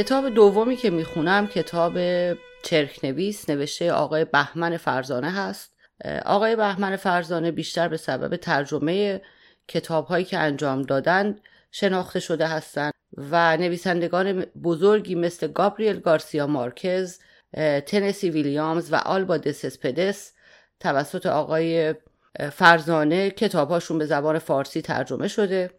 کتاب 0.00 0.28
دومی 0.28 0.76
که 0.76 0.90
می‌خونم 0.90 1.46
کتاب 1.46 1.98
چرکنویس 2.62 3.50
نوشته 3.50 3.92
آقای 3.92 4.24
بهمن 4.24 4.76
فرزانه 4.76 5.30
هست. 5.30 5.76
آقای 6.24 6.56
بهمن 6.56 6.96
فرزانه 6.96 7.50
بیشتر 7.50 7.88
به 7.88 7.96
سبب 7.96 8.36
ترجمه 8.36 9.20
کتاب 9.68 10.06
هایی 10.06 10.24
که 10.24 10.38
انجام 10.38 10.82
دادن 10.82 11.36
شناخته 11.70 12.20
شده 12.20 12.46
هستند 12.46 12.92
و 13.16 13.56
نویسندگان 13.56 14.40
بزرگی 14.42 15.14
مثل 15.14 15.46
گابریل 15.46 16.00
گارسیا 16.00 16.46
مارکز 16.46 17.18
تنسی 17.86 18.30
ویلیامز 18.30 18.92
و 18.92 18.96
آلبا 18.96 19.36
دسسپدس 19.36 20.32
توسط 20.80 21.26
آقای 21.26 21.94
فرزانه 22.52 23.30
کتابهاشون 23.30 23.98
به 23.98 24.06
زبان 24.06 24.38
فارسی 24.38 24.82
ترجمه 24.82 25.28
شده. 25.28 25.70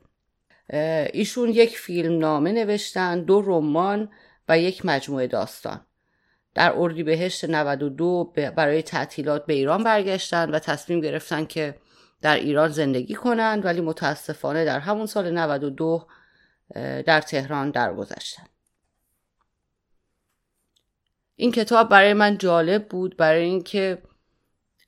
ایشون 1.13 1.49
یک 1.49 1.77
فیلم 1.77 2.17
نامه 2.17 2.51
نوشتن 2.51 3.21
دو 3.23 3.41
رمان 3.41 4.09
و 4.49 4.59
یک 4.59 4.85
مجموعه 4.85 5.27
داستان. 5.27 5.85
در 6.53 6.73
اردیبهشت 6.75 7.45
92 7.45 8.33
برای 8.55 8.81
تعطیلات 8.81 9.45
به 9.45 9.53
ایران 9.53 9.83
برگشتن 9.83 10.49
و 10.51 10.59
تصمیم 10.59 11.01
گرفتن 11.01 11.45
که 11.45 11.75
در 12.21 12.35
ایران 12.35 12.69
زندگی 12.69 13.13
کنند 13.13 13.65
ولی 13.65 13.81
متاسفانه 13.81 14.65
در 14.65 14.79
همون 14.79 15.05
سال 15.05 15.31
92 15.31 16.07
در 17.05 17.21
تهران 17.21 17.71
درگذشتن. 17.71 18.43
این 21.35 21.51
کتاب 21.51 21.89
برای 21.89 22.13
من 22.13 22.37
جالب 22.37 22.87
بود 22.87 23.17
برای 23.17 23.43
اینکه 23.43 24.01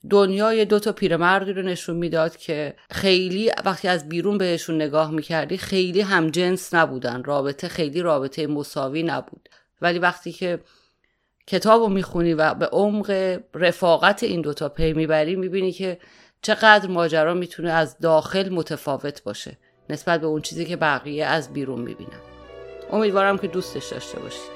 دنیای 0.09 0.65
دو 0.65 0.79
تا 0.79 0.91
پیرمردی 0.91 1.53
رو 1.53 1.61
نشون 1.61 1.95
می‌داد 1.95 2.37
که 2.37 2.73
خیلی 2.91 3.51
وقتی 3.65 3.87
از 3.87 4.09
بیرون 4.09 4.37
بهشون 4.37 4.75
نگاه 4.75 5.11
می‌کردی 5.11 5.57
خیلی 5.57 6.01
هم 6.01 6.29
جنس 6.29 6.73
نبودن. 6.73 7.23
رابطه 7.23 7.67
خیلی 7.67 8.01
رابطه 8.01 8.47
مساوی 8.47 9.03
نبود. 9.03 9.49
ولی 9.81 9.99
وقتی 9.99 10.31
که 10.31 10.59
کتاب 11.47 11.81
رو 11.81 11.89
می‌خونی 11.89 12.33
و 12.33 12.53
به 12.53 12.65
عمق 12.65 13.39
رفاقت 13.53 14.23
این 14.23 14.41
دوتا 14.41 14.69
پی 14.69 14.93
می‌بری 14.93 15.35
می‌بینی 15.35 15.71
که 15.71 15.99
چقدر 16.41 16.88
ماجرا 16.88 17.33
می‌تونه 17.33 17.71
از 17.71 17.97
داخل 17.97 18.49
متفاوت 18.49 19.23
باشه. 19.23 19.57
نسبت 19.89 20.21
به 20.21 20.27
اون 20.27 20.41
چیزی 20.41 20.65
که 20.65 20.77
بقیه 20.77 21.25
از 21.25 21.53
بیرون 21.53 21.81
می‌بینن. 21.81 22.19
امیدوارم 22.91 23.38
که 23.38 23.47
دوستش 23.47 23.85
داشته 23.91 24.19
باشید 24.19 24.52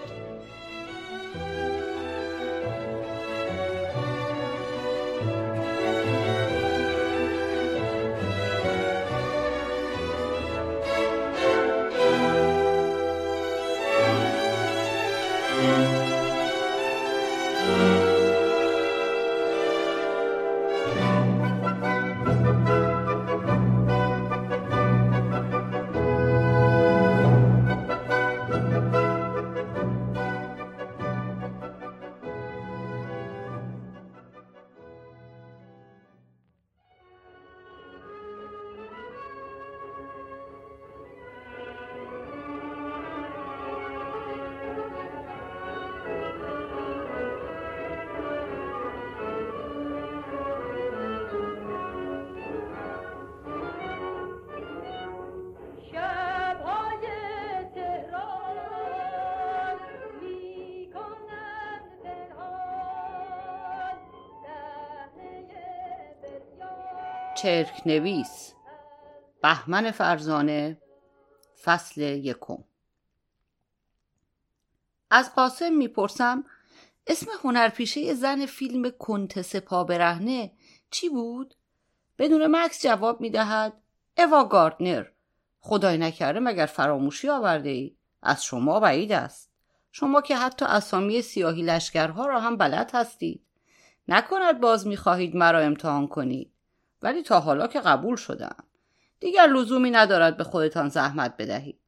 چرک 67.37 67.81
نویس 67.85 68.53
بهمن 69.41 69.91
فرزانه 69.91 70.77
فصل 71.63 72.01
یکم. 72.01 72.57
از 75.11 75.35
قاسم 75.35 75.73
می‌پرسم 75.73 76.45
اسم 77.07 77.31
هنرپیشه 77.43 78.13
زن 78.13 78.45
فیلم 78.45 78.89
کنتس 78.89 79.55
پا 79.55 79.83
برهنه 79.83 80.51
چی 80.91 81.09
بود؟ 81.09 81.55
بدون 82.17 82.47
مکس 82.55 82.81
جواب 82.83 83.21
می‌دهد 83.21 83.73
اوا 84.17 84.43
گاردنر. 84.43 85.05
خدای 85.59 85.97
نکرده 85.97 86.39
مگر 86.39 86.65
فراموشی 86.65 87.29
آورده 87.29 87.69
ای؟ 87.69 87.95
از 88.21 88.43
شما 88.43 88.79
بعید 88.79 89.11
است. 89.11 89.51
شما 89.91 90.21
که 90.21 90.37
حتی 90.37 90.65
اسامی 90.65 91.21
سیاهی 91.21 91.61
لشکرها 91.61 92.25
را 92.25 92.39
هم 92.39 92.57
بلد 92.57 92.91
هستید. 92.93 93.43
نکند 94.07 94.59
باز 94.59 94.87
می‌خواهید 94.87 95.35
مرا 95.35 95.59
امتحان 95.59 96.07
کنید. 96.07 96.51
ولی 97.01 97.23
تا 97.23 97.39
حالا 97.39 97.67
که 97.67 97.79
قبول 97.79 98.15
شدم. 98.15 98.63
دیگر 99.19 99.47
لزومی 99.47 99.91
ندارد 99.91 100.37
به 100.37 100.43
خودتان 100.43 100.89
زحمت 100.89 101.37
بدهید. 101.37 101.79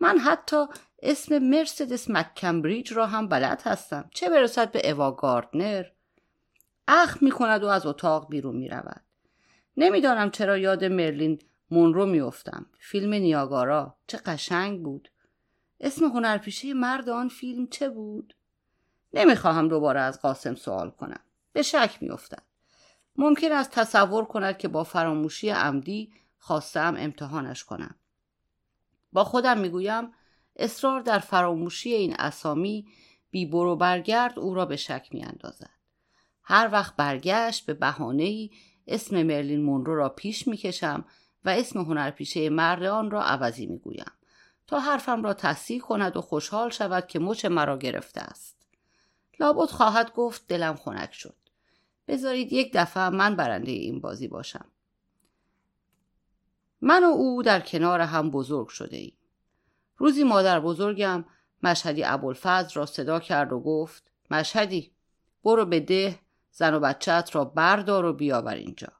من 0.00 0.18
حتی 0.18 0.66
اسم 1.02 1.38
مرسدس 1.38 2.10
مکمبریج 2.10 2.92
را 2.92 3.06
هم 3.06 3.28
بلد 3.28 3.62
هستم. 3.64 4.10
چه 4.14 4.28
برسد 4.28 4.72
به 4.72 4.90
اوا 4.90 5.10
گاردنر؟ 5.10 5.84
اخ 6.88 7.22
می 7.22 7.30
کند 7.30 7.64
و 7.64 7.66
از 7.66 7.86
اتاق 7.86 8.28
بیرون 8.28 8.56
می 8.56 8.68
رود 8.68 9.00
نمی‌دانم 9.76 10.30
چرا 10.30 10.58
یاد 10.58 10.84
مرلین 10.84 11.38
مونرو 11.70 12.06
میافتم. 12.06 12.66
فیلم 12.78 13.14
نیاگارا. 13.14 13.96
چه 14.06 14.18
قشنگ 14.18 14.82
بود. 14.82 15.10
اسم 15.80 16.04
هنرپیشه 16.04 16.74
مرد 16.74 17.08
آن 17.08 17.28
فیلم 17.28 17.66
چه 17.66 17.88
بود؟ 17.88 18.36
نمی‌خواهم 19.12 19.68
دوباره 19.68 20.00
از 20.00 20.20
قاسم 20.20 20.54
سوال 20.54 20.90
کنم. 20.90 21.20
به 21.52 21.62
شک 21.62 21.98
میافتد. 22.00 22.42
ممکن 23.16 23.52
است 23.52 23.70
تصور 23.70 24.24
کند 24.24 24.58
که 24.58 24.68
با 24.68 24.84
فراموشی 24.84 25.48
عمدی 25.48 26.12
خواستم 26.38 26.94
امتحانش 26.98 27.64
کنم. 27.64 27.94
با 29.12 29.24
خودم 29.24 29.58
می‌گویم 29.58 30.12
اصرار 30.56 31.00
در 31.00 31.18
فراموشی 31.18 31.92
این 31.92 32.16
اسامی 32.18 32.86
بی 33.30 33.46
برو 33.46 33.76
برگرد 33.76 34.38
او 34.38 34.54
را 34.54 34.66
به 34.66 34.76
شک 34.76 35.08
می 35.12 35.24
اندازد. 35.24 35.70
هر 36.42 36.68
وقت 36.72 36.96
برگشت 36.96 37.66
به 37.66 37.74
بهانه‌ای 37.74 38.50
اسم 38.86 39.22
مرلین 39.22 39.62
مونرو 39.62 39.94
را 39.94 40.08
پیش 40.08 40.48
می‌کشم 40.48 41.04
و 41.44 41.48
اسم 41.50 41.80
هنرپیشه 41.80 42.50
مرد 42.50 42.82
آن 42.82 43.10
را 43.10 43.22
عوضی 43.22 43.66
می‌گویم 43.66 44.12
تا 44.66 44.80
حرفم 44.80 45.22
را 45.22 45.34
تصحیح 45.34 45.80
کند 45.80 46.16
و 46.16 46.20
خوشحال 46.20 46.70
شود 46.70 47.06
که 47.06 47.18
مچ 47.18 47.44
مرا 47.44 47.78
گرفته 47.78 48.20
است. 48.20 48.66
لابد 49.40 49.68
خواهد 49.70 50.12
گفت 50.12 50.46
دلم 50.48 50.76
خنک 50.76 51.12
شد. 51.12 51.36
بذارید 52.08 52.52
یک 52.52 52.70
دفعه 52.74 53.08
من 53.08 53.36
برنده 53.36 53.72
این 53.72 54.00
بازی 54.00 54.28
باشم. 54.28 54.66
من 56.80 57.04
و 57.04 57.08
او 57.08 57.42
در 57.42 57.60
کنار 57.60 58.00
هم 58.00 58.30
بزرگ 58.30 58.68
شده 58.68 58.96
ایم. 58.96 59.16
روزی 59.96 60.24
مادر 60.24 60.60
بزرگم 60.60 61.24
مشهدی 61.62 62.04
ابوالفضل 62.04 62.74
را 62.74 62.86
صدا 62.86 63.20
کرد 63.20 63.52
و 63.52 63.60
گفت 63.60 64.10
مشهدی 64.30 64.92
برو 65.44 65.64
به 65.64 65.80
ده 65.80 66.18
زن 66.50 66.74
و 66.74 66.80
بچهت 66.80 67.34
را 67.36 67.44
بردار 67.44 68.04
و 68.04 68.12
بیاور 68.12 68.54
اینجا. 68.54 68.92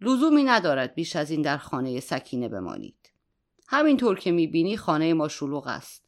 لزومی 0.00 0.44
ندارد 0.44 0.94
بیش 0.94 1.16
از 1.16 1.30
این 1.30 1.42
در 1.42 1.56
خانه 1.56 2.00
سکینه 2.00 2.48
بمانید. 2.48 3.12
همینطور 3.68 4.18
که 4.18 4.32
می‌بینی 4.32 4.76
خانه 4.76 5.14
ما 5.14 5.28
شلوغ 5.28 5.66
است. 5.66 6.04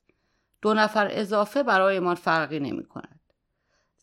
دو 0.62 0.75
نفر 0.75 1.09
اضافه 1.11 1.62
برایمان 1.62 2.15
فرقی 2.15 2.61
نمی 2.61 2.85
کند 2.85 3.13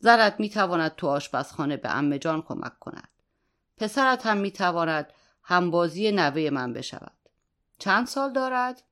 زنت 0.02 0.36
می‌تواند 0.40 0.96
تو 0.96 1.08
آشپزخانه 1.08 1.78
به 1.78 1.96
امه 1.96 2.20
جان 2.20 2.42
کمک 2.42 2.80
کند. 2.80 3.10
پسرت 3.78 4.26
هم 4.26 4.38
می‌تواند 4.38 5.14
همبازی 5.44 6.12
نوه 6.12 6.50
من 6.50 6.74
بشود. 6.74 7.18
چند 7.80 8.08
سال 8.08 8.34
دارد؟ 8.34 8.84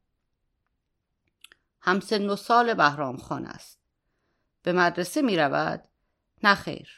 همسن 1.81 2.29
و 2.29 2.35
سال 2.35 2.73
بهرام 2.73 3.17
خان 3.17 3.45
است. 3.45 3.79
به 4.63 4.73
مدرسه 4.73 5.21
می 5.21 5.37
رود؟ 5.37 5.83
نه 6.43 6.55
خیر. 6.55 6.89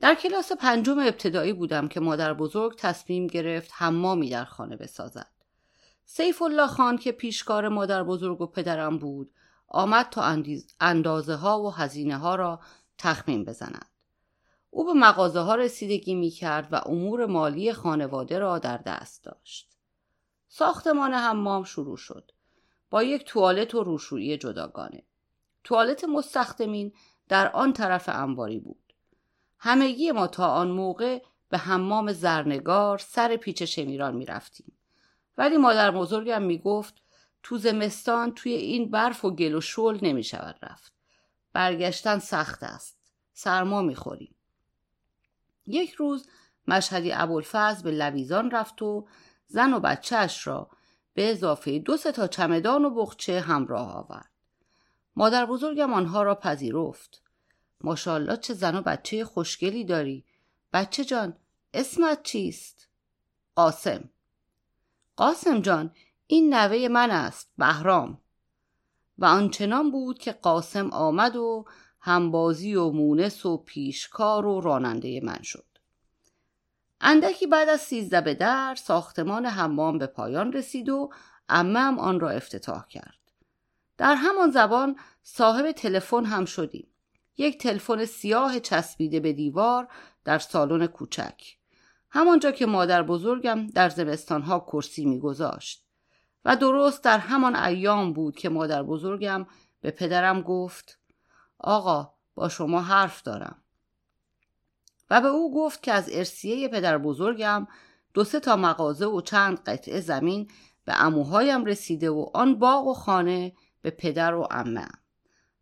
در 0.00 0.14
کلاس 0.14 0.52
پنجم 0.52 0.98
ابتدایی 0.98 1.52
بودم 1.52 1.88
که 1.88 2.00
مادر 2.00 2.34
بزرگ 2.34 2.76
تصمیم 2.78 3.26
گرفت 3.26 3.70
حمامی 3.74 4.30
در 4.30 4.44
خانه 4.44 4.76
بسازد. 4.76 5.30
سیف 6.04 6.42
الله 6.42 6.66
خان 6.66 6.98
که 6.98 7.12
پیشکار 7.12 7.68
مادر 7.68 8.02
بزرگ 8.02 8.40
و 8.40 8.46
پدرم 8.46 8.98
بود 8.98 9.30
آمد 9.72 10.08
تا 10.10 10.36
اندازه 10.80 11.34
ها 11.34 11.62
و 11.62 11.70
هزینه 11.70 12.16
ها 12.16 12.34
را 12.34 12.60
تخمین 12.98 13.44
بزند. 13.44 13.88
او 14.70 14.84
به 14.84 14.92
مغازه 14.92 15.40
ها 15.40 15.54
رسیدگی 15.54 16.14
می 16.14 16.30
کرد 16.30 16.72
و 16.72 16.80
امور 16.86 17.26
مالی 17.26 17.72
خانواده 17.72 18.38
را 18.38 18.58
در 18.58 18.76
دست 18.76 19.24
داشت. 19.24 19.70
ساختمان 20.48 21.14
حمام 21.14 21.64
شروع 21.64 21.96
شد. 21.96 22.32
با 22.90 23.02
یک 23.02 23.24
توالت 23.24 23.74
و 23.74 23.82
روشویی 23.82 24.36
جداگانه 24.36 25.02
توالت 25.64 26.04
مستخدمین 26.04 26.92
در 27.28 27.52
آن 27.52 27.72
طرف 27.72 28.08
انباری 28.08 28.58
بود 28.58 28.94
همگی 29.58 30.12
ما 30.12 30.26
تا 30.26 30.46
آن 30.46 30.70
موقع 30.70 31.22
به 31.48 31.58
حمام 31.58 32.12
زرنگار 32.12 32.98
سر 32.98 33.36
پیچ 33.36 33.62
شمیران 33.62 34.16
می 34.16 34.26
رفتیم. 34.26 34.72
ولی 35.38 35.56
مادر 35.56 35.90
بزرگم 35.90 36.42
می 36.42 36.58
گفت 36.58 37.01
تو 37.42 37.58
زمستان 37.58 38.34
توی 38.34 38.52
این 38.52 38.90
برف 38.90 39.24
و 39.24 39.30
گل 39.30 39.54
و 39.54 39.60
شل 39.60 39.98
نمی 40.02 40.24
شود 40.24 40.58
رفت. 40.62 40.92
برگشتن 41.52 42.18
سخت 42.18 42.62
است. 42.62 42.98
سرما 43.32 43.82
می 43.82 43.94
خوریم. 43.94 44.34
یک 45.66 45.92
روز 45.92 46.28
مشهدی 46.68 47.12
ابوالفضل 47.12 47.82
به 47.82 47.90
لویزان 47.90 48.50
رفت 48.50 48.82
و 48.82 49.06
زن 49.46 49.72
و 49.72 49.80
بچهش 49.80 50.46
را 50.46 50.70
به 51.14 51.30
اضافه 51.30 51.78
دو 51.78 51.96
سه 51.96 52.12
تا 52.12 52.26
چمدان 52.26 52.84
و 52.84 52.90
بخچه 52.90 53.40
همراه 53.40 53.92
آورد. 53.94 54.30
مادر 55.16 55.46
بزرگم 55.46 55.92
آنها 55.92 56.22
را 56.22 56.34
پذیرفت. 56.34 57.22
ماشاءالله 57.80 58.36
چه 58.36 58.54
زن 58.54 58.76
و 58.76 58.82
بچه 58.82 59.24
خوشگلی 59.24 59.84
داری. 59.84 60.24
بچه 60.72 61.04
جان 61.04 61.36
اسمت 61.74 62.22
چیست؟ 62.22 62.88
قاسم 63.54 64.10
قاسم 65.16 65.60
جان 65.60 65.94
این 66.32 66.54
نوه 66.54 66.88
من 66.88 67.10
است 67.10 67.52
بهرام. 67.58 68.18
و 69.18 69.24
آنچنان 69.24 69.90
بود 69.90 70.18
که 70.18 70.32
قاسم 70.32 70.90
آمد 70.90 71.36
و 71.36 71.64
همبازی 72.00 72.74
و 72.74 72.90
مونس 72.90 73.46
و 73.46 73.56
پیشکار 73.56 74.46
و 74.46 74.60
راننده 74.60 75.20
من 75.22 75.42
شد. 75.42 75.66
اندکی 77.00 77.46
بعد 77.46 77.68
از 77.68 77.80
سیزده 77.80 78.20
به 78.20 78.34
در 78.34 78.74
ساختمان 78.74 79.46
حمام 79.46 79.98
به 79.98 80.06
پایان 80.06 80.52
رسید 80.52 80.88
و 80.88 81.10
امم 81.48 81.98
آن 81.98 82.20
را 82.20 82.30
افتتاح 82.30 82.86
کرد. 82.88 83.32
در 83.98 84.14
همان 84.14 84.50
زبان 84.50 84.96
صاحب 85.22 85.72
تلفن 85.72 86.24
هم 86.24 86.44
شدیم. 86.44 86.88
یک 87.36 87.58
تلفن 87.58 88.04
سیاه 88.04 88.60
چسبیده 88.60 89.20
به 89.20 89.32
دیوار 89.32 89.88
در 90.24 90.38
سالن 90.38 90.86
کوچک. 90.86 91.42
همانجا 92.10 92.50
که 92.50 92.66
مادر 92.66 93.02
بزرگم 93.02 93.66
در 93.66 93.88
زمستانها 93.88 94.60
کرسی 94.60 95.04
میگذاشت. 95.04 95.91
و 96.44 96.56
درست 96.56 97.04
در 97.04 97.18
همان 97.18 97.56
ایام 97.56 98.12
بود 98.12 98.36
که 98.36 98.48
مادر 98.48 98.82
بزرگم 98.82 99.46
به 99.80 99.90
پدرم 99.90 100.42
گفت 100.42 100.98
آقا 101.58 102.14
با 102.34 102.48
شما 102.48 102.80
حرف 102.80 103.22
دارم. 103.22 103.62
و 105.10 105.20
به 105.20 105.28
او 105.28 105.54
گفت 105.54 105.82
که 105.82 105.92
از 105.92 106.10
ارسیه 106.12 106.68
پدر 106.68 106.98
بزرگم 106.98 107.66
دو 108.14 108.24
سه 108.24 108.40
تا 108.40 108.56
مغازه 108.56 109.06
و 109.06 109.20
چند 109.20 109.60
قطعه 109.60 110.00
زمین 110.00 110.50
به 110.84 111.02
اموهایم 111.02 111.64
رسیده 111.64 112.10
و 112.10 112.30
آن 112.34 112.58
باغ 112.58 112.86
و 112.86 112.94
خانه 112.94 113.52
به 113.82 113.90
پدر 113.90 114.34
و 114.34 114.48
امه 114.50 114.88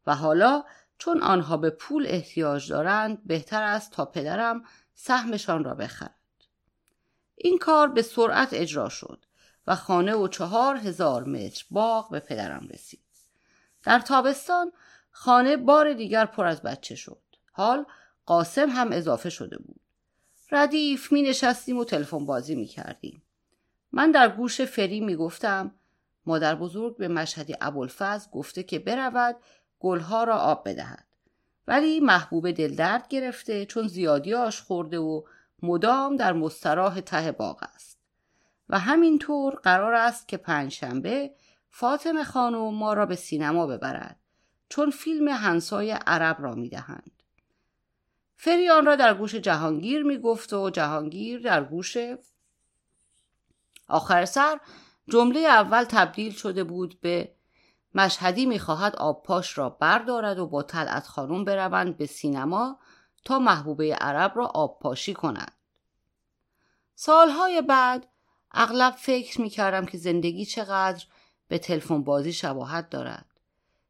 و 0.06 0.14
حالا 0.14 0.64
چون 0.98 1.22
آنها 1.22 1.56
به 1.56 1.70
پول 1.70 2.06
احتیاج 2.08 2.68
دارند 2.68 3.26
بهتر 3.26 3.62
است 3.62 3.92
تا 3.92 4.04
پدرم 4.04 4.62
سهمشان 4.94 5.64
را 5.64 5.74
بخرد. 5.74 6.14
این 7.34 7.58
کار 7.58 7.88
به 7.88 8.02
سرعت 8.02 8.48
اجرا 8.52 8.88
شد. 8.88 9.24
و 9.66 9.76
خانه 9.76 10.14
و 10.14 10.28
چهار 10.28 10.76
هزار 10.76 11.24
متر 11.24 11.64
باغ 11.70 12.10
به 12.10 12.20
پدرم 12.20 12.68
رسید 12.70 13.00
در 13.82 13.98
تابستان 13.98 14.72
خانه 15.10 15.56
بار 15.56 15.92
دیگر 15.92 16.26
پر 16.26 16.46
از 16.46 16.62
بچه 16.62 16.94
شد 16.94 17.22
حال 17.52 17.86
قاسم 18.26 18.70
هم 18.70 18.92
اضافه 18.92 19.30
شده 19.30 19.58
بود 19.58 19.80
ردیف 20.52 21.12
می 21.12 21.22
نشستیم 21.22 21.78
و 21.78 21.84
تلفن 21.84 22.26
بازی 22.26 22.54
می 22.54 22.66
کردیم. 22.66 23.22
من 23.92 24.10
در 24.10 24.28
گوش 24.28 24.60
فری 24.60 25.00
می 25.00 25.16
گفتم 25.16 25.74
مادر 26.26 26.54
بزرگ 26.54 26.96
به 26.96 27.08
مشهدی 27.08 27.56
ابوالفضل 27.60 28.30
گفته 28.30 28.62
که 28.62 28.78
برود 28.78 29.36
گلها 29.80 30.24
را 30.24 30.36
آب 30.36 30.68
بدهد. 30.68 31.04
ولی 31.66 32.00
محبوب 32.00 32.50
دلدرد 32.50 33.08
گرفته 33.08 33.66
چون 33.66 33.88
زیادی 33.88 34.34
آش 34.34 34.60
خورده 34.60 34.98
و 34.98 35.22
مدام 35.62 36.16
در 36.16 36.32
مستراح 36.32 37.00
ته 37.00 37.32
باغ 37.32 37.62
است. 37.74 37.89
و 38.70 38.78
همینطور 38.78 39.54
قرار 39.54 39.94
است 39.94 40.28
که 40.28 40.36
پنجشنبه 40.36 41.34
فاطمه 41.70 42.24
خانم 42.24 42.74
ما 42.74 42.92
را 42.92 43.06
به 43.06 43.16
سینما 43.16 43.66
ببرد 43.66 44.16
چون 44.68 44.90
فیلم 44.90 45.28
هنسای 45.28 45.90
عرب 45.90 46.36
را 46.40 46.54
می‌دهند. 46.54 47.22
فریان 48.36 48.86
را 48.86 48.96
در 48.96 49.14
گوش 49.14 49.34
جهانگیر 49.34 50.02
می 50.02 50.18
گفت 50.18 50.52
و 50.52 50.70
جهانگیر 50.70 51.40
در 51.40 51.64
گوش 51.64 51.96
آخر 53.88 54.24
سر 54.24 54.60
جمله 55.08 55.40
اول 55.40 55.84
تبدیل 55.84 56.32
شده 56.32 56.64
بود 56.64 57.00
به 57.00 57.34
مشهدی 57.94 58.46
می‌خواهد 58.46 58.96
آبپاش 58.96 59.58
را 59.58 59.70
بردارد 59.70 60.38
و 60.38 60.46
با 60.46 60.62
طلعت 60.62 61.06
خانم 61.06 61.44
بروند 61.44 61.96
به 61.96 62.06
سینما 62.06 62.78
تا 63.24 63.38
محبوبه 63.38 63.94
عرب 63.94 64.32
را 64.36 64.46
آبپاشی 64.46 65.14
کنند. 65.14 65.52
سالهای 66.94 67.62
بعد 67.62 68.06
اغلب 68.52 68.94
فکر 68.94 69.40
می 69.40 69.50
کردم 69.50 69.86
که 69.86 69.98
زندگی 69.98 70.44
چقدر 70.44 71.04
به 71.48 71.58
تلفن 71.58 72.02
بازی 72.02 72.32
شباهت 72.32 72.90
دارد. 72.90 73.26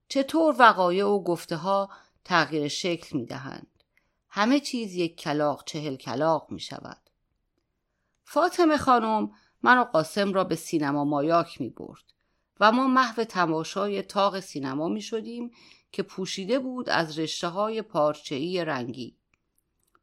چطور 0.08 0.56
وقایع 0.58 1.06
و 1.06 1.22
گفته 1.22 1.56
ها 1.56 1.90
تغییر 2.24 2.68
شکل 2.68 3.18
می 3.18 3.26
دهند. 3.26 3.66
همه 4.28 4.60
چیز 4.60 4.94
یک 4.94 5.20
کلاق 5.20 5.64
چهل 5.64 5.96
کلاق 5.96 6.50
می 6.50 6.60
شود. 6.60 7.00
فاطمه 8.24 8.76
خانم 8.76 9.30
من 9.62 9.78
و 9.78 9.84
قاسم 9.84 10.32
را 10.32 10.44
به 10.44 10.56
سینما 10.56 11.04
مایاک 11.04 11.60
می 11.60 11.68
برد 11.68 12.02
و 12.60 12.72
ما 12.72 12.86
محو 12.86 13.24
تماشای 13.24 14.02
تاق 14.02 14.40
سینما 14.40 14.88
می 14.88 15.02
شدیم 15.02 15.50
که 15.92 16.02
پوشیده 16.02 16.58
بود 16.58 16.88
از 16.88 17.18
رشته 17.18 17.48
های 17.48 17.82
پارچه‌ای 17.82 18.64
رنگی. 18.64 19.16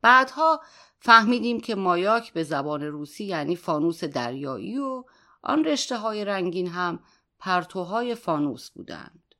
بعدها 0.07 0.61
فهمیدیم 0.99 1.59
که 1.59 1.75
مایاک 1.75 2.33
به 2.33 2.43
زبان 2.43 2.83
روسی 2.83 3.25
یعنی 3.25 3.55
فانوس 3.55 4.03
دریایی 4.03 4.77
و 4.77 5.03
آن 5.41 5.63
رشته 5.63 5.97
های 5.97 6.25
رنگین 6.25 6.67
هم 6.67 6.99
پرتوهای 7.39 8.15
فانوس 8.15 8.69
بودند. 8.69 9.35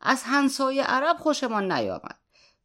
از 0.00 0.22
هنسای 0.24 0.80
عرب 0.80 1.16
خوشمان 1.16 1.72
نیامد 1.72 2.18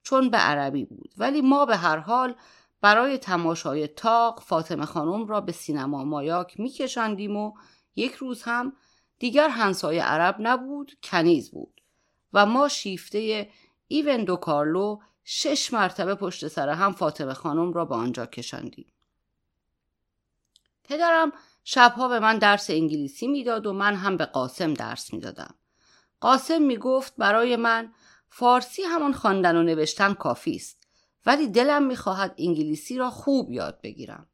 چون 0.03 0.29
به 0.29 0.37
عربی 0.37 0.85
بود 0.85 1.13
ولی 1.17 1.41
ما 1.41 1.65
به 1.65 1.77
هر 1.77 1.97
حال 1.97 2.35
برای 2.81 3.17
تماشای 3.17 3.87
تاق 3.87 4.41
فاطمه 4.41 4.85
خانم 4.85 5.27
را 5.27 5.41
به 5.41 5.51
سینما 5.51 6.03
مایاک 6.03 6.59
میکشاندیم 6.59 7.35
و 7.35 7.53
یک 7.95 8.13
روز 8.13 8.43
هم 8.43 8.73
دیگر 9.19 9.49
هنسای 9.49 9.99
عرب 9.99 10.35
نبود 10.39 10.91
کنیز 11.03 11.51
بود 11.51 11.81
و 12.33 12.45
ما 12.45 12.67
شیفته 12.67 13.49
ایون 13.87 14.23
دو 14.23 14.35
کارلو 14.35 14.99
شش 15.29 15.73
مرتبه 15.73 16.15
پشت 16.15 16.47
سر 16.47 16.69
هم 16.69 16.93
فاطمه 16.93 17.33
خانم 17.33 17.73
را 17.73 17.85
به 17.85 17.95
آنجا 17.95 18.25
کشاندیم. 18.25 18.93
پدرم 20.83 21.31
شبها 21.63 22.07
به 22.07 22.19
من 22.19 22.37
درس 22.37 22.69
انگلیسی 22.69 23.27
می‌داد 23.27 23.65
و 23.65 23.73
من 23.73 23.95
هم 23.95 24.17
به 24.17 24.25
قاسم 24.25 24.73
درس 24.73 25.13
می‌دادم. 25.13 25.55
قاسم 26.19 26.61
می‌گفت 26.61 27.13
برای 27.17 27.55
من 27.55 27.93
فارسی 28.29 28.83
همان 28.83 29.13
خواندن 29.13 29.55
و 29.55 29.63
نوشتن 29.63 30.13
کافی 30.13 30.55
است 30.55 30.87
ولی 31.25 31.47
دلم 31.47 31.83
می‌خواهد 31.83 32.35
انگلیسی 32.37 32.97
را 32.97 33.09
خوب 33.09 33.51
یاد 33.51 33.81
بگیرم. 33.81 34.27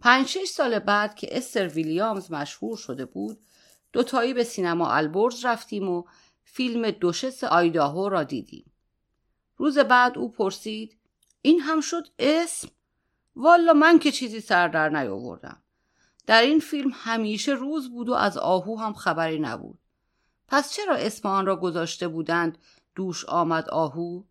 پنج 0.00 0.26
شش 0.26 0.48
سال 0.48 0.78
بعد 0.78 1.14
که 1.14 1.36
استر 1.36 1.68
ویلیامز 1.68 2.32
مشهور 2.32 2.76
شده 2.76 3.04
بود 3.04 3.38
دوتایی 3.92 4.34
به 4.34 4.44
سینما 4.44 4.90
البرز 4.90 5.44
رفتیم 5.44 5.88
و 5.88 6.04
فیلم 6.44 6.90
دوشس 6.90 7.44
آیداهو 7.44 8.08
را 8.08 8.22
دیدیم. 8.22 8.69
روز 9.60 9.78
بعد 9.78 10.18
او 10.18 10.32
پرسید 10.32 10.96
این 11.42 11.60
هم 11.60 11.80
شد 11.80 12.08
اسم؟ 12.18 12.68
والا 13.36 13.72
من 13.72 13.98
که 13.98 14.12
چیزی 14.12 14.40
سر 14.40 14.68
در 14.68 14.88
نیاوردم. 14.88 15.62
در 16.26 16.42
این 16.42 16.58
فیلم 16.58 16.90
همیشه 16.94 17.52
روز 17.52 17.90
بود 17.90 18.08
و 18.08 18.12
از 18.12 18.38
آهو 18.38 18.76
هم 18.76 18.92
خبری 18.92 19.38
نبود. 19.38 19.78
پس 20.48 20.72
چرا 20.72 20.94
اسم 20.94 21.28
آن 21.28 21.46
را 21.46 21.56
گذاشته 21.56 22.08
بودند 22.08 22.58
دوش 22.94 23.24
آمد 23.24 23.70
آهو؟ 23.70 24.22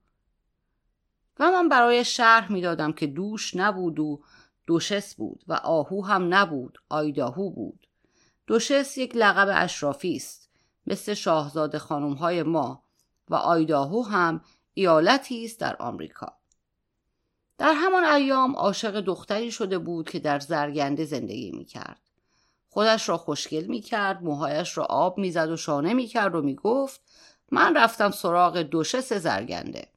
و 1.39 1.51
من 1.51 1.69
برای 1.69 2.05
شرح 2.05 2.51
می‌دادم 2.51 2.91
که 2.91 3.07
دوش 3.07 3.55
نبود 3.55 3.99
و 3.99 4.21
دوشس 4.67 5.15
بود 5.15 5.43
و 5.47 5.53
آهو 5.53 6.05
هم 6.05 6.33
نبود 6.33 6.79
آیداهو 6.89 7.49
بود. 7.49 7.87
دوشس 8.47 8.97
یک 8.97 9.11
لقب 9.15 9.63
اشرافی 9.63 10.15
است 10.15 10.49
مثل 10.87 11.13
شاهزاده 11.13 11.79
خانم 11.79 12.13
های 12.13 12.43
ما 12.43 12.83
و 13.29 13.35
آیداهو 13.35 14.01
هم 14.01 14.41
ایالتی 14.73 15.45
است 15.45 15.59
در 15.59 15.75
آمریکا 15.75 16.33
در 17.57 17.73
همان 17.73 18.03
ایام 18.03 18.55
عاشق 18.55 18.99
دختری 19.01 19.51
شده 19.51 19.77
بود 19.77 20.09
که 20.09 20.19
در 20.19 20.39
زرگنده 20.39 21.05
زندگی 21.05 21.51
می 21.51 21.65
کرد. 21.65 22.01
خودش 22.69 23.09
را 23.09 23.17
خوشگل 23.17 23.65
می 23.65 23.81
کرد، 23.81 24.23
موهایش 24.23 24.77
را 24.77 24.85
آب 24.85 25.17
می 25.17 25.31
زد 25.31 25.49
و 25.49 25.57
شانه 25.57 25.93
می 25.93 26.07
کرد 26.07 26.35
و 26.35 26.41
می 26.41 26.55
گفت 26.55 27.01
من 27.51 27.77
رفتم 27.77 28.11
سراغ 28.11 28.57
دوشس 28.57 29.13
زرگنده. 29.13 29.87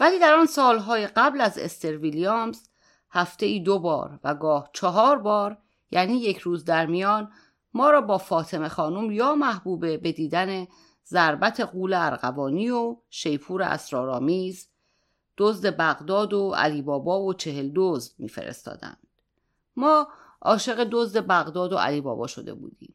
ولی 0.00 0.18
در 0.18 0.34
آن 0.34 0.46
سالهای 0.46 1.06
قبل 1.06 1.40
از 1.40 1.58
استر 1.58 1.96
ویلیامز 1.96 2.68
هفته 3.10 3.46
ای 3.46 3.60
دو 3.60 3.78
بار 3.78 4.20
و 4.24 4.34
گاه 4.34 4.70
چهار 4.72 5.18
بار 5.18 5.58
یعنی 5.90 6.16
یک 6.16 6.38
روز 6.38 6.64
در 6.64 6.86
میان 6.86 7.32
ما 7.74 7.90
را 7.90 8.00
با 8.00 8.18
فاطمه 8.18 8.68
خانم 8.68 9.10
یا 9.10 9.34
محبوبه 9.34 9.96
به 9.96 10.12
دیدن 10.12 10.66
ضربت 11.10 11.60
قول 11.60 11.94
ارغوانی 11.94 12.70
و 12.70 12.96
شیپور 13.10 13.62
اسرارآمیز 13.62 14.68
دزد 15.38 15.76
بغداد 15.76 16.32
و 16.32 16.52
علی 16.56 16.82
بابا 16.82 17.22
و 17.22 17.34
چهل 17.34 17.72
دزد 17.74 18.12
میفرستادند. 18.18 19.06
ما 19.76 20.08
عاشق 20.42 20.88
دزد 20.90 21.26
بغداد 21.26 21.72
و 21.72 21.76
علی 21.76 22.00
بابا 22.00 22.26
شده 22.26 22.54
بودیم. 22.54 22.94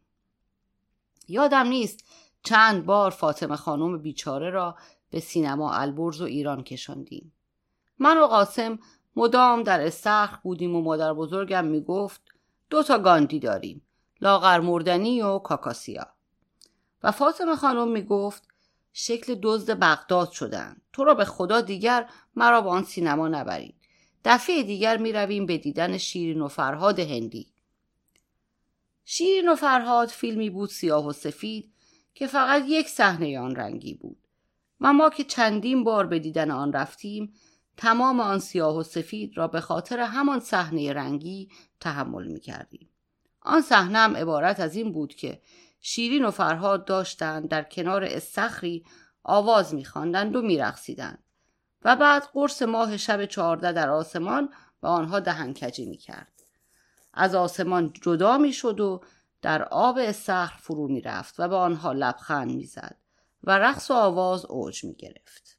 یادم 1.28 1.68
نیست 1.68 2.04
چند 2.44 2.86
بار 2.86 3.12
فاطمه 3.12 3.56
خانم 3.56 3.98
بیچاره 3.98 4.50
را 4.50 4.76
به 5.10 5.20
سینما 5.20 5.74
البرز 5.74 6.22
و 6.22 6.26
ایران 6.26 6.64
کشاندیم. 6.64 7.34
من 8.00 8.18
و 8.18 8.26
قاسم 8.26 8.80
مدام 9.16 9.64
در 9.64 9.86
استخر 9.86 10.40
بودیم 10.44 10.76
و 10.76 10.82
مادر 10.82 11.14
بزرگم 11.14 11.66
می‌گفت 11.66 12.22
دو 12.70 12.84
تا 12.84 13.00
گاندی 13.00 13.40
داریم 13.40 13.82
لاغر 14.22 14.60
مردنی 14.60 15.22
و 15.22 15.40
کاکاسیا. 15.40 16.15
و 17.06 17.12
فاطمه 17.12 17.56
خانم 17.56 17.92
می‌گفت 17.92 18.48
شکل 18.94 19.40
دزد 19.42 19.80
بغداد 19.80 20.32
شدن. 20.32 20.82
تو 20.94 21.04
را 21.04 21.14
به 21.14 21.26
خدا 21.26 21.62
دیگر 21.62 22.10
مرا 22.36 22.62
به 22.62 22.70
آن 22.70 22.84
سینما 22.84 23.28
نبرید. 23.28 23.76
دفعه 24.26 24.64
دیگر 24.64 24.98
می 24.98 25.12
رویم 25.12 25.46
به 25.46 25.58
دیدن 25.58 25.98
شیرین 25.98 26.42
و 26.42 26.48
فرهاد 26.48 27.00
هندی. 27.00 27.48
شیرین 29.06 29.50
و 29.50 29.56
فرهاد 29.56 30.08
فیلمی 30.08 30.50
بود 30.50 30.70
سیاه 30.70 31.08
و 31.08 31.12
سفید 31.12 31.74
که 32.14 32.28
فقط 32.28 32.64
یک 32.68 32.88
صحنه 32.88 33.40
آن 33.40 33.56
رنگی 33.56 33.94
بود. 33.94 34.18
و 34.82 34.94
ما 34.94 35.10
که 35.10 35.24
چندین 35.24 35.84
بار 35.84 36.06
به 36.08 36.20
دیدن 36.20 36.52
آن 36.52 36.74
رفتیم 36.74 37.34
تمام 37.78 38.20
آن 38.20 38.40
سیاه 38.40 38.78
و 38.78 38.84
سفید 38.84 39.38
را 39.38 39.48
به 39.48 39.62
خاطر 39.62 40.00
همان 40.00 40.40
صحنه 40.40 40.94
رنگی 40.94 41.50
تحمل 41.80 42.28
می 42.28 42.40
کردیم. 42.40 42.90
آن 43.42 43.62
صحنه 43.62 43.98
هم 43.98 44.16
عبارت 44.16 44.60
از 44.60 44.76
این 44.76 44.92
بود 44.92 45.16
که 45.16 45.42
شیرین 45.88 46.26
و 46.26 46.32
فرهاد 46.32 46.86
داشتند 46.86 47.50
در 47.50 47.64
کنار 47.64 48.04
استخری 48.04 48.86
آواز 49.24 49.74
میخواندند 49.74 50.36
و 50.36 50.42
میرقصیدند. 50.42 51.24
و 51.84 51.96
بعد 51.96 52.24
قرص 52.34 52.62
ماه 52.62 52.98
شب 52.98 53.26
چهارده 53.26 53.72
در 53.72 53.90
آسمان 53.90 54.50
به 54.82 54.88
آنها 54.88 55.20
دهنکجی 55.20 55.86
می‌کرد. 55.86 56.32
از 57.14 57.36
آسمان 57.36 57.94
جدا 58.02 58.38
می‌شد 58.38 58.80
و 58.80 59.02
در 59.42 59.64
آب 59.64 59.98
استخر 60.02 60.58
فرو 60.58 60.88
می‌رفت 60.88 61.40
و 61.40 61.48
به 61.48 61.56
آنها 61.56 61.92
لبخند 61.92 62.52
می‌زد 62.52 62.98
و 63.44 63.60
رقص 63.60 63.92
و 63.92 63.94
آواز 63.94 64.46
اوج 64.46 64.84
می‌گرفت. 64.84 65.58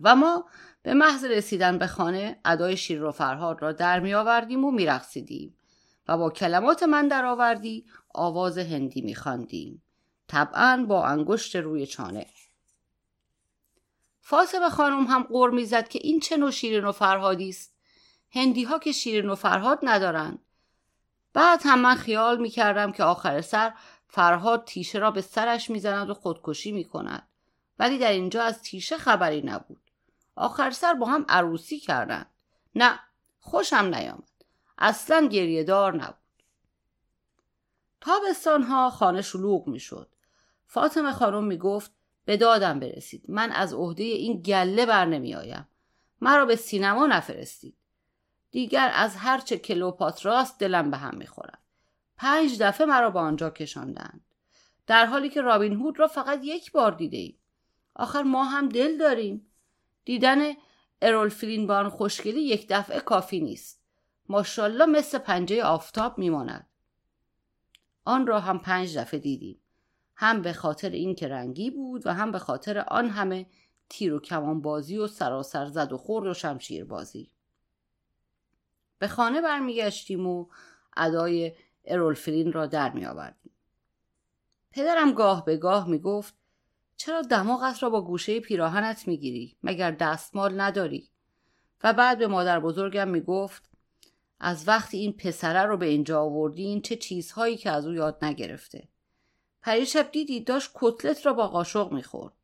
و 0.00 0.16
ما 0.16 0.44
به 0.82 0.94
محض 0.94 1.24
رسیدن 1.24 1.78
به 1.78 1.86
خانه 1.86 2.40
ادای 2.44 2.76
شیر 2.76 3.04
و 3.04 3.12
فرهاد 3.12 3.62
را 3.62 3.72
در 3.72 4.00
می 4.00 4.14
آوردیم 4.14 4.64
و 4.64 4.70
میرقصیدیم. 4.70 5.56
و 6.10 6.16
با 6.16 6.30
کلمات 6.30 6.82
من 6.82 7.08
درآوردی 7.08 7.86
آواز 8.14 8.58
هندی 8.58 9.00
میخواندیم 9.00 9.82
طبعا 10.28 10.86
با 10.88 11.06
انگشت 11.06 11.56
روی 11.56 11.86
چانه. 11.86 12.26
فاطمه 14.20 14.70
خانم 14.70 15.04
هم 15.04 15.22
قر 15.22 15.50
می‌زد 15.50 15.88
که 15.88 15.98
این 16.02 16.20
چه 16.20 16.36
نوع 16.36 16.50
شیرین 16.50 16.84
و 16.84 16.92
فرهادی 16.92 17.48
است. 17.48 17.74
هندی 18.30 18.64
ها 18.64 18.78
که 18.78 18.92
شیرین 18.92 19.30
و 19.30 19.34
فرهاد 19.34 19.78
ندارند 19.82 20.38
بعد 21.32 21.60
هم 21.64 21.80
من 21.80 21.94
خیال 21.94 22.40
می‌کردم 22.40 22.92
که 22.92 23.04
آخر 23.04 23.40
سر 23.40 23.72
فرهاد 24.08 24.64
تیشه 24.64 24.98
را 24.98 25.10
به 25.10 25.20
سرش 25.20 25.70
می‌زند 25.70 26.10
و 26.10 26.14
خودکشی 26.14 26.72
می‌کند. 26.72 27.28
ولی 27.78 27.98
در 27.98 28.12
اینجا 28.12 28.42
از 28.42 28.62
تیشه 28.62 28.98
خبری 28.98 29.42
نبود. 29.42 29.90
آخر 30.36 30.70
سر 30.70 30.94
با 30.94 31.06
هم 31.06 31.24
عروسی 31.28 31.78
کردند. 31.78 32.30
نه 32.74 33.00
خوشم 33.40 33.90
نیامد. 33.94 34.29
اصلا 34.80 35.26
گریه 35.26 35.64
دار 35.64 35.94
نبود. 35.94 36.14
تابستان 38.00 38.62
ها 38.62 38.90
خانه 38.90 39.22
شلوغ 39.22 39.66
می‌شد. 39.66 40.08
فاطمه 40.66 41.12
خانم 41.12 41.44
می 41.44 41.58
گفت 41.58 41.90
به 42.24 42.36
دادم 42.36 42.80
برسید. 42.80 43.24
من 43.28 43.52
از 43.52 43.74
عهده 43.74 44.04
این 44.04 44.42
گله 44.42 44.86
بر 44.86 45.04
نمی 45.04 45.34
آیم 45.34 45.68
مرا 46.20 46.46
به 46.46 46.56
سینما 46.56 47.06
نفرستید. 47.06 47.76
دیگر 48.50 48.90
از 48.94 49.16
هرچه 49.16 49.58
کلوپاتراست 49.58 50.58
دلم 50.58 50.90
به 50.90 50.96
هم 50.96 51.16
می‌خورد. 51.16 51.58
پنج 52.16 52.62
دفعه 52.62 52.86
مرا 52.86 53.10
به 53.10 53.18
آنجا 53.18 53.50
کشاندند. 53.50 54.20
در 54.86 55.06
حالی 55.06 55.28
که 55.28 55.40
رابین 55.40 55.72
هود 55.72 55.98
را 55.98 56.06
فقط 56.06 56.40
یک 56.42 56.72
بار 56.72 56.92
دیده 56.92 57.16
ایم. 57.16 57.38
آخر 57.94 58.22
ما 58.22 58.44
هم 58.44 58.68
دل 58.68 58.98
داریم. 58.98 59.46
دیدن 60.04 60.52
ارول 61.02 61.66
با 61.66 61.76
آن 61.76 61.88
خوشگلی 61.88 62.40
یک 62.40 62.66
دفعه 62.68 63.00
کافی 63.00 63.40
نیست. 63.40 63.79
ماشاءالله 64.30 64.86
مثل 64.86 65.18
پنجه 65.18 65.64
آفتاب 65.64 66.18
میماند 66.18 66.68
آن 68.04 68.26
را 68.26 68.40
هم 68.40 68.58
پنج 68.58 68.98
دفعه 68.98 69.20
دیدیم 69.20 69.60
هم 70.16 70.42
به 70.42 70.52
خاطر 70.52 70.90
اینکه 70.90 71.28
رنگی 71.28 71.70
بود 71.70 72.06
و 72.06 72.14
هم 72.14 72.32
به 72.32 72.38
خاطر 72.38 72.78
آن 72.78 73.08
همه 73.08 73.46
تیر 73.88 74.14
و 74.14 74.20
کمان 74.20 74.60
بازی 74.60 74.98
و 74.98 75.06
سراسر 75.06 75.66
زد 75.66 75.92
و 75.92 75.96
خورد 75.96 76.26
و 76.26 76.34
شمشیر 76.34 76.84
بازی 76.84 77.30
به 78.98 79.08
خانه 79.08 79.40
برمیگشتیم 79.40 80.26
و 80.26 80.46
ادای 80.96 81.52
ارولفرین 81.84 82.52
را 82.52 82.66
در 82.66 82.90
می 82.90 83.06
آوردیم. 83.06 83.52
پدرم 84.70 85.12
گاه 85.12 85.44
به 85.44 85.56
گاه 85.56 85.88
می 85.88 85.98
گفت 85.98 86.34
چرا 86.96 87.22
دماغت 87.22 87.82
را 87.82 87.90
با 87.90 88.02
گوشه 88.02 88.40
پیراهنت 88.40 89.08
می 89.08 89.18
گیری؟ 89.18 89.56
مگر 89.62 89.90
دستمال 89.90 90.60
نداری؟ 90.60 91.10
و 91.84 91.92
بعد 91.92 92.18
به 92.18 92.26
مادر 92.26 92.60
بزرگم 92.60 93.08
می 93.08 93.20
گفت 93.20 93.69
از 94.40 94.68
وقتی 94.68 94.98
این 94.98 95.12
پسره 95.12 95.62
رو 95.62 95.76
به 95.76 95.86
اینجا 95.86 96.22
آوردین 96.22 96.82
چه 96.82 96.96
چیزهایی 96.96 97.56
که 97.56 97.70
از 97.70 97.86
او 97.86 97.94
یاد 97.94 98.24
نگرفته. 98.24 98.88
پریشب 99.62 100.10
دیدی 100.12 100.40
داشت 100.40 100.70
کتلت 100.74 101.26
را 101.26 101.32
با 101.32 101.48
قاشق 101.48 101.92
می‌خورد. 101.92 102.34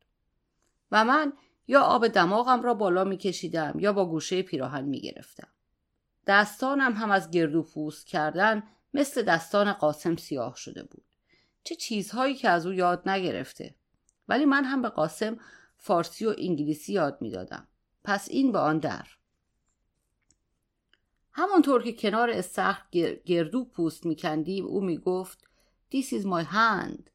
و 0.91 1.05
من 1.05 1.33
یا 1.67 1.81
آب 1.81 2.07
دماغم 2.07 2.61
را 2.61 2.73
بالا 2.73 3.03
میکشیدم 3.03 3.79
یا 3.79 3.93
با 3.93 4.05
گوشه 4.05 4.41
پیراهن 4.41 4.83
می‌گرفتم. 4.83 5.47
دستانم 6.27 6.93
هم 6.93 7.11
از 7.11 7.31
گردو 7.31 7.63
پوست 7.63 8.07
کردن 8.07 8.63
مثل 8.93 9.21
دستان 9.21 9.73
قاسم 9.73 10.15
سیاه 10.15 10.55
شده 10.55 10.83
بود. 10.83 11.03
چه 11.63 11.75
چیزهایی 11.75 12.35
که 12.35 12.49
از 12.49 12.65
او 12.65 12.73
یاد 12.73 13.09
نگرفته. 13.09 13.75
ولی 14.27 14.45
من 14.45 14.63
هم 14.63 14.81
به 14.81 14.89
قاسم 14.89 15.39
فارسی 15.77 16.25
و 16.25 16.35
انگلیسی 16.37 16.93
یاد 16.93 17.17
می‌دادم. 17.21 17.67
پس 18.03 18.29
این 18.29 18.51
به 18.51 18.59
آن 18.59 18.79
در. 18.79 19.07
همانطور 21.39 21.83
که 21.83 21.93
کنار 21.93 22.29
استخر 22.29 22.83
گردو 23.25 23.65
پوست 23.65 24.05
میکندیم 24.05 24.65
او 24.65 24.81
می‌گفت 24.81 25.47
This 25.91 26.05
is 26.05 26.23
my 26.23 26.43
hand. 26.53 27.09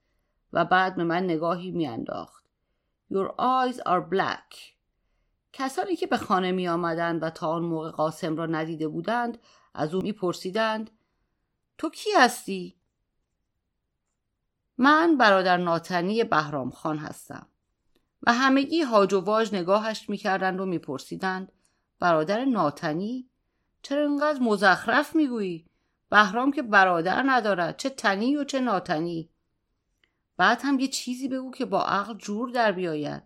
و 0.52 0.64
بعد 0.64 0.96
به 0.96 1.04
من 1.04 1.24
نگاهی 1.24 1.70
میانداخت. 1.70 2.44
Your 3.12 3.28
eyes 3.28 3.76
are 3.76 4.14
black. 4.14 4.56
کسانی 5.52 5.96
که 5.96 6.06
به 6.06 6.16
خانه 6.16 6.52
می 6.52 6.68
آمدند 6.68 7.22
و 7.22 7.30
تا 7.30 7.48
آن 7.48 7.62
موقع 7.62 7.90
قاسم 7.90 8.36
را 8.36 8.46
ندیده 8.46 8.88
بودند 8.88 9.38
از 9.74 9.94
او 9.94 10.02
میپرسیدند 10.02 10.90
تو 11.78 11.90
کی 11.90 12.10
هستی؟ 12.16 12.76
من 14.78 15.16
برادر 15.16 15.56
ناتنی 15.56 16.24
بهرام 16.24 16.70
خان 16.70 16.98
هستم. 16.98 17.46
و 18.22 18.32
همگی 18.32 18.82
هاج 18.82 19.12
و 19.12 19.20
واج 19.20 19.54
نگاهش 19.54 20.08
می‌کردند 20.08 20.60
و 20.60 20.66
میپرسیدند 20.66 21.52
برادر 21.98 22.44
ناتنی؟ 22.44 23.31
چرا 23.82 24.02
اینقدر 24.02 24.38
مزخرف 24.40 25.16
می‌گویی؟ 25.16 25.66
بهرام 26.10 26.52
که 26.52 26.62
برادر 26.62 27.22
ندارد 27.26 27.76
چه 27.76 27.90
تنی 27.90 28.36
و 28.36 28.44
چه 28.44 28.60
ناتنی. 28.60 29.30
بعد 30.36 30.60
هم 30.62 30.78
یه 30.78 30.88
چیزی 30.88 31.28
بگو 31.28 31.50
که 31.50 31.64
با 31.64 31.84
عقل 31.84 32.14
جور 32.14 32.50
در 32.50 32.72
بیاید. 32.72 33.22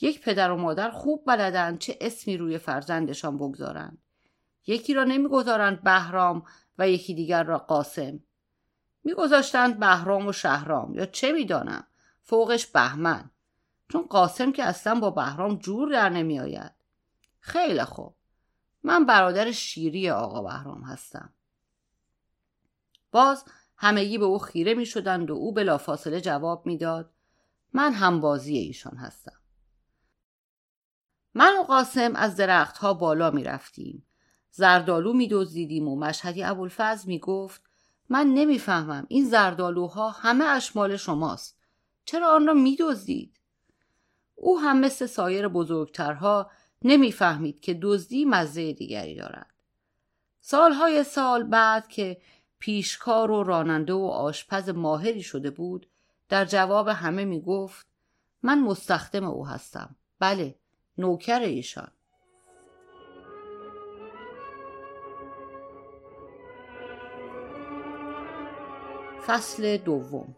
یک 0.00 0.20
پدر 0.20 0.50
و 0.50 0.56
مادر 0.56 0.90
خوب 0.90 1.24
بلدند 1.26 1.78
چه 1.78 1.98
اسمی 2.00 2.36
روی 2.36 2.58
فرزندشان 2.58 3.38
بگذارند. 3.38 3.98
یکی 4.66 4.94
را 4.94 5.04
نمی‌گذارند 5.04 5.82
بهرام 5.82 6.42
و 6.78 6.88
یکی 6.88 7.14
دیگر 7.14 7.42
را 7.42 7.58
قاسم. 7.58 8.20
میگذاشتند 9.04 9.78
بهرام 9.78 10.26
و 10.26 10.32
شهرام. 10.32 10.94
یا 10.94 11.06
چه 11.06 11.32
می‌دانم؟ 11.32 11.86
فوقش 12.22 12.66
بهمن. 12.66 13.30
چون 13.88 14.02
قاسم 14.02 14.52
که 14.52 14.64
اصلا 14.64 14.94
با 14.94 15.10
بهرام 15.10 15.56
جور 15.56 15.92
در 15.92 16.08
نمیآید. 16.08 16.72
خیلی 17.40 17.84
خوب. 17.84 18.15
من 18.82 19.06
برادر 19.06 19.52
شیری 19.52 20.10
آقا 20.10 20.42
بهرام 20.42 20.82
هستم. 20.82 21.32
باز 23.12 23.44
همگی 23.76 24.18
به 24.18 24.24
او 24.24 24.38
خیره 24.38 24.74
می 24.74 24.86
شدند 24.86 25.30
و 25.30 25.34
او 25.34 25.52
بلافاصله 25.52 26.20
جواب 26.20 26.66
می‌داد 26.66 27.10
من 27.72 27.92
هم 27.92 28.20
بازی 28.20 28.56
ایشان 28.56 28.96
هستم. 28.96 29.40
من 31.34 31.58
و 31.58 31.62
قاسم 31.62 32.16
از 32.16 32.36
درختها 32.36 32.94
بالا 32.94 33.30
می 33.30 33.44
رفتیم. 33.44 34.06
زردالو 34.50 35.12
می 35.12 35.28
دزدیدیم 35.28 35.88
و 35.88 35.96
مشهدی 35.96 36.44
ابوالفضل 36.44 37.08
می 37.08 37.18
گفت 37.18 37.62
من 38.08 38.26
نمی‌فهمم 38.26 39.06
این 39.08 39.24
زردالوها 39.24 40.10
همه 40.10 40.44
اشمال 40.44 40.96
شماست. 40.96 41.58
چرا 42.04 42.34
آن 42.34 42.46
را 42.46 42.54
می 42.54 42.76
دزدید؟ 42.76 43.40
او 44.34 44.60
هم 44.60 44.80
مثل 44.80 45.06
سایر 45.06 45.48
بزرگترها 45.48 46.50
نمی‌فهمید 46.82 47.60
که 47.60 47.78
دزدی 47.82 48.24
مزه 48.24 48.72
دیگری 48.72 49.14
دارد. 49.14 49.54
سالهای 50.40 51.04
سال 51.04 51.42
بعد 51.42 51.88
که 51.88 52.20
پیشکار 52.58 53.30
و 53.30 53.42
راننده 53.42 53.92
و 53.92 54.04
آشپز 54.04 54.68
ماهری 54.68 55.22
شده 55.22 55.50
بود 55.50 55.86
در 56.28 56.44
جواب 56.44 56.88
همه 56.88 57.24
می 57.24 57.40
گفت 57.40 57.86
من 58.42 58.60
مستخدم 58.60 59.24
او 59.24 59.46
هستم. 59.46 59.96
بله 60.18 60.54
نوکر 60.98 61.40
ایشان. 61.40 61.90
فصل 69.26 69.76
دوم 69.76 70.36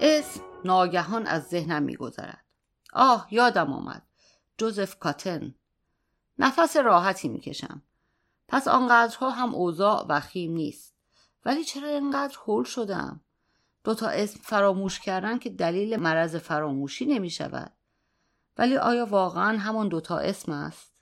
اسم 0.00 0.40
ناگهان 0.64 1.26
از 1.26 1.42
ذهنم 1.42 1.82
میگذرد. 1.82 2.44
آه 2.92 3.28
یادم 3.30 3.72
آمد. 3.72 4.02
جوزف 4.58 4.98
کاتن. 4.98 5.54
نفس 6.38 6.76
راحتی 6.76 7.28
می‌کشم. 7.28 7.82
پس 8.48 8.68
آنقدرها 8.68 9.30
هم 9.30 9.54
اوضاع 9.54 10.06
وخیم 10.08 10.52
نیست. 10.52 10.94
ولی 11.44 11.64
چرا 11.64 11.88
اینقدر 11.88 12.36
هول 12.46 12.64
شدم؟ 12.64 13.20
دوتا 13.84 14.08
اسم 14.08 14.40
فراموش 14.42 15.00
کردن 15.00 15.38
که 15.38 15.50
دلیل 15.50 15.96
مرض 15.96 16.36
فراموشی 16.36 17.06
نمی 17.06 17.30
شود 17.30 17.72
ولی 18.58 18.76
آیا 18.76 19.06
واقعا 19.06 19.58
همان 19.58 19.88
دوتا 19.88 20.18
اسم 20.18 20.52
است؟ 20.52 20.92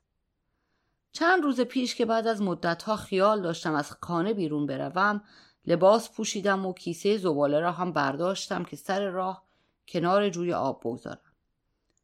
چند 1.13 1.43
روز 1.43 1.61
پیش 1.61 1.95
که 1.95 2.05
بعد 2.05 2.27
از 2.27 2.43
مدتها 2.43 2.97
خیال 2.97 3.43
داشتم 3.43 3.75
از 3.75 3.93
خانه 4.01 4.35
بیرون 4.35 4.67
بروم 4.67 5.23
لباس 5.69 6.11
پوشیدم 6.11 6.67
و 6.67 6.73
کیسه 6.73 7.19
زباله 7.19 7.61
را 7.61 7.73
هم 7.73 7.93
برداشتم 7.93 8.65
که 8.65 8.77
سر 8.77 9.09
راه 9.11 9.45
کنار 9.89 10.29
جوی 10.29 10.53
آب 10.53 10.81
بگذارم. 10.81 11.21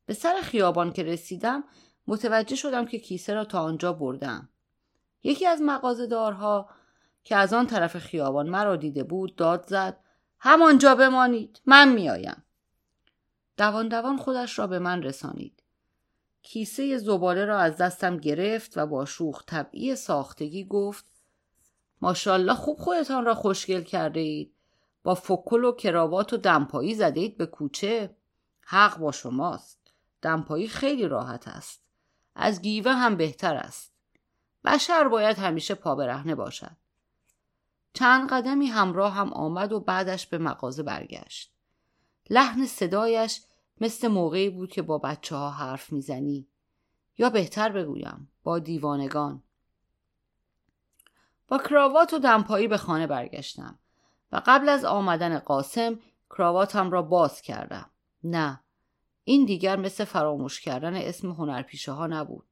به 0.07 0.15
سر 0.15 0.41
خیابان 0.43 0.93
که 0.93 1.03
رسیدم 1.03 1.65
متوجه 2.07 2.57
شدم 2.57 2.87
که 2.87 2.99
کیسه 2.99 3.35
را 3.35 3.45
تا 3.45 3.63
آنجا 3.63 3.93
بردم. 3.93 4.49
یکی 5.23 5.47
از 5.47 5.63
مغازهدارها 5.63 6.69
که 7.25 7.37
از 7.37 7.53
آن 7.53 7.67
طرف 7.67 7.99
خیابان 7.99 8.49
مرا 8.49 8.77
دیده 8.77 9.03
بود 9.03 9.37
داد 9.37 9.67
زد 9.67 10.01
همانجا 10.39 10.95
بمانید 10.95 11.61
من 11.67 11.93
میآیم. 11.93 12.43
دوان 13.57 13.89
دوان 13.89 14.17
خودش 14.17 14.59
را 14.59 14.67
به 14.67 14.79
من 14.79 15.03
رسانید. 15.03 15.63
کیسه 16.43 16.99
زباله 16.99 17.45
را 17.45 17.59
از 17.59 17.77
دستم 17.77 18.17
گرفت 18.17 18.79
و 18.79 18.87
با 18.87 19.05
شوخ 19.05 19.45
طبعی 19.47 19.97
ساختگی 19.97 20.65
گفت 20.65 21.14
ماشاءالله 22.05 22.55
خوب 22.55 22.79
خودتان 22.79 23.25
را 23.25 23.35
خوشگل 23.35 23.83
کرده 23.83 24.21
اید. 24.21 24.55
با 25.03 25.15
فکل 25.15 25.65
و 25.65 25.73
کراوات 25.73 26.33
و 26.33 26.37
دمپایی 26.37 26.95
زده 26.95 27.21
اید 27.21 27.37
به 27.37 27.47
کوچه. 27.47 28.17
حق 28.61 28.99
با 28.99 29.13
شماست. 29.13 29.79
دمپایی 30.23 30.69
خیلی 30.69 31.09
راحت 31.09 31.49
است. 31.49 31.83
از 32.35 32.63
گیوه 32.63 32.93
هم 32.93 33.17
بهتر 33.17 33.55
است. 33.55 33.93
بشر 34.65 35.09
باید 35.09 35.39
همیشه 35.39 35.75
پا 35.75 35.95
برهنه 35.95 36.35
باشد. 36.35 36.77
چند 37.93 38.31
قدمی 38.31 38.67
همراه 38.67 39.13
هم 39.13 39.33
آمد 39.33 39.73
و 39.73 39.81
بعدش 39.81 40.27
به 40.27 40.39
مغازه 40.39 40.83
برگشت. 40.83 41.53
لحن 42.31 42.67
صدایش 42.67 43.43
مثل 43.81 44.09
موقعی 44.09 44.51
بود 44.51 44.71
که 44.71 44.83
با 44.83 44.99
بچه 44.99 45.37
ها 45.37 45.51
حرف 45.51 45.93
می‌زنی. 45.93 46.49
یا 47.19 47.31
بهتر 47.31 47.69
بگویم 47.69 48.29
با 48.43 48.59
دیوانگان. 48.59 49.43
کراوات 51.59 52.15
و 52.15 52.19
دمپایی 52.19 52.69
به 52.69 52.77
خانه 52.77 53.07
برگشتم 53.07 53.79
و 54.33 54.43
قبل 54.47 54.69
از 54.69 54.85
آمدن 54.85 55.39
قاسم 55.39 55.99
کراواتم 56.31 56.91
را 56.91 57.03
باز 57.03 57.41
کردم. 57.41 57.91
نه 58.25 58.61
این 59.25 59.45
دیگر 59.45 59.77
مثل 59.77 60.05
فراموش 60.05 60.61
کردن 60.61 60.95
اسم 60.95 61.31
هنرپیشه 61.31 61.93
ها 61.93 62.07
نبود. 62.07 62.45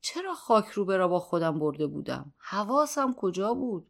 چرا 0.00 0.34
خاک 0.34 0.66
روبه 0.66 0.96
را 0.96 1.08
با 1.08 1.20
خودم 1.20 1.58
برده 1.58 1.86
بودم؟ 1.86 2.32
حواسم 2.38 3.12
کجا 3.12 3.54
بود؟ 3.54 3.86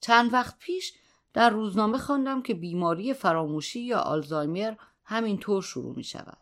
چند 0.00 0.32
وقت 0.32 0.58
پیش 0.58 0.92
در 1.32 1.50
روزنامه 1.50 1.98
خواندم 1.98 2.42
که 2.42 2.54
بیماری 2.54 3.14
فراموشی 3.14 3.80
یا 3.80 3.98
آلزایمر 3.98 4.74
همینطور 5.04 5.62
شروع 5.62 5.96
می 5.96 6.04
شود 6.04 6.38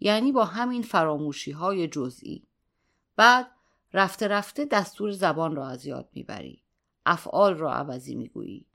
یعنی 0.00 0.32
با 0.32 0.44
همین 0.44 0.82
فراموشی 0.82 1.50
های 1.50 1.88
جزئی. 1.88 2.46
بعد 3.16 3.50
رفته 3.92 4.28
رفته 4.28 4.64
دستور 4.64 5.10
زبان 5.10 5.56
را 5.56 5.68
از 5.68 5.86
یاد 5.86 6.08
می‌بری. 6.12 6.62
افعال 7.06 7.54
را 7.54 7.72
عوضی 7.72 8.14
می‌گویی. 8.14 8.66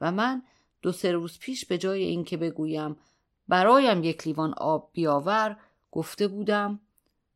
و 0.00 0.12
من 0.12 0.42
دو 0.82 0.92
سه 0.92 1.12
روز 1.12 1.38
پیش 1.38 1.66
به 1.66 1.78
جای 1.78 2.02
اینکه 2.02 2.36
بگویم 2.36 2.96
برایم 3.48 4.04
یک 4.04 4.26
لیوان 4.26 4.54
آب 4.54 4.90
بیاور 4.92 5.56
گفته 5.90 6.28
بودم 6.28 6.80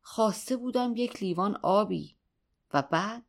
خواسته 0.01 0.57
بودم 0.57 0.93
یک 0.95 1.23
لیوان 1.23 1.59
آبی. 1.61 2.15
و 2.73 2.81
بعد؟ 2.81 3.23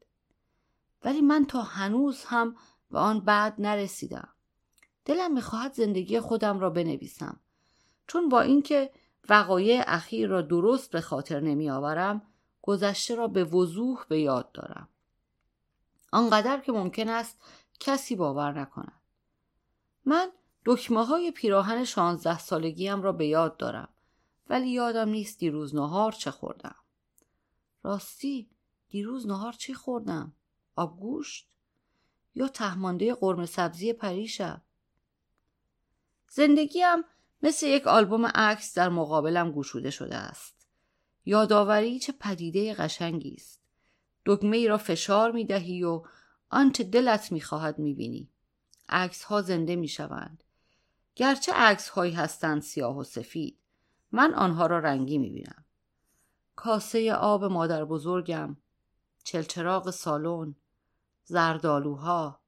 ولی 1.04 1.20
من 1.20 1.44
تا 1.46 1.62
هنوز 1.62 2.24
هم 2.24 2.57
به 2.90 2.98
آن 2.98 3.20
بعد 3.20 3.54
نرسیدم. 3.59 4.28
دلم 5.04 5.33
می‌خواهد 5.33 5.72
زندگی 5.72 6.20
خودم 6.20 6.61
را 6.61 6.70
بنویسم. 6.70 7.40
چون 8.07 8.28
با 8.28 8.40
اینکه 8.40 8.90
وقایع 9.28 9.85
اخیر 9.87 10.28
را 10.28 10.42
درست 10.42 10.90
به 10.90 11.00
خاطر 11.00 11.40
نمیآورم 11.40 12.22
گذشته 12.66 13.14
را 13.14 13.29
به 13.29 13.44
وضوح 13.44 14.05
به 14.09 14.20
یاد 14.20 14.53
دارم. 14.53 14.88
آنقدر 16.12 16.61
که 16.61 16.72
ممکن 16.72 17.09
است 17.09 17.38
کسی 17.81 18.16
باور 18.16 18.61
نکند. 18.61 19.00
من 20.05 20.33
دکمه 20.64 21.05
های 21.05 21.31
پیراهن 21.31 21.85
شانزده 21.85 22.38
سالگیم 22.38 23.03
را 23.03 23.12
به 23.12 23.27
یاد 23.27 23.57
دارم 23.57 23.88
ولی 24.48 24.70
یادم 24.70 25.09
نیست 25.09 25.38
دیروز 25.38 25.74
نهار 25.74 26.12
چه 26.12 26.31
خوردم. 26.31 26.77
راستی 27.83 28.50
دیروز 28.88 29.27
نهار 29.27 29.53
چی 29.53 29.74
خوردم؟ 29.74 30.33
آبگوشت 30.77 31.48
یا 32.35 32.48
تهمانده 32.48 33.14
قرم 33.14 33.46
سبزی 33.46 33.92
پریشب؟ 33.92 34.62
زندگیم 36.29 37.05
مثل 37.42 37.66
یک 37.66 37.87
آلبوم 37.87 38.27
عکس 38.27 38.74
در 38.74 38.88
مقابلم 38.88 39.53
گشوده 39.53 39.90
شده 39.90 40.16
است. 40.16 40.63
یادآوری 41.24 41.98
چه 41.98 42.12
پدیده 42.12 42.74
قشنگی 42.74 43.34
است 43.38 43.60
دکمه 44.26 44.56
ای 44.56 44.68
را 44.68 44.78
فشار 44.78 45.32
می 45.32 45.44
دهی 45.44 45.82
و 45.82 46.02
آنچه 46.50 46.84
دلت 46.84 47.32
می 47.32 47.40
خواهد 47.40 47.78
می 47.78 47.94
بینی. 47.94 48.30
عکس 48.88 49.24
ها 49.24 49.42
زنده 49.42 49.76
می 49.76 49.88
شوند. 49.88 50.44
گرچه 51.14 51.52
عکس 51.52 51.88
هایی 51.88 52.12
هستند 52.12 52.62
سیاه 52.62 52.98
و 52.98 53.04
سفید 53.04 53.58
من 54.12 54.34
آنها 54.34 54.66
را 54.66 54.78
رنگی 54.78 55.18
می 55.18 55.30
بینم. 55.30 55.64
کاسه 56.56 57.14
آب 57.14 57.44
مادر 57.44 57.84
بزرگم 57.84 58.56
چلچراغ 59.24 59.90
سالن 59.90 60.54
زردالوها 61.24 62.40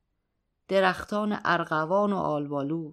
درختان 0.68 1.40
ارغوان 1.44 2.12
و 2.12 2.16
آلبالو 2.16 2.92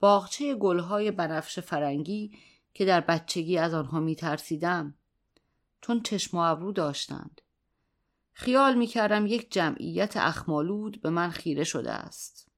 باغچه 0.00 0.54
گلهای 0.54 1.10
بنفش 1.10 1.58
فرنگی 1.58 2.38
که 2.74 2.84
در 2.84 3.00
بچگی 3.00 3.58
از 3.58 3.74
آنها 3.74 4.00
می 4.00 4.16
ترسیدم 4.16 4.94
چون 5.80 6.02
چشم 6.02 6.36
و 6.36 6.40
ابرو 6.40 6.72
داشتند. 6.72 7.40
خیال 8.32 8.74
می 8.74 8.86
کردم 8.86 9.26
یک 9.26 9.52
جمعیت 9.52 10.16
اخمالود 10.16 11.00
به 11.00 11.10
من 11.10 11.30
خیره 11.30 11.64
شده 11.64 11.92
است. 11.92 12.48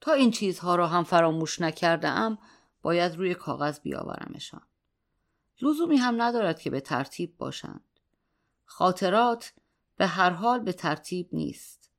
تا 0.00 0.12
این 0.12 0.30
چیزها 0.30 0.74
را 0.74 0.86
هم 0.86 1.04
فراموش 1.04 1.60
نکرده 1.60 2.08
ام 2.08 2.38
باید 2.82 3.16
روی 3.16 3.34
کاغذ 3.34 3.80
بیاورمشان. 3.80 4.62
لزومی 5.62 5.96
هم 5.96 6.22
ندارد 6.22 6.60
که 6.60 6.70
به 6.70 6.80
ترتیب 6.80 7.36
باشند. 7.36 7.84
خاطرات 8.64 9.52
به 9.96 10.06
هر 10.06 10.30
حال 10.30 10.60
به 10.60 10.72
ترتیب 10.72 11.28
نیست. 11.32 11.90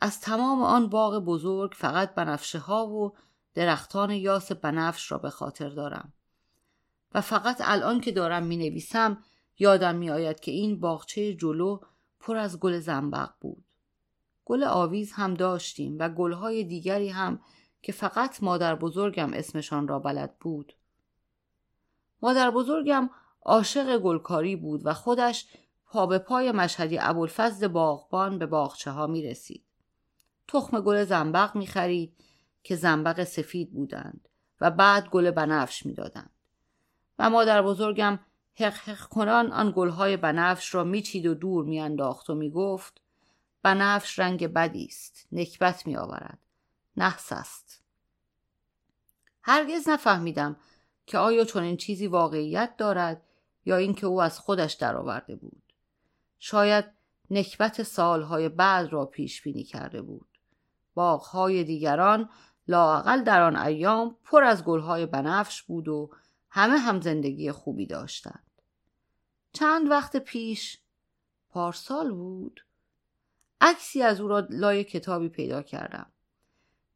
از 0.00 0.20
تمام 0.20 0.62
آن 0.62 0.88
باغ 0.88 1.18
بزرگ 1.18 1.72
فقط 1.76 2.14
بنفشه 2.14 2.58
ها 2.58 2.86
و 2.86 3.16
درختان 3.54 4.10
یاس 4.10 4.52
بنفش 4.52 5.12
را 5.12 5.18
به 5.18 5.30
خاطر 5.30 5.68
دارم 5.68 6.12
و 7.14 7.20
فقط 7.20 7.56
الان 7.60 8.00
که 8.00 8.12
دارم 8.12 8.42
می 8.42 8.56
نویسم 8.56 9.24
یادم 9.58 9.94
می 9.94 10.10
آید 10.10 10.40
که 10.40 10.50
این 10.50 10.80
باغچه 10.80 11.34
جلو 11.34 11.80
پر 12.20 12.36
از 12.36 12.60
گل 12.60 12.78
زنبق 12.78 13.30
بود. 13.40 13.64
گل 14.44 14.64
آویز 14.64 15.12
هم 15.12 15.34
داشتیم 15.34 15.96
و 15.98 16.08
گلهای 16.08 16.64
دیگری 16.64 17.08
هم 17.08 17.40
که 17.82 17.92
فقط 17.92 18.42
مادر 18.42 18.74
بزرگم 18.74 19.32
اسمشان 19.32 19.88
را 19.88 19.98
بلد 19.98 20.38
بود. 20.38 20.72
مادر 22.22 22.50
بزرگم 22.50 23.10
عاشق 23.42 23.98
گلکاری 23.98 24.56
بود 24.56 24.80
و 24.84 24.94
خودش 24.94 25.46
پا 25.86 26.06
به 26.06 26.18
پای 26.18 26.52
مشهدی 26.52 26.98
ابوالفضل 27.00 27.68
باغبان 27.68 28.38
به 28.38 28.46
باغچه 28.46 28.90
ها 28.90 29.06
می 29.06 29.22
رسید. 29.22 29.64
تخم 30.48 30.80
گل 30.80 31.04
زنبق 31.04 31.56
می 31.56 31.66
خرید 31.66 32.16
که 32.64 32.76
زنبق 32.76 33.24
سفید 33.24 33.72
بودند 33.72 34.28
و 34.60 34.70
بعد 34.70 35.08
گل 35.08 35.30
بنفش 35.30 35.86
می 35.86 35.94
دادند. 35.94 36.30
و 37.18 37.30
مادر 37.30 37.62
بزرگم 37.62 38.18
حق 38.54 38.74
حق 38.74 39.08
کنان 39.08 39.52
آن 39.52 39.72
گلهای 39.76 40.16
بنفش 40.16 40.74
را 40.74 40.84
میچید 40.84 41.26
و 41.26 41.34
دور 41.34 41.64
میانداخت 41.64 42.30
و 42.30 42.34
می‌گفت 42.34 43.00
بنفش 43.62 44.18
رنگ 44.18 44.46
بدی 44.46 44.84
است 44.84 45.26
نکبت 45.32 45.86
میآورد 45.86 46.38
نحس 46.96 47.32
است. 47.32 47.82
هرگز 49.42 49.88
نفهمیدم 49.88 50.56
که 51.06 51.18
آیا 51.18 51.44
چنین 51.44 51.76
چیزی 51.76 52.06
واقعیت 52.06 52.76
دارد 52.76 53.22
یا 53.64 53.76
اینکه 53.76 54.06
او 54.06 54.22
از 54.22 54.38
خودش 54.38 54.72
درآورده 54.72 55.36
بود. 55.36 55.62
شاید 56.38 56.84
نکبت 57.30 57.82
سالهای 57.82 58.48
بعد 58.48 58.92
را 58.92 59.06
پیش 59.06 59.42
بینی 59.42 59.64
کرده 59.64 60.02
بود. 60.02 60.28
باغهای 60.94 61.64
دیگران 61.64 62.30
لااقل 62.68 63.22
در 63.24 63.42
آن 63.42 63.56
ایام 63.56 64.16
پر 64.24 64.44
از 64.44 64.64
گلهای 64.64 65.06
بنفش 65.06 65.62
بود 65.62 65.88
و 65.88 66.10
همه 66.50 66.78
هم 66.78 67.00
زندگی 67.00 67.52
خوبی 67.52 67.86
داشتند. 67.86 68.44
چند 69.52 69.90
وقت 69.90 70.16
پیش 70.16 70.78
پارسال 71.48 72.12
بود. 72.12 72.64
عکسی 73.60 74.02
از 74.02 74.20
او 74.20 74.28
را 74.28 74.46
لای 74.50 74.84
کتابی 74.84 75.28
پیدا 75.28 75.62
کردم. 75.62 76.12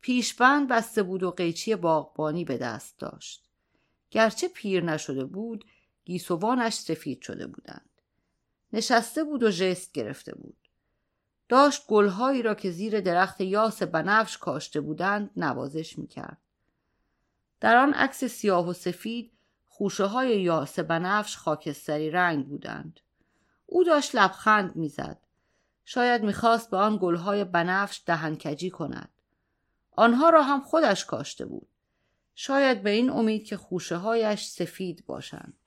پیشبند 0.00 0.68
بسته 0.68 1.02
بود 1.02 1.22
و 1.22 1.31
قیچی 1.31 1.74
باغبانی 1.74 2.44
به 2.44 2.59
دست 2.59 2.98
داشت. 2.98 3.48
گرچه 4.11 4.48
پیر 4.48 4.85
نشده 4.85 5.24
بود 5.24 5.64
گیسوانش 6.04 6.74
سفید 6.74 7.22
شده 7.22 7.46
بودند. 7.46 7.90
نشسته 8.72 9.24
بود 9.24 9.42
و 9.42 9.50
ژست 9.50 9.92
گرفته 9.92 10.35
بود. 10.35 10.67
داشت 11.48 11.87
گلهایی 11.87 12.42
را 12.42 12.54
که 12.54 12.70
زیر 12.70 13.00
درخت 13.00 13.40
یاس 13.40 13.82
بنفش 13.82 14.38
کاشته 14.38 14.80
بودند 14.80 15.30
نوازش 15.37 15.98
می‌کرد. 15.98 16.38
در 17.61 17.76
آن 17.76 17.92
عکس 17.92 18.24
سیاه 18.24 18.68
و 18.68 18.72
سفید 18.72 19.32
خوشه 19.68 20.04
های 20.04 20.42
یاس 20.42 20.78
بنفش 20.78 21.37
خاکستری 21.37 22.11
رنگ 22.11 22.46
بودند. 22.46 23.00
او 23.66 23.84
داشت 23.84 24.14
لبخند 24.14 24.76
می‌زد. 24.76 25.18
شاید 25.84 26.22
می‌خواست 26.22 26.70
به 26.70 26.76
آن 26.76 26.98
گلهای 27.02 27.44
بنفش 27.44 28.02
دهنکجی 28.06 28.70
کند. 28.70 29.11
آنها 29.90 30.30
را 30.30 30.42
هم 30.42 30.61
خودش 30.61 31.04
کاشته 31.04 31.46
بود. 31.46 31.68
شاید 32.34 32.82
به 32.82 32.90
این 32.90 33.11
امید 33.11 33.44
که 33.44 33.56
خوشه 33.56 33.96
هایش 33.96 34.44
سفید 34.44 35.06
باشند. 35.06 35.58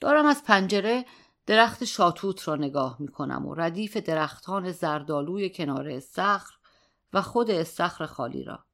دارم 0.00 0.26
از 0.26 0.44
پنجره 0.44 1.04
درخت 1.46 1.84
شاتوت 1.84 2.48
را 2.48 2.56
نگاه 2.56 2.96
می 2.98 3.08
کنم 3.08 3.46
و 3.46 3.54
ردیف 3.54 3.96
درختان 3.96 4.72
زردالوی 4.72 5.50
کنار 5.50 5.88
استخر 5.88 6.54
و 7.12 7.22
خود 7.22 7.50
استخر 7.50 8.06
خالی 8.06 8.44
را. 8.44 8.64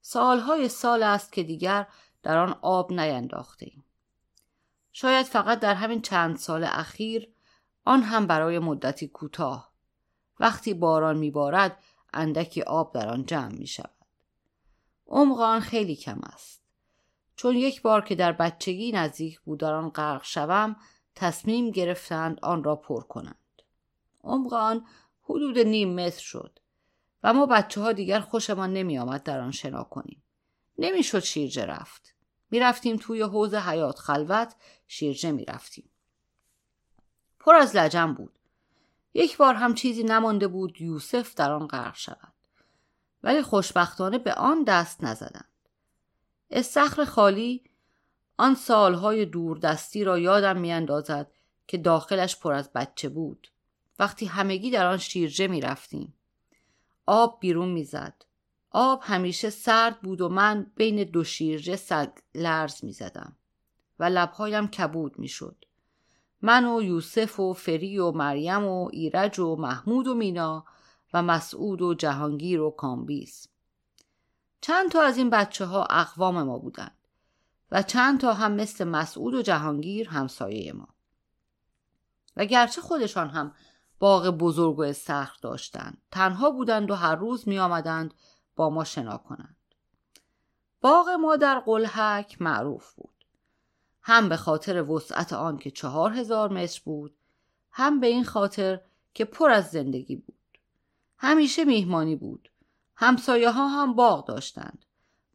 سالهای 0.00 0.68
سال 0.68 1.02
است 1.02 1.32
که 1.32 1.42
دیگر 1.42 1.86
در 2.22 2.38
آن 2.38 2.58
آب 2.62 2.92
نینداخته 2.92 3.66
ایم. 3.66 3.84
شاید 4.92 5.26
فقط 5.26 5.60
در 5.60 5.74
همین 5.74 6.02
چند 6.02 6.36
سال 6.36 6.64
اخیر 6.64 7.28
آن 7.84 8.02
هم 8.02 8.26
برای 8.26 8.58
مدتی 8.58 9.08
کوتاه 9.08 9.72
وقتی 10.40 10.74
باران 10.74 11.18
میبارد 11.18 11.82
اندکی 12.14 12.62
آب 12.62 12.94
در 12.94 13.08
آن 13.08 13.26
جمع 13.26 13.52
می 13.52 13.66
شود. 13.66 13.90
عمق 15.06 15.40
آن 15.40 15.60
خیلی 15.60 15.96
کم 15.96 16.20
است. 16.22 16.62
چون 17.36 17.56
یک 17.56 17.82
بار 17.82 18.04
که 18.04 18.14
در 18.14 18.32
بچگی 18.32 18.92
نزدیک 18.92 19.40
بود 19.40 19.60
در 19.60 19.74
آن 19.74 19.90
غرق 19.90 20.24
شوم 20.24 20.76
تصمیم 21.16 21.70
گرفتند 21.70 22.38
آن 22.42 22.64
را 22.64 22.76
پر 22.76 23.02
کنند. 23.02 23.62
عمق 24.24 24.52
آن 24.52 24.86
حدود 25.22 25.58
نیم 25.58 25.94
متر 25.94 26.20
شد 26.20 26.58
و 27.22 27.32
ما 27.32 27.46
بچه 27.46 27.80
ها 27.80 27.92
دیگر 27.92 28.20
خوشمان 28.20 28.72
نمی 28.72 28.98
آمد 28.98 29.22
در 29.22 29.40
آن 29.40 29.50
شنا 29.50 29.84
کنیم. 29.84 30.22
نمی‌شد 30.78 31.18
شیرجه 31.18 31.64
رفت. 31.64 32.14
می 32.50 32.60
رفتیم 32.60 32.96
توی 32.96 33.22
حوز 33.22 33.54
حیات 33.54 33.98
خلوت 33.98 34.54
شیرجه 34.86 35.32
می 35.32 35.44
رفتیم 35.44 35.90
پر 37.40 37.54
از 37.54 37.76
لجن 37.76 38.12
بود. 38.12 38.32
یک 39.14 39.36
بار 39.36 39.54
هم 39.54 39.74
چیزی 39.74 40.02
نمانده 40.02 40.48
بود 40.48 40.80
یوسف 40.80 41.34
در 41.34 41.52
آن 41.52 41.66
غرق 41.66 41.96
شود. 41.96 42.32
ولی 43.22 43.42
خوشبختانه 43.42 44.18
به 44.18 44.34
آن 44.34 44.64
دست 44.64 45.04
نزدند. 45.04 45.48
استخر 46.50 47.04
خالی 47.04 47.64
آن 48.36 48.54
سالهای 48.54 49.24
دوردستی 49.24 50.04
را 50.04 50.18
یادم 50.18 50.58
میاندازد 50.58 51.32
که 51.66 51.78
داخلش 51.78 52.36
پر 52.36 52.52
از 52.52 52.72
بچه 52.72 53.08
بود 53.08 53.48
وقتی 53.98 54.26
همگی 54.26 54.70
در 54.70 54.86
آن 54.86 54.96
شیرجه 54.96 55.46
می 55.46 55.60
رفتیم. 55.60 56.14
آب 57.06 57.40
بیرون 57.40 57.68
می‌زد. 57.68 58.22
آب 58.70 59.00
همیشه 59.02 59.50
سرد 59.50 60.00
بود 60.00 60.20
و 60.20 60.28
من 60.28 60.72
بین 60.76 61.04
دو 61.04 61.24
شیرجه 61.24 61.76
سگ 61.76 62.10
لرز 62.34 62.84
می 62.84 62.92
زدم 62.92 63.36
و 63.98 64.04
لبهایم 64.04 64.68
کبود 64.68 65.18
می 65.18 65.28
شد. 65.28 65.64
من 66.42 66.64
و 66.64 66.82
یوسف 66.82 67.40
و 67.40 67.52
فری 67.52 67.98
و 67.98 68.10
مریم 68.10 68.64
و 68.64 68.88
ایرج 68.92 69.38
و 69.38 69.56
محمود 69.56 70.06
و 70.06 70.14
مینا 70.14 70.64
و 71.14 71.22
مسعود 71.22 71.82
و 71.82 71.94
جهانگیر 71.94 72.60
و 72.60 72.70
کامبیز 72.70 73.48
چند 74.60 74.90
تا 74.90 75.02
از 75.02 75.18
این 75.18 75.30
بچه 75.30 75.64
ها 75.64 75.84
اقوام 75.84 76.42
ما 76.42 76.58
بودند 76.58 76.95
و 77.70 77.82
چند 77.82 78.20
تا 78.20 78.32
هم 78.32 78.52
مثل 78.52 78.84
مسعود 78.84 79.34
و 79.34 79.42
جهانگیر 79.42 80.08
همسایه 80.08 80.72
ما. 80.72 80.88
و 82.36 82.44
گرچه 82.44 82.80
خودشان 82.80 83.28
هم 83.28 83.54
باغ 83.98 84.28
بزرگ 84.28 84.78
و 84.78 84.82
استخر 84.82 85.36
داشتند. 85.42 86.02
تنها 86.10 86.50
بودند 86.50 86.90
و 86.90 86.94
هر 86.94 87.14
روز 87.14 87.48
می 87.48 87.58
آمدند 87.58 88.14
با 88.56 88.70
ما 88.70 88.84
شنا 88.84 89.18
کنند. 89.18 89.56
باغ 90.80 91.08
ما 91.08 91.36
در 91.36 91.58
قلحک 91.58 92.42
معروف 92.42 92.92
بود. 92.94 93.24
هم 94.02 94.28
به 94.28 94.36
خاطر 94.36 94.90
وسعت 94.90 95.32
آن 95.32 95.58
که 95.58 95.70
چهار 95.70 96.12
هزار 96.12 96.52
متر 96.52 96.82
بود 96.84 97.16
هم 97.70 98.00
به 98.00 98.06
این 98.06 98.24
خاطر 98.24 98.80
که 99.14 99.24
پر 99.24 99.50
از 99.50 99.70
زندگی 99.70 100.16
بود. 100.16 100.58
همیشه 101.18 101.64
میهمانی 101.64 102.16
بود. 102.16 102.50
همسایه 102.96 103.50
ها 103.50 103.68
هم 103.68 103.94
باغ 103.94 104.26
داشتند. 104.26 104.84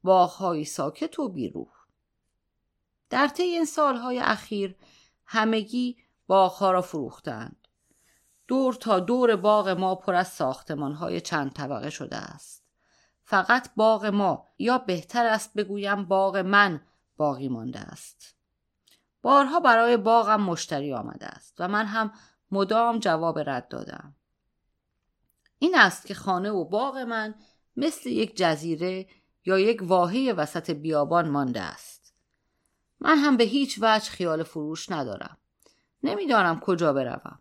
باغهایی 0.03 0.65
ساکت 0.65 1.19
و 1.19 1.29
بیروح. 1.29 1.80
در 3.11 3.27
طی 3.27 3.43
این 3.43 3.65
سالهای 3.65 4.19
اخیر 4.19 4.75
همگی 5.25 5.97
باغها 6.27 6.71
را 6.71 6.81
فروختند. 6.81 7.67
دور 8.47 8.73
تا 8.73 8.99
دور 8.99 9.35
باغ 9.35 9.69
ما 9.69 9.95
پر 9.95 10.15
از 10.15 10.27
ساختمان 10.27 10.93
های 10.93 11.21
چند 11.21 11.53
طبقه 11.53 11.89
شده 11.89 12.17
است. 12.17 12.63
فقط 13.23 13.69
باغ 13.75 14.05
ما 14.05 14.47
یا 14.59 14.77
بهتر 14.77 15.25
است 15.25 15.53
بگویم 15.53 16.05
باغ 16.05 16.37
من 16.37 16.81
باقی 17.17 17.49
مانده 17.49 17.79
است. 17.79 18.35
بارها 19.21 19.59
برای 19.59 19.97
باغم 19.97 20.41
مشتری 20.41 20.93
آمده 20.93 21.25
است 21.25 21.55
و 21.59 21.67
من 21.67 21.85
هم 21.85 22.11
مدام 22.51 22.99
جواب 22.99 23.39
رد 23.39 23.67
دادم. 23.67 24.15
این 25.59 25.75
است 25.75 26.05
که 26.05 26.13
خانه 26.13 26.51
و 26.51 26.65
باغ 26.65 26.97
من 26.97 27.35
مثل 27.77 28.09
یک 28.09 28.37
جزیره 28.37 29.07
یا 29.45 29.59
یک 29.59 29.79
واحه 29.83 30.33
وسط 30.33 30.71
بیابان 30.71 31.29
مانده 31.29 31.61
است. 31.61 32.00
من 33.01 33.17
هم 33.17 33.37
به 33.37 33.43
هیچ 33.43 33.79
وجه 33.81 34.09
خیال 34.09 34.43
فروش 34.43 34.91
ندارم. 34.91 35.37
نمی‌دانم 36.03 36.59
کجا 36.59 36.93
بروم. 36.93 37.39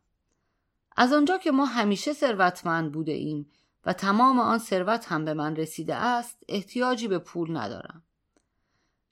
از 0.97 1.13
آنجا 1.13 1.39
که 1.39 1.51
ما 1.51 1.65
همیشه 1.65 2.13
ثروتمند 2.13 2.93
بوده 2.93 3.13
ایم 3.13 3.51
و 3.87 3.93
تمام 3.93 4.41
آن 4.41 4.59
ثروت 4.59 5.07
هم 5.13 5.25
به 5.25 5.35
من 5.35 5.57
رسیده 5.57 5.95
است 5.95 6.39
احتیاجی 6.49 7.09
به 7.09 7.19
پول 7.19 7.57
ندارم. 7.57 8.03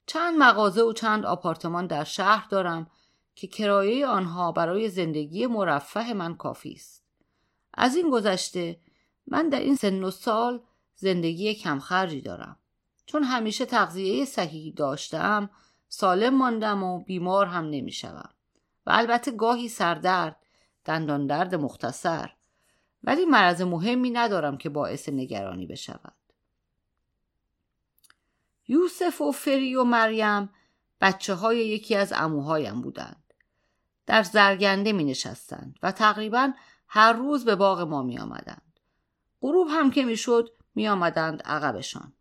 چند 0.05 0.37
مغازه 0.37 0.81
و 0.81 0.93
چند 0.93 1.25
آپارتمان 1.25 1.87
در 1.87 2.03
شهر 2.03 2.47
دارم 2.49 2.87
که 3.35 3.47
کرایه 3.47 4.07
آنها 4.07 4.51
برای 4.51 4.89
زندگی 4.89 5.47
مرفه 5.47 6.13
من 6.13 6.35
کافی 6.35 6.71
است. 6.71 7.03
از 7.73 7.95
این 7.95 8.09
گذشته 8.09 8.79
من 9.27 9.49
در 9.49 9.59
این 9.59 9.75
سن 9.75 10.03
و 10.03 10.11
سال 10.11 10.61
زندگی 10.95 11.55
کمخرجی 11.55 12.21
دارم. 12.21 12.57
چون 13.05 13.23
همیشه 13.23 13.65
تغذیه 13.65 14.25
صحیحی 14.25 14.71
داشتم 14.71 15.49
سالم 15.89 16.37
ماندم 16.37 16.83
و 16.83 16.99
بیمار 16.99 17.45
هم 17.45 17.65
نمی‌شوم 17.65 18.29
و 18.85 18.91
البته 18.93 19.31
گاهی 19.31 19.69
سردرد 19.69 20.35
دندان 20.85 21.27
درد 21.27 21.55
مختصر 21.55 22.29
ولی 23.03 23.25
مرض 23.25 23.61
مهمی 23.61 24.09
ندارم 24.09 24.57
که 24.57 24.69
باعث 24.69 25.09
نگرانی 25.09 25.65
بشود 25.65 26.13
یوسف 28.67 29.21
و 29.21 29.31
فری 29.31 29.75
و 29.75 29.83
مریم 29.83 30.49
بچه 31.01 31.33
های 31.33 31.57
یکی 31.57 31.95
از 31.95 32.13
اموهایم 32.15 32.81
بودند 32.81 33.33
در 34.05 34.23
زرگنده 34.23 34.93
می 34.93 35.03
نشستند 35.03 35.79
و 35.83 35.91
تقریبا 35.91 36.53
هر 36.87 37.13
روز 37.13 37.45
به 37.45 37.55
باغ 37.55 37.81
ما 37.81 38.03
می 38.03 38.19
آمدند. 38.19 38.79
غروب 39.41 39.67
هم 39.71 39.91
که 39.91 40.05
می 40.05 40.17
شد 40.17 40.49
می 40.75 40.87
آمدند 40.87 41.41
عقبشان. 41.41 42.13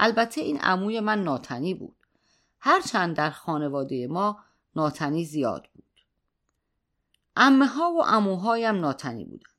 البته 0.00 0.40
این 0.40 0.60
عموی 0.60 1.00
من 1.00 1.24
ناتنی 1.24 1.74
بود. 1.74 1.96
هرچند 2.60 3.16
در 3.16 3.30
خانواده 3.30 4.06
ما 4.06 4.38
ناتنی 4.76 5.24
زیاد 5.24 5.68
بود. 5.74 5.84
امه 7.36 7.66
ها 7.66 7.92
و 7.92 8.04
اموهایم 8.04 8.80
ناتنی 8.80 9.24
بودند. 9.24 9.54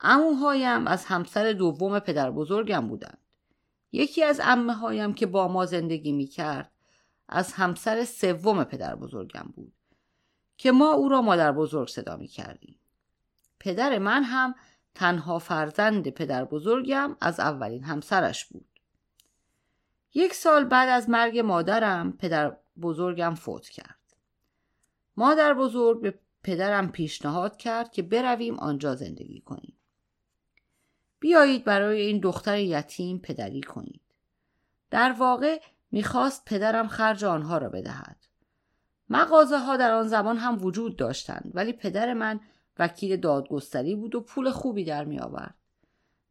اموهایم 0.00 0.86
از 0.86 1.04
همسر 1.04 1.52
دوم 1.52 1.98
پدر 1.98 2.30
بزرگم 2.30 2.88
بودند. 2.88 3.18
یکی 3.92 4.24
از 4.24 4.40
امه 4.44 4.74
هایم 4.74 5.14
که 5.14 5.26
با 5.26 5.48
ما 5.48 5.66
زندگی 5.66 6.12
می 6.12 6.26
کرد 6.26 6.70
از 7.28 7.52
همسر 7.52 8.04
سوم 8.04 8.64
پدر 8.64 8.96
بزرگم 8.96 9.52
بود 9.56 9.72
که 10.56 10.72
ما 10.72 10.92
او 10.92 11.08
را 11.08 11.22
مادر 11.22 11.52
بزرگ 11.52 11.88
صدا 11.88 12.16
می 12.16 12.28
کردیم. 12.28 12.78
پدر 13.60 13.98
من 13.98 14.22
هم 14.22 14.54
تنها 14.94 15.38
فرزند 15.38 16.08
پدر 16.08 16.44
بزرگم 16.44 17.16
از 17.20 17.40
اولین 17.40 17.84
همسرش 17.84 18.44
بود. 18.44 18.71
یک 20.14 20.34
سال 20.34 20.64
بعد 20.64 20.88
از 20.88 21.10
مرگ 21.10 21.38
مادرم 21.38 22.12
پدر 22.12 22.56
بزرگم 22.82 23.34
فوت 23.34 23.68
کرد. 23.68 24.16
مادر 25.16 25.54
بزرگ 25.54 26.00
به 26.00 26.18
پدرم 26.42 26.92
پیشنهاد 26.92 27.56
کرد 27.56 27.92
که 27.92 28.02
برویم 28.02 28.58
آنجا 28.58 28.94
زندگی 28.94 29.40
کنیم. 29.40 29.76
بیایید 31.20 31.64
برای 31.64 32.00
این 32.00 32.20
دختر 32.20 32.58
یتیم 32.58 33.18
پدری 33.18 33.60
کنید. 33.60 34.00
در 34.90 35.12
واقع 35.12 35.60
می‌خواست 35.90 36.44
پدرم 36.44 36.88
خرج 36.88 37.24
آنها 37.24 37.58
را 37.58 37.68
بدهد. 37.68 38.16
مغازه 39.08 39.58
ها 39.58 39.76
در 39.76 39.92
آن 39.92 40.08
زمان 40.08 40.36
هم 40.36 40.64
وجود 40.64 40.96
داشتند 40.96 41.50
ولی 41.54 41.72
پدر 41.72 42.14
من 42.14 42.40
وکیل 42.78 43.16
دادگستری 43.16 43.94
بود 43.94 44.14
و 44.14 44.20
پول 44.20 44.50
خوبی 44.50 44.84
در 44.84 45.04
می 45.04 45.18
آورد. 45.18 45.54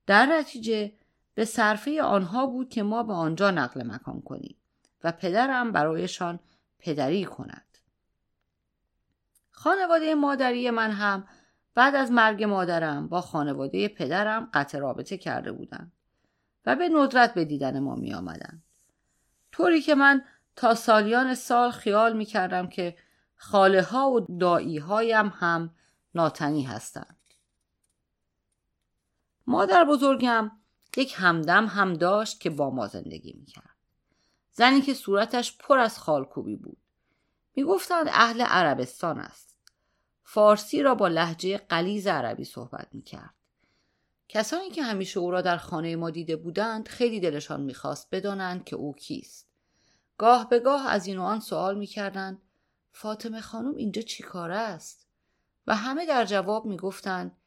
در 0.08 0.26
نتیجه 0.26 0.94
به 1.34 1.46
صرفه 1.46 2.02
آنها 2.02 2.46
بود 2.46 2.70
که 2.70 2.84
ما 2.84 3.04
به 3.04 3.14
آنجا 3.14 3.52
نقل 3.52 3.88
مکان 3.88 4.22
کنیم 4.22 4.56
و 5.04 5.12
پدرم 5.12 5.72
برایشان 5.72 6.40
پدری 6.80 7.26
کند. 7.26 7.78
خانواده 9.50 10.16
مادری 10.16 10.70
من 10.70 10.92
هم 10.92 11.28
بعد 11.76 11.96
از 11.96 12.12
مرگ 12.12 12.44
مادرم 12.44 13.08
با 13.08 13.22
خانواده 13.22 13.88
پدرم 13.88 14.50
قطع 14.54 14.78
رابطه 14.78 15.18
کرده 15.18 15.52
بودند 15.52 15.92
و 16.66 16.76
به 16.76 16.90
ندرت 16.90 17.34
به 17.34 17.46
دیدن 17.46 17.80
ما 17.80 17.96
می 17.96 18.14
آمدن. 18.14 18.64
طوری 19.52 19.82
که 19.82 19.96
من 19.96 20.24
تا 20.56 20.76
سالیان 20.76 21.36
سال 21.36 21.72
خیال 21.72 22.18
می 22.18 22.26
کردم 22.26 22.68
که 22.68 22.98
خاله 23.36 23.82
ها 23.82 24.12
و 24.12 24.20
دایی 24.20 24.78
هایم 24.78 25.28
هم 25.28 25.76
ناتنی 26.16 26.64
هستند. 26.64 27.18
مادر 29.48 29.84
بزرگم 29.84 30.52
یک 30.98 31.14
همدم 31.18 31.66
هم 31.66 31.94
داشت 31.94 32.40
که 32.40 32.50
با 32.50 32.70
ما 32.70 32.88
زندگی 32.88 33.34
می 33.34 33.46
کرد. 33.46 33.76
زنی 34.52 34.82
که 34.82 34.94
صورتش 34.94 35.58
پر 35.58 35.80
از 35.80 36.00
خالکوبی 36.00 36.56
بود. 36.56 36.78
می 37.56 37.64
گفتند 37.64 38.08
اهل 38.10 38.42
عربستان 38.42 39.20
است. 39.20 39.58
فارسی 40.24 40.84
را 40.84 40.96
با 40.96 41.08
لحجه 41.08 41.58
قلیز 41.58 42.08
عربی 42.08 42.44
صحبت 42.44 42.88
می 42.92 43.02
کرد. 43.02 43.34
کسانی 44.30 44.70
که 44.70 44.84
همیشه 44.84 45.20
او 45.20 45.32
را 45.32 45.42
در 45.42 45.58
خانه 45.58 45.96
ما 45.96 46.10
دیده 46.10 46.36
بودند 46.36 46.88
خیلی 46.88 47.20
دلشان 47.20 47.62
می‌خواست 47.62 48.08
بدانند 48.12 48.64
که 48.64 48.76
او 48.76 48.96
کیست. 48.96 49.48
گاه 50.18 50.50
به 50.50 50.60
گاه 50.60 50.88
از 50.88 51.08
این 51.08 51.18
و 51.18 51.24
آن 51.24 51.40
سوال 51.40 51.78
می‌کردند 51.78 52.42
فاطمه 52.92 53.42
خانم 53.42 53.76
اینجا 53.76 54.02
چی 54.02 54.24
کاره 54.24 54.56
است؟ 54.56 55.08
و 55.68 55.76
همه 55.76 56.06
در 56.06 56.26
جواب 56.26 56.66
می‌گفتند 56.66 57.38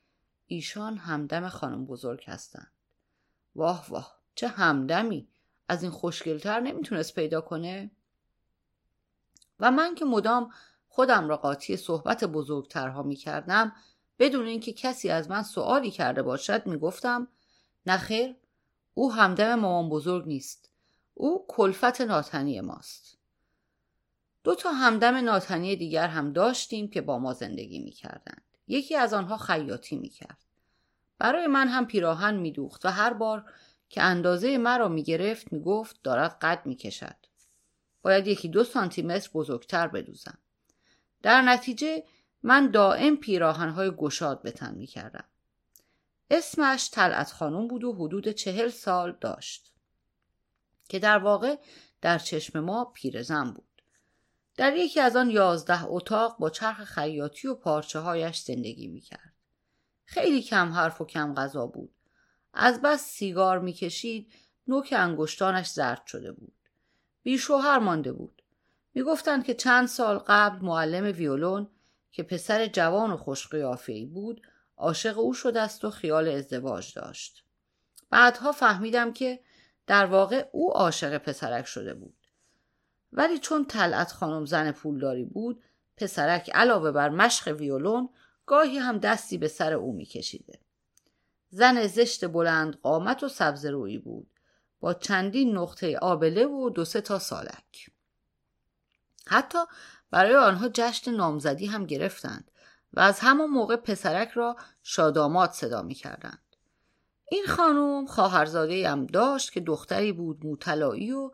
ایشان 0.46 0.96
همدم 0.96 1.48
خانم 1.48 1.87
بزرگ 1.87 2.24
هستند. 2.26 2.73
واه 3.56 3.86
واه. 3.88 4.18
چه 4.34 4.48
همدمی. 4.48 5.28
از 5.68 5.82
این 5.82 5.92
خوشگلتر 5.92 6.60
نمی‌تونست 6.60 7.14
پیدا 7.14 7.40
کنه؟ 7.40 7.90
و 9.60 9.70
من 9.70 9.94
که 9.94 10.04
مدام 10.04 10.50
خودم 10.88 11.28
را 11.28 11.36
قاطی 11.36 11.76
صحبت 11.76 12.24
بزرگترها 12.24 13.02
می‌کردم 13.02 13.72
بدون 14.18 14.46
اینکه 14.46 14.72
کسی 14.72 15.10
از 15.10 15.30
من 15.30 15.42
سوالی 15.42 15.90
کرده 15.90 16.22
باشد 16.22 16.66
می‌گفتم 16.66 17.28
نخیر 17.86 18.36
او 18.94 19.12
همدم 19.12 19.54
مامان 19.54 19.90
بزرگ 19.90 20.26
نیست. 20.26 20.70
او 21.14 21.44
کلفت 21.48 22.00
ناتنی 22.00 22.60
ماست. 22.60 23.18
دو 24.44 24.54
تا 24.54 24.72
همدم 24.72 25.16
ناتنی 25.16 25.76
دیگر 25.76 26.08
هم 26.08 26.32
داشتیم 26.32 26.88
که 26.88 27.00
با 27.00 27.18
ما 27.18 27.32
زندگی 27.32 27.78
می‌کردند. 27.78 28.42
یکی 28.68 28.96
از 28.96 29.14
آنها 29.14 29.36
خیاطی 29.36 29.96
می‌کرد. 29.96 30.38
برای 31.18 31.46
من 31.46 31.68
هم 31.68 31.87
پیراهن 31.87 32.35
میدوخت 32.35 32.87
و 32.87 32.88
هر 32.88 33.12
بار 33.12 33.44
که 33.88 34.03
اندازه 34.03 34.59
مرا 34.59 34.88
می‌گرفت 34.88 35.53
می‌گفت 35.53 36.03
دارد 36.03 36.38
قد 36.40 36.66
می‌کشد 36.66 37.16
باید 38.03 38.27
یکی 38.27 38.48
دو 38.48 38.64
سانتی 38.64 39.03
متر 39.03 39.31
بزرگتر 39.35 39.88
بدوزم 39.88 40.38
در 41.22 41.42
نتیجه 41.42 42.05
من 42.42 42.70
دائم 42.70 43.16
پیراهنهای 43.16 43.90
گشاد 43.90 44.42
به 44.42 44.50
تن 44.50 44.74
می 44.74 44.87
کردم. 44.87 45.24
اسمش 46.31 46.90
طلعت 46.90 47.33
خانم 47.33 47.68
بود 47.68 47.85
و 47.85 47.92
حدود 47.92 48.29
چهل 48.29 48.68
سال 48.68 49.16
داشت 49.20 49.72
که 50.88 50.98
در 50.98 51.18
واقع 51.18 51.57
در 52.00 52.18
چشم 52.18 52.61
ما 52.61 52.85
پیرزن 52.85 53.50
بود. 53.50 53.83
در 54.57 54.77
یکی 54.77 55.00
از 55.00 55.16
آن 55.16 55.31
یازده 55.31 55.85
اتاق 55.85 56.38
با 56.38 56.50
چرخ 56.50 56.85
خیاطی 56.85 57.48
و 57.48 57.55
پارچه 57.55 57.98
هایش 57.98 58.40
زندگی 58.40 58.87
می 58.87 59.00
کرد. 59.00 59.33
خیلی 60.04 60.42
کم 60.42 60.72
حرف 60.72 61.00
و 61.00 61.04
کم 61.04 61.34
غذا 61.34 61.66
بود. 61.66 61.94
از 62.54 62.82
بس 62.82 63.04
سیگار 63.06 63.58
می 63.58 63.72
کشید 63.72 64.32
نوک 64.68 64.94
انگشتانش 64.96 65.70
زرد 65.70 66.06
شده 66.06 66.32
بود. 66.32 66.54
بیشوهر 67.22 67.78
مانده 67.78 68.12
بود. 68.12 68.42
می 68.94 69.02
گفتند 69.02 69.44
که 69.44 69.54
چند 69.54 69.88
سال 69.88 70.18
قبل 70.18 70.64
معلم 70.66 71.04
ویولون 71.04 71.70
که 72.12 72.22
پسر 72.22 72.66
جوان 72.66 73.10
و 73.10 73.16
خوش 73.16 73.48
بود 74.12 74.42
عاشق 74.76 75.18
او 75.18 75.34
شده 75.34 75.60
است 75.60 75.84
و 75.84 75.90
خیال 75.90 76.28
ازدواج 76.28 76.94
داشت. 76.94 77.44
بعدها 78.10 78.52
فهمیدم 78.52 79.12
که 79.12 79.40
در 79.86 80.06
واقع 80.06 80.48
او 80.52 80.72
عاشق 80.72 81.18
پسرک 81.18 81.66
شده 81.66 81.94
بود. 81.94 82.16
ولی 83.12 83.38
چون 83.38 83.64
طلعت 83.64 84.12
خانم 84.12 84.44
زن 84.44 84.72
پولداری 84.72 85.24
بود 85.24 85.62
پسرک 85.96 86.50
علاوه 86.54 86.90
بر 86.90 87.08
مشق 87.08 87.48
ویولون 87.48 88.08
گاهی 88.46 88.78
هم 88.78 88.98
دستی 88.98 89.38
به 89.38 89.48
سر 89.48 89.72
او 89.72 89.92
میکشیده. 89.92 90.59
زن 91.50 91.87
زشت 91.87 92.24
بلند 92.24 92.76
قامت 92.76 93.22
و 93.22 93.28
سبز 93.28 93.66
روی 93.66 93.98
بود 93.98 94.30
با 94.80 94.94
چندین 94.94 95.57
نقطه 95.57 95.98
آبله 95.98 96.46
و 96.46 96.70
دو 96.70 96.85
سه 96.85 97.00
تا 97.00 97.18
سالک. 97.18 97.90
حتی 99.26 99.59
برای 100.11 100.37
آنها 100.37 100.68
جشن 100.74 101.11
نامزدی 101.11 101.66
هم 101.66 101.87
گرفتند 101.87 102.50
و 102.92 103.00
از 103.00 103.20
همان 103.20 103.50
موقع 103.50 103.76
پسرک 103.76 104.28
را 104.28 104.57
شادامات 104.83 105.52
صدا 105.52 105.83
می 105.83 105.94
کردند. 105.94 106.57
این 107.30 107.46
خانم 107.46 108.07
خواهرزاده 108.07 108.90
هم 108.90 109.07
داشت 109.07 109.52
که 109.52 109.61
دختری 109.61 110.12
بود 110.12 110.46
موطلایی 110.46 111.12
و 111.12 111.30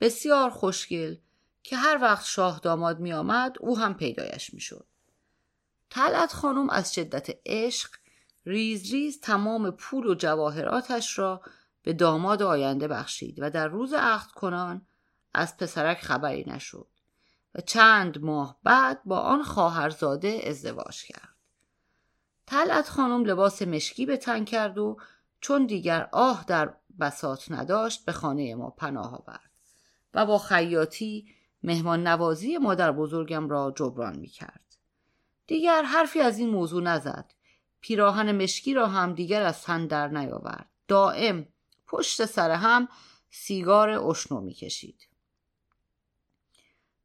بسیار 0.00 0.50
خوشگل 0.50 1.16
که 1.62 1.76
هر 1.76 1.98
وقت 2.02 2.24
شاه 2.24 2.60
داماد 2.62 3.00
می 3.00 3.12
آمد 3.12 3.56
او 3.60 3.78
هم 3.78 3.94
پیدایش 3.94 4.54
می 4.54 4.60
شد. 4.60 4.86
طلعت 5.94 6.32
خانم 6.32 6.70
از 6.70 6.94
شدت 6.94 7.28
عشق 7.46 7.90
ریز 8.46 8.92
ریز 8.92 9.20
تمام 9.20 9.70
پول 9.70 10.06
و 10.06 10.14
جواهراتش 10.14 11.18
را 11.18 11.42
به 11.82 11.92
داماد 11.92 12.42
آینده 12.42 12.88
بخشید 12.88 13.38
و 13.38 13.50
در 13.50 13.68
روز 13.68 13.92
عقد 13.92 14.30
کنان 14.30 14.86
از 15.34 15.56
پسرک 15.56 16.00
خبری 16.00 16.44
نشد. 16.46 16.86
و 17.54 17.60
چند 17.60 18.18
ماه 18.18 18.58
بعد 18.62 19.00
با 19.04 19.20
آن 19.20 19.42
خواهرزاده 19.42 20.40
ازدواج 20.46 21.02
کرد. 21.02 21.34
طلعت 22.46 22.88
خانم 22.88 23.24
لباس 23.24 23.62
مشکی 23.62 24.06
به 24.06 24.16
تن 24.16 24.44
کرد 24.44 24.78
و 24.78 24.96
چون 25.40 25.66
دیگر 25.66 26.08
آه 26.12 26.44
در 26.48 26.74
بسات 27.00 27.50
نداشت 27.50 28.04
به 28.04 28.12
خانه 28.12 28.54
ما 28.54 28.70
پناه 28.70 29.14
آورد 29.14 29.50
و 30.14 30.26
با 30.26 30.38
خیاطی 30.38 31.26
مهمان 31.62 32.06
نوازی 32.06 32.58
مادر 32.58 32.92
بزرگم 32.92 33.48
را 33.48 33.72
جبران 33.76 34.18
می 34.18 34.28
کرد. 34.28 34.63
دیگر 35.46 35.82
حرفی 35.82 36.20
از 36.20 36.38
این 36.38 36.50
موضوع 36.50 36.82
نزد. 36.82 37.30
پیراهن 37.80 38.32
مشکی 38.32 38.74
را 38.74 38.86
هم 38.86 39.14
دیگر 39.14 39.42
از 39.42 39.62
تن 39.62 39.86
در 39.86 40.08
نیاورد. 40.08 40.70
دائم 40.88 41.46
پشت 41.86 42.24
سر 42.24 42.50
هم 42.50 42.88
سیگار 43.30 43.90
اشنو 43.90 44.40
می 44.40 44.54
کشید. 44.54 45.08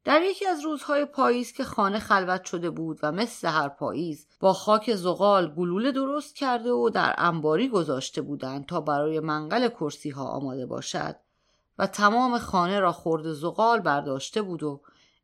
در 0.04 0.22
یکی 0.22 0.46
از 0.46 0.60
روزهای 0.60 1.04
پاییز 1.04 1.52
که 1.52 1.64
خانه 1.64 1.98
خلوت 1.98 2.44
شده 2.44 2.70
بود 2.70 2.98
و 3.02 3.12
مثل 3.12 3.48
هر 3.48 3.68
پاییز 3.68 4.26
با 4.40 4.52
خاک 4.52 4.94
زغال 4.94 5.54
گلوله 5.54 5.92
درست 5.92 6.36
کرده 6.36 6.70
و 6.70 6.90
در 6.90 7.14
انباری 7.18 7.68
گذاشته 7.68 8.22
بودند 8.22 8.66
تا 8.66 8.80
برای 8.80 9.20
منقل 9.20 9.68
کرسی 9.68 10.10
ها 10.10 10.24
آماده 10.24 10.66
باشد 10.66 11.16
و 11.78 11.86
تمام 11.86 12.38
خانه 12.38 12.80
را 12.80 12.92
خورد 12.92 13.32
زغال 13.32 13.80
برداشته 13.80 14.42
بود 14.42 14.62
و 14.62 14.80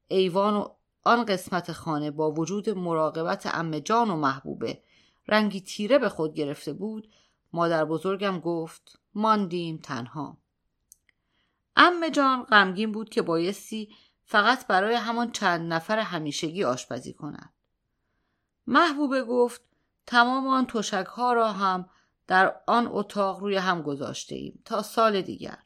ایوان 0.09 0.55
و 0.55 0.69
آن 1.07 1.25
قسمت 1.25 1.73
خانه 1.73 2.11
با 2.11 2.31
وجود 2.31 2.71
مراقبت 2.71 3.47
ام 3.47 3.79
جان 3.79 4.11
و 4.11 4.17
محبوبه. 4.17 4.83
رنگی 5.29 5.61
تیره 5.61 5.99
به 5.99 6.09
خود 6.09 6.35
گرفته 6.35 6.73
بود. 6.73 7.09
مادر 7.53 7.85
بزرگم 7.85 8.41
گفت 8.41 8.99
ماندیم 9.15 9.77
تنها. 9.77 10.37
ام 11.77 12.09
جان 12.09 12.43
غمگین 12.43 12.93
بود 12.93 13.09
که 13.09 13.23
بایستی 13.23 13.95
فقط 14.25 14.67
برای 14.67 14.95
همان 14.95 15.33
چند 15.33 15.73
نفر 15.73 15.99
همیشگی 15.99 16.65
آشپزی 16.65 17.13
کند. 17.13 17.53
محبوبه 18.67 19.25
گفت 19.25 19.63
تمام 20.07 20.47
آن 20.47 20.67
تشک 20.67 21.07
ها 21.07 21.33
را 21.33 21.53
هم 21.53 21.89
در 22.27 22.61
آن 22.67 22.89
اتاق 22.91 23.41
روی 23.41 23.57
هم 23.57 23.83
گذاشته 23.83 24.35
ایم 24.35 24.63
تا 24.65 24.83
سال 24.83 25.23
دیگر. 25.23 25.59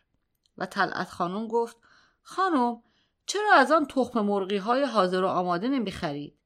و 0.58 0.66
طلعت 0.66 1.08
خانم 1.10 1.48
گفت 1.48 1.76
خانم 2.22 2.82
چرا 3.26 3.54
از 3.54 3.72
آن 3.72 3.86
تخم 3.86 4.20
مرغی 4.20 4.56
های 4.56 4.84
حاضر 4.84 5.22
و 5.22 5.28
آماده 5.28 5.68
نمی 5.68 5.92
خرید؟ 5.92 6.38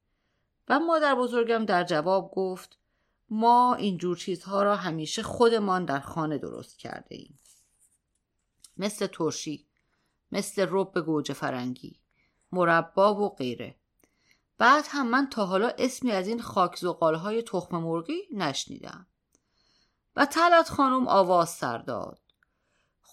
و 0.68 0.80
مادر 0.80 1.14
بزرگم 1.14 1.64
در 1.64 1.84
جواب 1.84 2.30
گفت 2.34 2.78
ما 3.30 3.74
اینجور 3.74 4.16
چیزها 4.16 4.62
را 4.62 4.76
همیشه 4.76 5.22
خودمان 5.22 5.84
در 5.84 6.00
خانه 6.00 6.38
درست 6.38 6.78
کرده 6.78 7.14
ایم. 7.14 7.38
مثل 8.76 9.06
ترشی 9.06 9.66
مثل 10.32 10.66
رب 10.70 11.00
گوجه 11.00 11.34
فرنگی 11.34 12.00
مربا 12.52 13.14
و 13.14 13.34
غیره 13.34 13.74
بعد 14.58 14.84
هم 14.88 15.06
من 15.06 15.30
تا 15.30 15.46
حالا 15.46 15.72
اسمی 15.78 16.10
از 16.10 16.28
این 16.28 16.42
خاک 16.42 16.82
های 17.02 17.42
تخم 17.42 17.76
مرغی 17.76 18.22
نشنیدم 18.32 19.06
و 20.16 20.26
تلت 20.26 20.68
خانم 20.68 21.08
آواز 21.08 21.50
سر 21.50 21.78
داد 21.78 22.20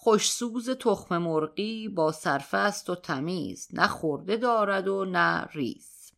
خوشسوز 0.04 0.70
تخم 0.70 1.18
مرغی 1.18 1.88
با 1.88 2.12
سرفست 2.12 2.90
و 2.90 2.94
تمیز 2.94 3.68
نه 3.72 3.86
خورده 3.86 4.36
دارد 4.36 4.88
و 4.88 5.04
نه 5.04 5.44
ریز. 5.44 6.12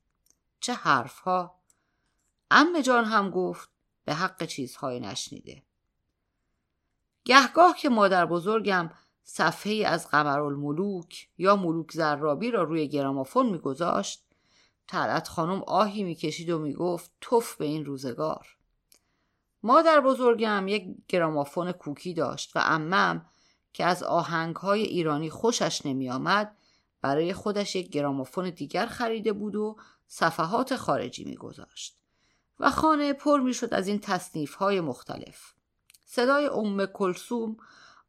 چه 0.60 0.74
حرفها. 0.74 1.60
ام 2.50 2.80
جان 2.80 3.04
هم 3.04 3.30
گفت 3.30 3.68
به 4.04 4.14
حق 4.14 4.44
چیزهای 4.44 5.00
نشنیده. 5.00 5.62
گهگاه 7.24 7.76
که 7.76 7.88
مادر 7.88 8.26
بزرگم 8.26 8.90
صفحه 9.24 9.86
از 9.86 10.08
قمرالملوک 10.08 11.28
یا 11.38 11.56
ملوک 11.56 11.92
زرابی 11.92 12.50
را 12.50 12.62
روی 12.62 12.88
گرامافون 12.88 13.46
میگذاشت 13.46 14.24
طلعت 14.86 15.28
خانم 15.28 15.62
آهی 15.62 16.02
می‌کشید 16.02 16.50
و 16.50 16.58
می‌گفت 16.58 17.10
توف 17.20 17.56
به 17.56 17.64
این 17.64 17.84
روزگار. 17.84 18.56
مادر 19.62 20.00
بزرگم 20.00 20.68
یک 20.68 20.94
گرامافون 21.08 21.72
کوکی 21.72 22.14
داشت 22.14 22.56
و 22.56 22.60
امم 22.64 23.26
که 23.74 23.84
از 23.84 24.02
آهنگهای 24.02 24.82
ایرانی 24.82 25.30
خوشش 25.30 25.86
نمیآمد 25.86 26.56
برای 27.02 27.32
خودش 27.32 27.76
یک 27.76 27.90
گرامافون 27.90 28.50
دیگر 28.50 28.86
خریده 28.86 29.32
بود 29.32 29.56
و 29.56 29.76
صفحات 30.06 30.76
خارجی 30.76 31.24
میگذاشت 31.24 31.96
و 32.60 32.70
خانه 32.70 33.12
پر 33.12 33.40
می‌شد 33.40 33.74
از 33.74 33.88
این 33.88 33.98
تصنیف 33.98 34.54
های 34.54 34.80
مختلف. 34.80 35.52
صدای 36.04 36.46
ام 36.46 36.86
کلسوم 36.86 37.56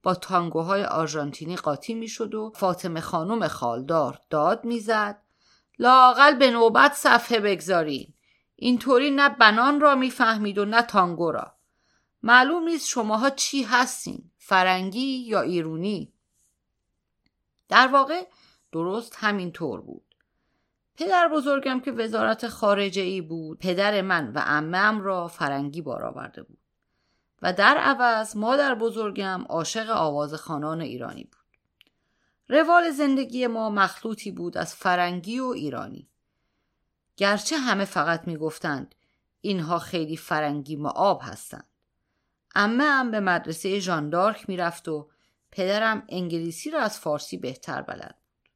با 0.03 0.15
تانگوهای 0.15 0.83
آرژانتینی 0.83 1.55
قاطی 1.55 1.93
می‌شد 1.93 2.35
و 2.35 2.51
فاطمه 2.55 3.01
خانم 3.01 3.47
خالدار 3.47 4.19
داد 4.29 4.65
می‌زد 4.65 5.21
لاقل 5.79 6.35
به 6.35 6.51
نوبت 6.51 6.93
صفحه 6.93 7.39
بگذارین. 7.39 8.13
اینطوری 8.55 9.11
نه 9.11 9.29
بنان 9.29 9.81
را 9.81 9.95
می‌فهمید 9.95 10.57
و 10.57 10.65
نه 10.65 10.81
تانگو 10.81 11.31
را. 11.31 11.55
معلوم 12.23 12.63
نیست 12.63 12.87
شماها 12.87 13.29
چی 13.29 13.63
هستین. 13.63 14.31
فرنگی 14.47 15.17
یا 15.17 15.41
ایرونی؟ 15.41 16.13
در 17.69 17.87
واقع 17.87 18.27
درست 18.71 19.15
همین 19.17 19.51
طور 19.51 19.81
بود. 19.81 20.15
پدر 20.95 21.27
بزرگم 21.27 21.79
که 21.79 21.91
وزارت 21.91 22.47
خارجه 22.47 23.01
ای 23.01 23.21
بود 23.21 23.59
پدر 23.59 24.01
من 24.01 24.33
و 24.33 24.41
امم 24.45 25.01
را 25.01 25.27
فرنگی 25.27 25.81
بار 25.81 26.03
آورده 26.03 26.43
بود 26.43 26.57
و 27.41 27.53
در 27.53 27.77
عوض 27.77 28.37
مادر 28.37 28.75
بزرگم 28.75 29.45
عاشق 29.49 29.89
آواز 29.89 30.33
خانان 30.33 30.81
ایرانی 30.81 31.23
بود. 31.23 31.59
روال 32.49 32.91
زندگی 32.91 33.47
ما 33.47 33.69
مخلوطی 33.69 34.31
بود 34.31 34.57
از 34.57 34.75
فرنگی 34.75 35.39
و 35.39 35.45
ایرانی. 35.45 36.09
گرچه 37.17 37.57
همه 37.57 37.85
فقط 37.85 38.27
می‌گفتند 38.27 38.95
اینها 39.41 39.79
خیلی 39.79 40.17
فرنگی 40.17 40.75
معاب 40.75 41.21
هستند. 41.23 41.74
امه 42.55 42.83
هم 42.83 43.11
به 43.11 43.19
مدرسه 43.19 43.79
ژاندارک 43.79 44.49
می‌رفت 44.49 44.87
و 44.87 45.09
پدرم 45.51 46.03
انگلیسی 46.09 46.71
را 46.71 46.81
از 46.81 46.99
فارسی 46.99 47.37
بهتر 47.37 47.81
بلد 47.81 48.15
بود. 48.15 48.53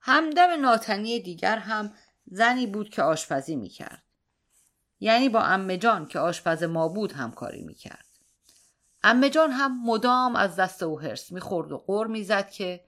همدم 0.00 0.60
ناتنی 0.60 1.20
دیگر 1.20 1.58
هم 1.58 1.94
زنی 2.26 2.66
بود 2.66 2.90
که 2.90 3.02
آشپزی 3.02 3.56
می‌کرد. 3.56 4.02
یعنی 5.00 5.28
با 5.28 5.40
امه 5.42 5.76
جان 5.76 6.06
که 6.06 6.18
آشپز 6.18 6.62
ما 6.62 6.88
بود 6.88 7.12
همکاری 7.12 7.62
می‌کرد. 7.62 8.06
امه 9.02 9.30
جان 9.30 9.50
هم 9.50 9.84
مدام 9.84 10.36
از 10.36 10.56
دست 10.56 10.82
او 10.82 11.00
هرس 11.00 11.32
می‌خورد 11.32 11.72
و 11.72 11.78
قور 11.78 12.06
می‌زد 12.06 12.50
که 12.50 12.84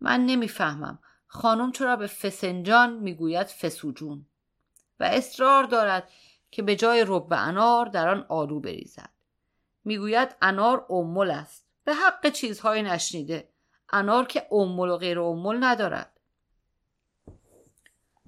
من 0.00 0.26
نمی‌فهمم 0.26 0.98
خانم 1.26 1.72
چرا 1.72 1.96
به 1.96 2.06
فسنجان 2.06 2.92
می‌گوید 2.92 3.46
فسوجون 3.46 4.26
و 5.00 5.04
اصرار 5.04 5.64
دارد 5.64 6.08
که 6.52 6.62
به 6.62 6.76
جای 6.76 7.04
رب 7.08 7.26
انار 7.30 7.86
در 7.86 8.08
آن 8.08 8.26
آلو 8.28 8.60
بریزد. 8.60 9.10
می‌گوید 9.84 10.36
انار 10.42 10.86
امول 10.90 11.30
است. 11.30 11.66
به 11.84 11.94
حق 11.94 12.28
چیزهای 12.28 12.82
نشنیده. 12.82 13.48
انار 13.90 14.26
که 14.26 14.46
امول 14.50 14.88
و 14.88 14.96
غیر 14.96 15.20
امول 15.20 15.64
ندارد. 15.64 16.20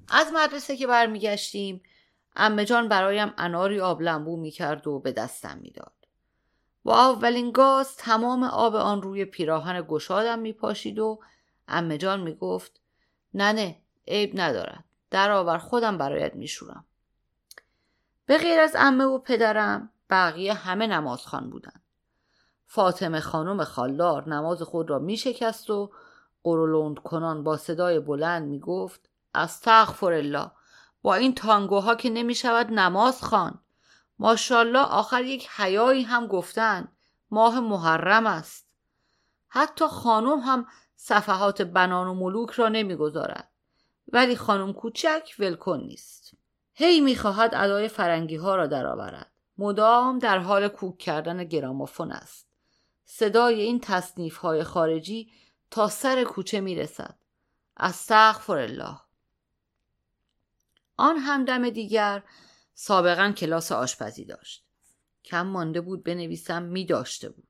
از 0.09 0.33
مدرسه 0.33 0.77
که 0.77 0.87
برمیگشتیم 0.87 1.83
امه 2.37 2.65
جان 2.65 2.89
برایم 2.89 3.35
اناری 3.39 3.81
آب 3.81 4.03
لنبو 4.03 4.37
می‌کرد 4.37 4.87
و 4.87 4.99
به 4.99 5.13
دستم 5.13 5.59
می‌داد. 5.59 5.93
با 6.85 7.11
اولین 7.11 7.53
گاز 7.53 7.97
تمام 7.97 8.43
آب 8.43 8.75
آن 8.75 9.03
روی 9.03 9.25
پیراهن 9.25 9.83
گشادم 9.89 10.39
میپاشید 10.39 10.99
و 10.99 11.21
امه 11.69 11.99
جان 11.99 12.21
می‌گفت 12.21 12.81
نه 13.35 13.53
نه 13.53 13.77
عیب 14.09 14.31
ندارد. 14.35 14.85
در 15.11 15.31
آور 15.31 15.59
خودم 15.59 15.99
برایت 15.99 16.35
میشورم. 16.35 16.85
به 18.27 18.39
غیر 18.39 18.61
از 18.61 18.77
امه 18.79 19.05
و 19.05 19.19
پدرم 19.19 19.91
بقیه 20.11 20.55
همه 20.55 20.87
نمازخان 20.87 21.51
بودند 21.51 21.83
فاطمه 22.67 23.21
خانم 23.21 23.65
خالدار 23.65 24.29
نماز 24.29 24.63
خود 24.63 24.91
را 24.91 24.99
می 24.99 25.17
شکست 25.17 25.71
و 25.71 25.91
قرولند 26.43 26.99
کنان 26.99 27.45
با 27.45 27.57
صدای 27.57 28.01
بلند 28.01 28.49
می 28.49 28.61
گفت 28.61 29.09
استغفر 29.35 30.13
الله 30.13 30.51
با 31.03 31.15
این 31.15 31.35
تانگوها 31.35 31.95
که 31.95 32.11
نمی 32.11 32.35
شود 32.35 32.71
نماز 32.71 33.23
خان 33.23 33.61
ماشالله 34.19 34.79
آخر 34.79 35.23
یک 35.23 35.49
حیایی 35.57 36.03
هم 36.03 36.27
گفتند 36.27 36.97
ماه 37.31 37.61
محرم 37.61 38.27
است. 38.27 38.67
حتی 39.49 39.87
خانم 39.87 40.39
هم 40.39 40.67
صفحات 40.97 41.63
بنان 41.63 42.07
و 42.07 42.15
ملوک 42.15 42.51
را 42.51 42.69
نمی‌گذارد. 42.69 43.51
ولی 44.13 44.37
خانم 44.37 44.73
کوچک 44.73 45.35
ولکن 45.39 45.81
نیست. 45.81 46.35
هی 46.75 47.01
می‌خواهد 47.01 47.55
ادای 47.55 47.89
فرنگی 47.89 48.37
ها 48.37 48.57
را 48.57 48.67
درآورد. 48.67 49.31
مدام 49.59 50.19
در 50.19 50.39
حال 50.39 50.69
کوک 50.69 50.99
کردن 50.99 51.45
گرامافون 51.45 52.13
است. 52.13 52.49
صدای 53.05 53.61
این 53.61 53.81
تصنیف 53.81 54.37
های 54.37 54.65
خارجی 54.65 55.33
تا 55.71 55.89
سر 55.89 56.25
کوچه 56.25 56.61
می‌رسد. 56.61 57.19
استغفر 57.77 58.59
الله. 58.59 58.99
آن 60.97 61.17
همدم 61.17 61.71
دیگر 61.71 62.23
سابقا 62.75 63.33
کلاس 63.37 63.73
آشپزی 63.73 64.25
داشت. 64.25 64.65
کم 65.25 65.47
مانده 65.47 65.81
بود 65.81 66.05
بنویسم 66.05 66.63
می 66.63 66.87
داشته 66.87 67.29
بود. 67.29 67.49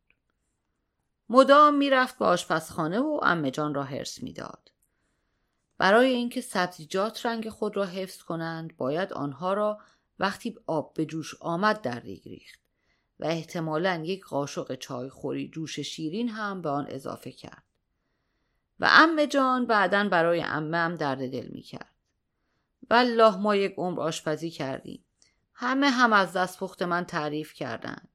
مدام 1.29 1.75
می‌رفت 1.75 2.19
به 2.19 2.25
آشپزخانه 2.25 3.01
و 3.01 3.21
امه 3.23 3.51
جان 3.51 3.75
را 3.75 3.85
حرس 3.85 4.23
می‌داد. 4.23 4.71
برای 5.79 6.13
اینکه 6.13 6.41
سبزیجات 6.41 7.27
رنگ 7.27 7.49
خود 7.49 7.77
را 7.77 7.85
حفظ 7.85 8.23
کنند 8.23 8.77
باید 8.77 9.13
آنها 9.13 9.53
را 9.53 9.79
وقتی 10.19 10.57
آب 10.67 10.95
به 10.95 11.07
جوش 11.07 11.35
آمد 11.41 11.81
در 11.81 12.01
ریگ 12.01 12.29
ریخت 12.29 12.61
و 13.21 13.25
احتمالا 13.25 14.03
یک 14.05 14.25
قاشق 14.25 14.75
چای 14.75 15.09
خوری 15.09 15.49
جوش 15.49 15.81
شیرین 15.81 16.29
هم 16.29 16.63
به 16.63 16.69
آن 16.69 16.87
اضافه 16.89 17.33
کرد. 17.33 17.63
و 18.81 18.89
امه 18.91 19.27
جان 19.27 19.67
بعدا 19.67 20.09
برای 20.09 20.43
امه 20.43 20.77
هم 20.77 20.95
درد 20.95 21.33
دل 21.33 21.49
می 21.53 21.63
کرد 21.63 21.95
والله 22.91 23.37
ما 23.37 23.57
یک 23.57 23.75
عمر 23.77 24.01
آشپزی 24.01 24.51
کردیم. 24.51 25.05
همه 25.55 25.91
هم 25.91 26.13
از 26.13 26.33
دست 26.33 26.59
پخت 26.59 26.83
من 26.83 27.05
تعریف 27.05 27.53
کردند. 27.53 28.09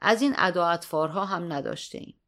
از 0.00 0.22
این 0.22 0.34
ادا 0.38 0.80
هم 1.04 1.52
نداشته 1.52 1.98
ایم 1.98 2.20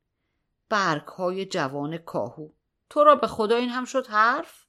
برگ 0.68 1.06
های 1.06 1.46
جوان 1.46 1.98
کاهو. 1.98 2.48
تو 2.90 3.04
را 3.04 3.14
به 3.14 3.26
خدا 3.26 3.56
این 3.56 3.68
هم 3.68 3.84
شد 3.84 4.06
حرف؟ 4.06 4.66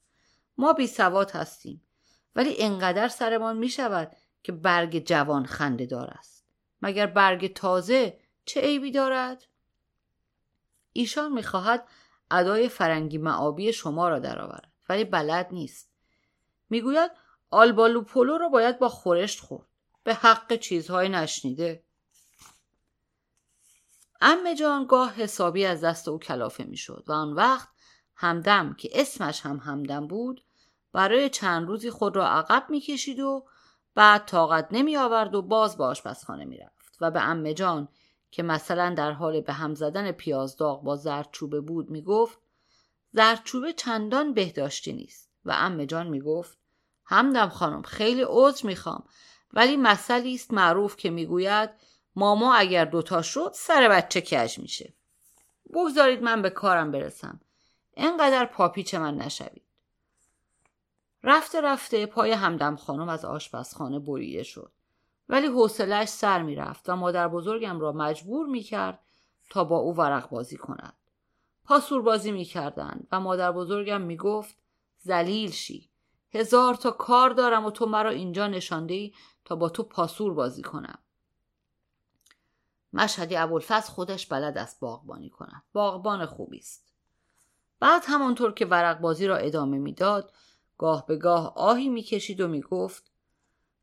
ما 0.58 0.74
بی 0.74 0.88
سواد 0.88 1.32
هستیم. 1.32 1.82
ولی 2.36 2.56
انقدر 2.60 3.08
سرمان 3.08 3.58
می 3.58 3.70
شود 3.70 4.16
که 4.43 4.52
برگ 4.52 5.06
جوان 5.06 5.45
خنده 5.45 5.86
دار 5.86 6.08
است. 6.08 6.45
مگر 6.82 7.08
برگ 7.08 7.54
تازه 7.54 8.20
چه 8.45 8.62
عیبی 8.62 8.91
دارد؟ 8.91 9.45
ایشان 10.93 11.32
می‌خواهد 11.32 11.88
ادای 12.32 12.70
فرنگی 12.70 13.18
معابی 13.18 13.74
شما 13.74 14.10
را 14.10 14.20
درآورد 14.20 14.72
ولی 14.89 15.04
بلد 15.04 15.47
نیست. 15.52 15.91
می‌گوید 16.70 17.12
آلبالو 17.49 18.02
پلو 18.02 18.38
را 18.38 18.49
باید 18.49 18.80
با 18.80 18.89
خورشت 18.89 19.39
خورد. 19.39 19.68
به 20.04 20.14
حق 20.14 20.56
چیزهای 20.56 21.10
نشنیده. 21.10 21.84
ام 24.22 24.54
جان 24.54 24.86
گاه 24.86 25.14
حسابی 25.14 25.66
از 25.66 25.84
دست 25.84 26.08
او 26.08 26.20
کلافه 26.20 26.64
می‌شد 26.64 27.04
و 27.08 27.12
آن 27.12 27.34
وقت 27.34 27.70
همدم 28.22 28.74
که 28.74 28.89
اسمش 28.93 29.41
هم 29.41 29.57
همدم 29.57 30.07
بود 30.07 30.43
برای 30.93 31.30
چند 31.30 31.67
روزی 31.67 31.89
خود 31.89 32.15
را 32.15 32.28
عقب 32.28 32.65
می‌کشید 32.69 33.19
و 33.19 33.45
بعد 33.95 34.26
طاقت 34.26 34.67
نمی 34.72 34.97
آورد 34.97 35.36
و 35.36 35.41
باز 35.41 35.78
به 35.78 35.84
آشپزخانه 35.84 36.45
می‌رفت. 36.45 36.97
و 37.01 37.11
به 37.11 37.22
ام 37.22 37.51
جان 37.51 37.88
که 38.32 38.43
مثلا 38.43 38.93
در 38.93 39.11
حال 39.11 39.41
به 39.41 39.53
هم 39.53 39.76
زدن 39.76 40.11
پیازداغ 40.11 40.84
با 40.84 40.95
زردچوبه 40.95 41.61
بود 41.61 41.89
می‌گفت 41.89 42.39
زردچوبه 43.11 43.74
چندان 43.74 44.34
بهداشتی 44.34 44.93
نیست. 44.93 45.30
و 45.45 45.51
ام 45.51 45.86
جان 45.86 46.07
می‌گفت 46.07 46.57
همدم 47.05 47.49
خانم 47.49 47.82
خیلی 47.82 48.26
عذر 48.28 48.67
می‌خوام 48.67 49.03
ولی 49.53 49.78
مسئله 49.78 50.34
است 50.34 50.53
معروف 50.53 50.95
که 50.95 51.09
می‌گوید 51.09 51.69
ماما 52.15 52.55
اگر 52.55 52.86
دوتا 52.86 53.22
شد 53.22 53.51
سر 53.53 53.89
بچه 53.89 54.22
کج 54.22 54.59
میشه. 54.59 54.93
بگذارید 55.74 56.24
من 56.24 56.41
به 56.41 56.49
کارم 56.49 56.91
برسم. 56.91 57.39
انقدر 58.04 58.45
پاپیچ 58.45 58.95
من 58.95 59.16
نشوید. 59.16 59.64
رفته 61.24 61.62
رفته 61.62 62.06
پای 62.06 62.32
همدم 62.32 62.76
خانم 62.76 63.10
از 63.10 63.26
آشپزخانه 63.26 63.99
بریده 63.99 64.43
شد. 64.43 64.72
ولی 65.30 65.47
حوصلش 65.47 66.08
سر 66.08 66.41
می‌رفت 66.41 66.89
و 66.89 66.95
مادر 66.95 67.28
بزرگم 67.28 67.80
را 67.80 67.91
مجبور 67.91 68.45
می‌کرد 68.45 68.99
تا 69.49 69.64
با 69.64 69.78
او 69.78 69.95
ورق 69.95 70.30
بازی 70.30 70.58
کند. 70.58 70.93
پاسور 71.64 72.02
بازی 72.02 72.32
می‌کردند 72.32 73.08
و 73.12 73.20
مادر 73.20 73.52
بزرگم 73.52 74.02
می‌گفت 74.02 74.56
زلیل 74.97 75.52
شی. 75.52 75.89
هزار 76.34 76.76
تا 76.76 76.91
کار 76.91 77.30
دارم 77.30 77.66
و 77.66 77.72
تو 77.72 77.86
مرا 77.86 78.10
اینجا 78.10 78.47
نشانده 78.47 78.93
ای 78.93 79.14
تا 79.45 79.56
با 79.56 79.70
تو 79.70 79.84
پاسور 79.84 80.34
بازی 80.34 80.62
کنم. 80.62 80.99
مشهدی 82.93 83.36
ابوالفضل 83.36 83.91
خودش 83.91 84.28
بلد 84.28 84.58
است 84.58 84.80
باغبانی 84.80 85.30
کند. 85.30 85.64
باغبان 85.74 86.26
خوبی 86.26 86.58
است. 86.58 86.90
بعد 87.82 88.03
همانطور 88.07 88.53
که 88.53 88.65
ورق 88.65 88.99
بازی 88.99 89.27
را 89.27 89.38
ادامه 89.38 89.77
می‌داد 89.77 90.34
گاه 90.77 91.05
به 91.05 91.15
گاه 91.15 91.53
آهی 91.55 91.89
می‌کشید 91.89 92.41
و 92.41 92.47
می‌گفت 92.47 93.11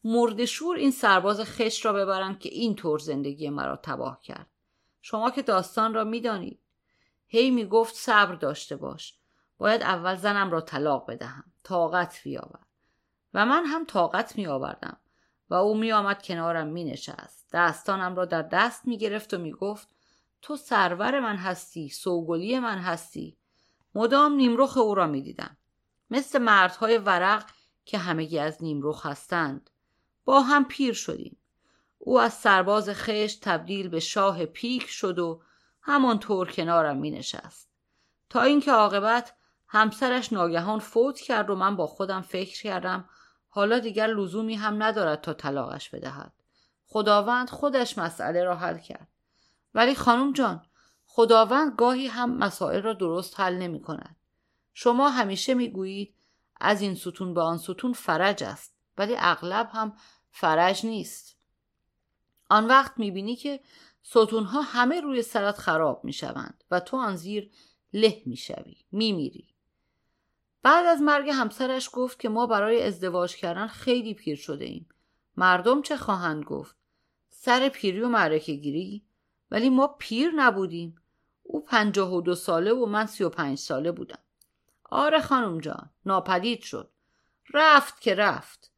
مردشور 0.04 0.76
این 0.76 0.90
سرباز 0.90 1.40
خش 1.40 1.84
را 1.84 1.92
ببرند 1.92 2.38
که 2.38 2.48
این 2.48 2.74
طور 2.74 2.98
زندگی 2.98 3.50
مرا 3.50 3.76
تباه 3.76 4.20
کرد. 4.20 4.46
شما 5.02 5.30
که 5.30 5.42
داستان 5.42 5.94
را 5.94 6.04
می‌دانید. 6.04 6.60
هی 7.26 7.50
می‌گفت 7.50 7.94
صبر 7.94 8.34
داشته 8.34 8.76
باش. 8.76 9.14
باید 9.58 9.82
اول 9.82 10.14
زنم 10.14 10.50
را 10.50 10.60
طلاق 10.60 11.10
بدهم. 11.10 11.44
طاقت 11.62 12.20
بیاور. 12.24 12.60
و 13.34 13.46
من 13.46 13.64
هم 13.64 13.84
طاقت 13.84 14.36
می 14.38 14.46
آوردم 14.46 14.96
و 15.50 15.54
او 15.54 15.76
می 15.76 15.92
آمد 15.92 16.22
کنارم 16.22 16.66
می 16.66 16.84
نشست 16.84 17.48
دستانم 17.52 18.16
را 18.16 18.24
در 18.24 18.42
دست 18.42 18.86
می 18.86 18.98
گرفت 18.98 19.34
و 19.34 19.38
می 19.38 19.52
گفت 19.52 19.88
تو 20.42 20.56
سرور 20.56 21.20
من 21.20 21.36
هستی 21.36 21.88
سوگلی 21.88 22.58
من 22.58 22.78
هستی. 22.78 23.37
مدام 23.98 24.32
نیمرخ 24.32 24.76
او 24.76 24.94
را 24.94 25.06
می 25.06 25.22
دیدم 25.22 25.56
مثل 26.10 26.38
مردهای 26.38 26.98
ورق 26.98 27.50
که 27.84 27.98
همگی 27.98 28.38
از 28.38 28.62
نیمرخ 28.62 29.06
هستند. 29.06 29.70
با 30.24 30.40
هم 30.40 30.64
پیر 30.64 30.94
شدیم. 30.94 31.36
او 31.98 32.20
از 32.20 32.32
سرباز 32.32 32.88
خش 32.88 33.38
تبدیل 33.42 33.88
به 33.88 34.00
شاه 34.00 34.46
پیک 34.46 34.86
شد 34.86 35.18
و 35.18 35.42
همانطور 35.82 36.50
کنارم 36.50 36.96
می 36.96 37.10
نشست 37.10 37.70
تا 38.30 38.42
اینکه 38.42 38.72
عاقبت 38.72 39.34
همسرش 39.68 40.32
ناگهان 40.32 40.78
فوت 40.78 41.20
کرد 41.20 41.50
و 41.50 41.54
من 41.54 41.76
با 41.76 41.86
خودم 41.86 42.20
فکر 42.20 42.62
کردم 42.62 43.08
حالا 43.48 43.78
دیگر 43.78 44.06
لزومی 44.06 44.54
هم 44.54 44.82
ندارد 44.82 45.20
تا 45.20 45.34
طلاقش 45.34 45.90
بدهد. 45.90 46.32
خداوند 46.86 47.50
خودش 47.50 47.98
مسئله 47.98 48.44
را 48.44 48.56
حل 48.56 48.78
کرد. 48.78 49.08
ولی 49.74 49.94
خانم 49.94 50.32
جان 50.32 50.62
خداوند 51.18 51.76
گاهی 51.76 52.06
هم 52.06 52.36
مسائل 52.36 52.82
را 52.82 52.92
درست 52.92 53.40
حل 53.40 53.54
نمی 53.54 53.80
کند 53.80 54.16
شما 54.74 55.08
همیشه 55.08 55.54
می 55.54 55.68
گویید 55.68 56.14
از 56.60 56.82
این 56.82 56.94
ستون 56.94 57.34
به 57.34 57.40
آن 57.40 57.58
ستون 57.58 57.92
فرج 57.92 58.44
است 58.44 58.74
ولی 58.98 59.14
اغلب 59.18 59.70
هم 59.72 59.96
فرج 60.30 60.86
نیست. 60.86 61.36
آن 62.50 62.66
وقت 62.66 62.98
می 62.98 63.10
بینی 63.10 63.36
که 63.36 63.60
ستونها 64.02 64.60
همه 64.60 65.00
روی 65.00 65.22
سرت 65.22 65.58
خراب 65.58 66.04
می 66.04 66.12
شوند 66.12 66.64
و 66.70 66.80
تو 66.80 66.96
آن 66.96 67.16
زیر 67.16 67.50
له 67.92 68.22
می 68.26 68.36
شوی 68.36 68.76
می 68.92 69.12
میری 69.12 69.48
بعد 70.62 70.86
از 70.86 71.02
مرگ 71.02 71.28
همسرش 71.28 71.90
گفت 71.92 72.20
که 72.20 72.28
ما 72.28 72.46
برای 72.46 72.82
ازدواج 72.82 73.36
کردن 73.36 73.66
خیلی 73.66 74.14
پیر 74.14 74.36
شده 74.36 74.64
ایم. 74.64 74.88
مردم 75.36 75.82
چه 75.82 75.96
خواهند 75.96 76.44
گفت؟ 76.44 76.76
سر 77.28 77.68
پیری 77.68 78.00
و 78.00 78.08
معرکه 78.08 78.52
گیری 78.52 79.04
ولی 79.50 79.70
ما 79.70 79.86
پیر 79.98 80.30
نبودیم. 80.36 80.97
پنجاه 81.68 82.14
و 82.14 82.20
دو 82.20 82.34
ساله 82.34 82.72
و 82.72 82.86
من 82.86 83.06
سی 83.06 83.24
و 83.24 83.28
پنج 83.28 83.58
ساله 83.58 83.92
بودم. 83.92 84.18
آره 84.84 85.20
خانم 85.20 85.58
جان 85.58 85.90
ناپدید 86.06 86.62
شد. 86.62 86.90
رفت 87.54 88.00
که 88.00 88.14
رفت. 88.14 88.72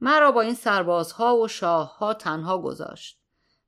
مرا 0.00 0.32
با 0.32 0.40
این 0.40 0.54
سربازها 0.54 1.36
و 1.36 1.48
شاهها 1.48 2.14
تنها 2.14 2.58
گذاشت. 2.58 3.20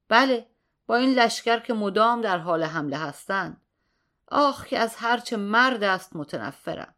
بله 0.08 0.46
با 0.86 0.96
این 0.96 1.14
لشکر 1.14 1.58
که 1.60 1.74
مدام 1.74 2.20
در 2.20 2.38
حال 2.38 2.62
حمله 2.62 2.96
هستند. 2.96 3.60
آخ 4.28 4.66
که 4.66 4.78
از 4.78 4.96
هرچه 4.96 5.36
مرد 5.36 5.82
است 5.82 6.16
متنفرم. 6.16 6.94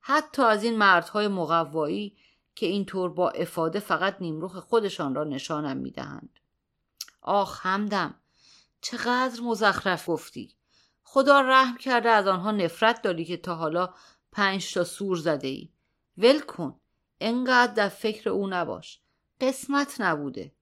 حتی 0.00 0.42
از 0.42 0.64
این 0.64 0.78
مردهای 0.78 1.28
مقوایی 1.28 2.16
که 2.54 2.66
اینطور 2.66 3.10
با 3.10 3.30
افاده 3.30 3.80
فقط 3.80 4.16
نیمروخ 4.20 4.56
خودشان 4.56 5.14
را 5.14 5.24
نشانم 5.24 5.76
می‌دهند. 5.76 6.40
آخ 7.22 7.66
همدم 7.66 8.14
چقدر 8.80 9.40
مزخرف 9.42 10.08
گفتی. 10.10 10.54
خدا 11.14 11.40
رحم 11.40 11.76
کرده 11.76 12.08
از 12.08 12.26
آنها 12.26 12.50
نفرت 12.50 13.02
داری 13.02 13.24
که 13.24 13.36
تا 13.36 13.54
حالا 13.54 13.94
پنج 14.32 14.74
تا 14.74 14.84
سور 14.84 15.16
زده 15.16 15.48
ای 15.48 15.68
ول 16.18 16.40
کن. 16.40 16.80
انقدر 17.20 17.72
در 17.72 17.88
فکر 17.88 18.30
او 18.30 18.46
نباش. 18.46 19.00
قسمت 19.40 20.00
نبوده. 20.00 20.52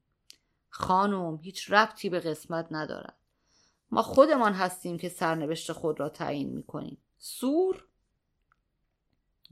خانم 0.69 1.37
هیچ 1.43 1.71
ربطی 1.71 2.09
به 2.09 2.21
قسمت 2.21 2.67
ندارد. 2.71 3.17
ما 3.91 4.03
خودمان 4.03 4.53
هستیم 4.53 4.99
که 4.99 5.09
سرنوشت 5.09 5.73
خود 5.73 6.01
را 6.01 6.09
تعیین 6.09 6.49
می‌کنیم. 6.49 6.99
سور؟ 7.19 7.85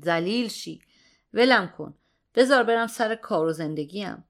ذلیل 0.05 0.49
شی. 0.49 0.83
ولم 1.35 1.69
کن. 1.69 1.95
بذار 2.35 2.63
برم 2.63 2.87
سر 2.87 3.15
کار 3.15 3.47
و 3.47 3.53
زندگیم. 3.53 4.25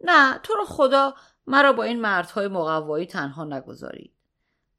نه 0.00 0.38
تو 0.38 0.54
رو 0.54 0.64
خدا 0.64 1.14
مرا 1.46 1.72
با 1.72 1.82
این 1.82 2.00
مردهای 2.00 2.48
مقوایی 2.48 3.06
تنها 3.06 3.44
نگذارید 3.44 4.11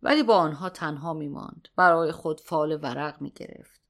ولی 0.04 0.24
با 0.24 0.38
آنها 0.38 0.70
تنها 0.70 1.14
میماند 1.14 1.68
برای 1.76 2.12
خود 2.12 2.42
فال 2.42 2.80
ورق 2.82 3.22
می‌گرفت 3.22 3.82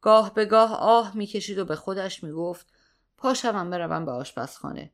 گاه 0.00 0.34
به 0.34 0.44
گاه 0.44 0.74
آه 0.74 1.16
می‌کشید 1.16 1.58
و 1.58 1.64
به 1.64 1.76
خودش 1.76 2.24
می‌گفت 2.24 2.66
پاشم 3.16 3.70
بروم 3.70 4.04
به 4.04 4.12
آشپزخانه 4.12 4.92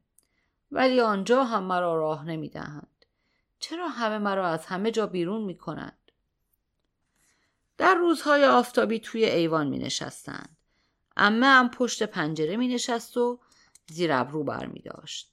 ولی 0.71 1.01
آنجا 1.01 1.45
هم 1.45 1.63
مرا 1.63 1.97
راه 1.97 2.25
نمی‌دهند 2.25 3.05
چرا 3.59 3.89
همه 3.89 4.19
مرا 4.19 4.49
از 4.49 4.67
همه 4.67 4.91
جا 4.91 5.07
بیرون 5.07 5.43
می‌کنند 5.43 6.13
در 7.79 7.95
روزهای 7.95 8.45
آفتابی 8.45 9.01
توی 9.01 9.25
ایوان 9.25 9.67
می 9.69 9.79
نشستند. 9.79 10.57
امه 11.17 11.47
هم 11.47 11.71
پشت 11.71 12.03
پنجره 12.03 12.57
می 12.57 12.69
نشست 12.69 13.17
و 13.17 13.41
زیر 13.87 14.13
ابرو 14.13 14.45
بر 14.45 14.67
می 14.67 14.83
داشت. 14.83 15.33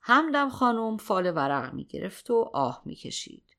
همدم 0.00 0.50
خانم 0.50 0.96
فال 0.96 1.26
ورق 1.36 1.72
می 1.72 1.84
گرفت 1.84 2.30
و 2.30 2.50
آه 2.54 2.82
می 2.84 2.94
کشید. 2.94 3.49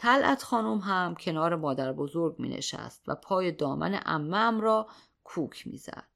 طلعت 0.00 0.42
خانم 0.42 0.78
هم 0.78 1.14
کنار 1.14 1.56
مادر 1.56 1.92
بزرگ 1.92 2.38
می 2.38 2.48
نشست 2.48 3.02
و 3.06 3.14
پای 3.14 3.52
دامن 3.52 4.00
امم 4.04 4.60
را 4.60 4.88
کوک 5.24 5.66
می 5.66 5.76
زد. 5.76 6.08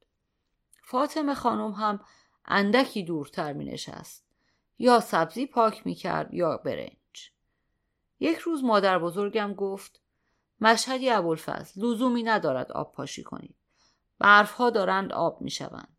فاطمه 0.84 1.34
خانم 1.34 1.70
هم 1.72 2.00
اندکی 2.44 3.02
دورتر 3.02 3.52
می 3.52 3.64
نشست. 3.64 4.26
یا 4.78 5.00
سبزی 5.00 5.46
پاک 5.46 5.86
می 5.86 5.94
کرد 5.94 6.34
یا 6.34 6.56
برنج. 6.56 7.32
یک 8.20 8.38
روز 8.38 8.64
مادر 8.64 8.98
بزرگم 8.98 9.54
گفت 9.54 10.00
مشهدی 10.60 11.10
ابوالفضل 11.10 11.82
لزومی 11.84 12.22
ندارد 12.22 12.72
آب 12.72 12.92
پاشی 12.92 13.22
کنید. 13.22 13.56
برفها 14.18 14.70
دارند 14.70 15.12
آب 15.12 15.40
می 15.40 15.50
شوند. 15.50 15.96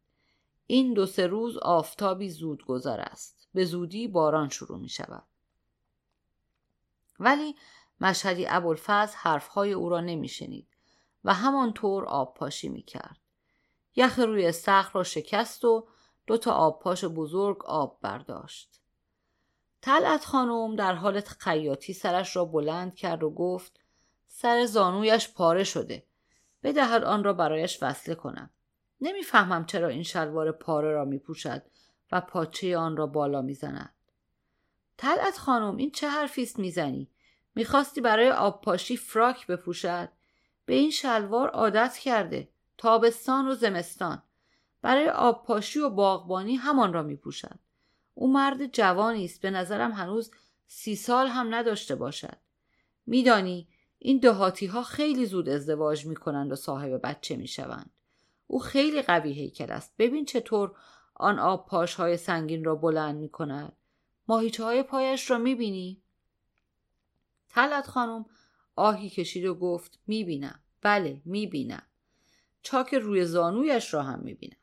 این 0.68 0.94
دو 0.94 1.06
سه 1.06 1.28
روز 1.28 1.58
آفتابی 1.58 2.30
زود 2.30 2.66
گذر 2.66 3.00
است. 3.00 3.48
به 3.54 3.66
زودی 3.66 4.08
باران 4.08 4.50
شروع 4.50 4.80
می 4.80 4.90
شود. 4.90 5.24
ولی 7.24 7.56
مشهدی 8.02 8.46
ابوالفضل 8.48 9.16
حرفهای 9.18 9.74
او 9.74 9.90
را 9.90 10.02
نمی 10.02 10.28
شنید 10.28 10.68
و 11.24 11.34
همانطور 11.34 12.06
آب 12.06 12.34
پاشی 12.34 12.70
می 12.70 12.82
کرد. 12.82 13.18
یخ 13.96 14.20
روی 14.20 14.52
سخت 14.52 14.96
را 14.96 15.04
شکست 15.04 15.66
و 15.66 15.88
دو 16.28 16.38
تا 16.38 16.52
آب 16.52 16.80
پاش 16.80 17.06
بزرگ 17.06 17.66
آب 17.66 18.00
برداشت. 18.02 18.82
طلعت 19.82 20.26
خانم 20.26 20.76
در 20.76 20.94
حالت 20.94 21.28
خیاطی 21.28 21.94
سرش 21.94 22.36
را 22.36 22.46
بلند 22.46 22.96
کرد 22.96 23.24
و 23.24 23.30
گفت 23.30 23.80
سر 24.28 24.66
زانویش 24.66 25.34
پاره 25.34 25.64
شده. 25.64 26.06
بدهد 26.64 27.04
آن 27.04 27.24
را 27.24 27.34
برایش 27.34 27.84
وصله 27.84 28.16
کنم. 28.16 28.50
نمی‌فهمم 29.02 29.66
چرا 29.66 29.88
این 29.88 30.04
شلوار 30.04 30.52
پاره 30.52 30.92
را 30.92 31.06
می 31.06 31.18
پوشد 31.18 31.64
و 32.12 32.22
پاچه 32.22 32.78
آن 32.78 32.98
را 32.98 33.08
بالا 33.08 33.42
می‌زند. 33.42 33.94
طلعت 34.98 35.38
خانم 35.38 35.78
این 35.78 35.92
چه 35.92 36.10
حرفی 36.10 36.44
است 36.44 36.60
می‌زنی؟ 36.60 37.10
می‌خواستی 37.56 38.02
برای 38.02 38.32
آب 38.32 38.62
پاشی 38.62 38.98
فراک 38.98 39.48
بپوشد؟ 39.48 40.10
به 40.66 40.74
این 40.74 40.92
شلوار 40.92 41.50
عادت 41.50 41.98
کرده. 41.98 42.50
تابستان 42.78 43.48
و 43.48 43.56
زمستان. 43.56 44.24
برای 44.82 45.10
آب 45.10 45.46
پاشی 45.46 45.80
و 45.80 45.90
باغبانی 45.90 46.56
همان 46.56 46.94
را 46.94 47.04
میپوشد. 47.04 47.60
او 48.14 48.34
مرد 48.34 48.66
جوانی 48.66 49.26
است 49.26 49.42
به 49.42 49.52
نظرم 49.52 49.92
هنوز 49.92 50.32
سی 50.68 50.96
سال 50.96 51.28
هم 51.28 51.56
نداشته 51.56 51.96
باشد. 51.96 52.38
میدانی 53.06 53.68
این 54.00 54.20
دهاتی 54.20 54.66
ها 54.66 54.84
خیلی 54.84 55.26
زود 55.26 55.50
ازدواج 55.50 56.06
می 56.06 56.16
کنند 56.16 56.52
و 56.52 56.56
صاحب 56.56 57.00
بچه 57.04 57.36
می 57.36 57.48
شوند. 57.48 57.90
او 58.48 58.60
خیلی 58.60 59.02
قوی 59.02 59.34
هیکل 59.34 59.72
است. 59.72 59.94
ببین 59.98 60.26
چطور 60.26 60.76
آن 61.16 61.40
آب 61.40 61.66
پاش 61.68 61.96
های 61.96 62.18
سنگین 62.18 62.64
را 62.64 62.76
بلند 62.76 63.16
می 63.16 63.30
کند. 63.30 63.78
ماهیچه 64.28 64.64
های 64.64 64.84
پایش 64.84 65.32
را 65.32 65.38
می 65.38 65.56
بینی؟ 65.56 66.03
تلت 67.54 67.88
خانم 67.88 68.26
آهی 68.76 69.10
کشید 69.10 69.46
و 69.46 69.56
گفت 69.56 70.00
می 70.08 70.24
بینم. 70.24 70.60
بله 70.82 71.22
می 71.26 71.48
بینم. 71.48 71.84
چاک 72.64 72.94
روی 72.94 73.26
زانویش 73.26 73.94
را 73.94 74.04
هم 74.04 74.20
می‌بینم 74.20 74.58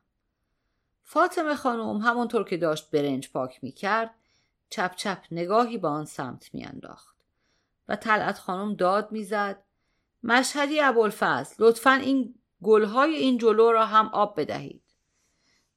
فاطمه 1.04 1.54
خانم 1.54 1.96
همانطور 1.96 2.44
که 2.44 2.56
داشت 2.56 2.90
برنج 2.90 3.30
پاک 3.30 3.64
می‌کرد 3.64 4.14
چپ 4.70 4.94
چپ 4.94 5.18
نگاهی 5.30 5.78
به 5.78 5.88
آن 5.88 6.04
سمت 6.04 6.54
میانداخت 6.54 7.16
و 7.88 7.96
طلعت 7.96 8.38
خانم 8.38 8.74
داد 8.74 9.12
می‌زد 9.12 9.62
مشهدی 10.22 10.80
ابوالفضل 10.80 11.54
لطفا 11.58 11.92
این 11.92 12.34
گلهای 12.62 13.14
این 13.14 13.38
جلو 13.38 13.72
را 13.72 13.86
هم 13.86 14.06
آب 14.06 14.40
بدهید 14.40 14.82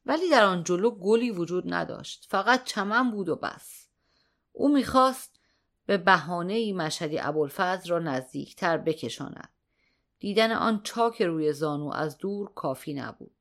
ولی 0.05 0.29
در 0.29 0.45
آن 0.45 0.63
جلو 0.63 0.91
گلی 0.91 1.31
وجود 1.31 1.73
نداشت 1.73 2.27
فقط 2.29 2.63
چمن 2.63 3.11
بود 3.11 3.29
و 3.29 3.35
بس 3.35 3.87
او 4.53 4.73
می‌خواست 4.73 5.39
به 5.85 5.97
بهانه 5.97 6.53
ای 6.53 6.73
مشهدی 6.73 7.19
ابوالفضل 7.19 7.89
را 7.89 7.99
نزدیکتر 7.99 8.77
بکشاند. 8.77 9.49
دیدن 10.19 10.51
آن 10.51 10.81
چاک 10.83 11.21
روی 11.21 11.53
زانو 11.53 11.91
از 11.93 12.17
دور 12.17 12.53
کافی 12.53 12.93
نبود. 12.93 13.31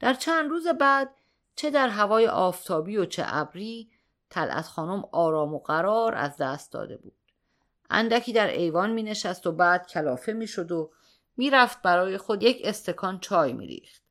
در 0.00 0.14
چند 0.14 0.50
روز 0.50 0.66
بعد 0.66 1.14
چه 1.56 1.70
در 1.70 1.88
هوای 1.88 2.26
آفتابی 2.26 2.96
و 2.96 3.04
چه 3.04 3.22
ابری 3.26 3.90
طلعت 4.30 4.66
خانم 4.66 5.04
آرام 5.12 5.54
و 5.54 5.58
قرار 5.58 6.14
از 6.14 6.36
دست 6.36 6.72
داده 6.72 6.96
بود. 6.96 7.14
اندکی 7.90 8.32
در 8.32 8.46
ایوان 8.46 8.90
می 8.90 9.02
نشست 9.02 9.46
و 9.46 9.52
بعد 9.52 9.86
کلافه 9.86 10.32
می 10.32 10.46
شد 10.46 10.72
و 10.72 10.90
می 11.36 11.50
رفت 11.50 11.82
برای 11.82 12.18
خود 12.18 12.42
یک 12.42 12.60
استکان 12.64 13.20
چای 13.20 13.52
می 13.52 13.66
ریخت 13.66 14.02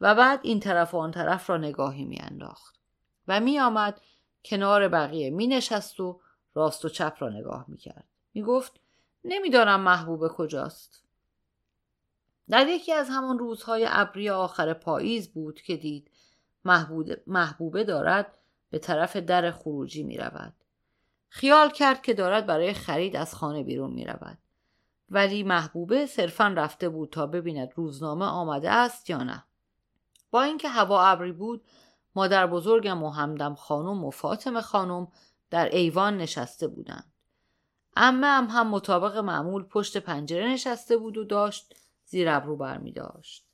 و 0.00 0.14
بعد 0.14 0.40
این 0.42 0.60
طرف 0.60 0.94
و 0.94 0.98
آن 0.98 1.10
طرف 1.10 1.50
را 1.50 1.56
نگاهی 1.56 2.04
می 2.04 2.18
انداخت 2.20 2.80
و 3.28 3.40
می 3.40 3.60
آمد 3.60 4.00
کنار 4.44 4.88
بقیه 4.88 5.30
می 5.30 5.46
نشست 5.46 6.00
و 6.00 6.20
راست 6.54 6.84
و 6.84 6.88
چپ 6.88 7.16
را 7.18 7.28
نگاه 7.28 7.64
می 7.68 7.76
کرد 7.76 8.08
می 8.34 8.42
گفت 8.42 8.80
نمی‌دانم 9.24 9.80
محبوبه 9.80 10.28
کجاست 10.28 11.04
در 12.48 12.68
یکی 12.68 12.92
از 12.92 13.08
همان 13.10 13.38
روزهای 13.38 13.86
ابری 13.88 14.30
آخر 14.30 14.72
پاییز 14.72 15.32
بود 15.32 15.60
که 15.60 15.76
دید 15.76 16.10
محبوبه 17.26 17.84
دارد 17.84 18.38
به 18.70 18.78
طرف 18.78 19.16
در 19.16 19.50
خروجی 19.50 20.02
می 20.02 20.18
رود. 20.18 20.54
خیال 21.28 21.70
کرد 21.70 22.02
که 22.02 22.14
دارد 22.14 22.46
برای 22.46 22.72
خرید 22.72 23.16
از 23.16 23.34
خانه 23.34 23.62
بیرون 23.62 23.90
می 23.90 24.04
رود. 24.04 24.38
ولی 25.10 25.42
محبوبه 25.42 26.06
صرفا 26.06 26.54
رفته 26.56 26.88
بود 26.88 27.10
تا 27.10 27.26
ببیند 27.26 27.72
روزنامه 27.74 28.24
آمده 28.24 28.70
است 28.70 29.10
یا 29.10 29.22
نه. 29.22 29.44
با 30.30 30.42
اینکه 30.42 30.68
هوا 30.68 31.06
ابری 31.06 31.32
بود 31.32 31.64
مادر 32.14 32.46
بزرگم 32.46 33.02
و 33.02 33.10
همدم 33.10 33.54
خانم 33.54 34.04
و 34.04 34.10
فاطمه 34.10 34.60
خانم 34.60 35.08
در 35.50 35.68
ایوان 35.68 36.16
نشسته 36.16 36.68
بودند. 36.68 37.12
امه 37.96 38.26
هم 38.26 38.46
هم 38.46 38.66
مطابق 38.66 39.16
معمول 39.16 39.62
پشت 39.62 39.96
پنجره 39.96 40.48
نشسته 40.48 40.96
بود 40.96 41.16
و 41.16 41.24
داشت 41.24 41.74
زیر 42.04 42.28
ابرو 42.28 42.56
برمی 42.56 42.92
داشت. 42.92 43.44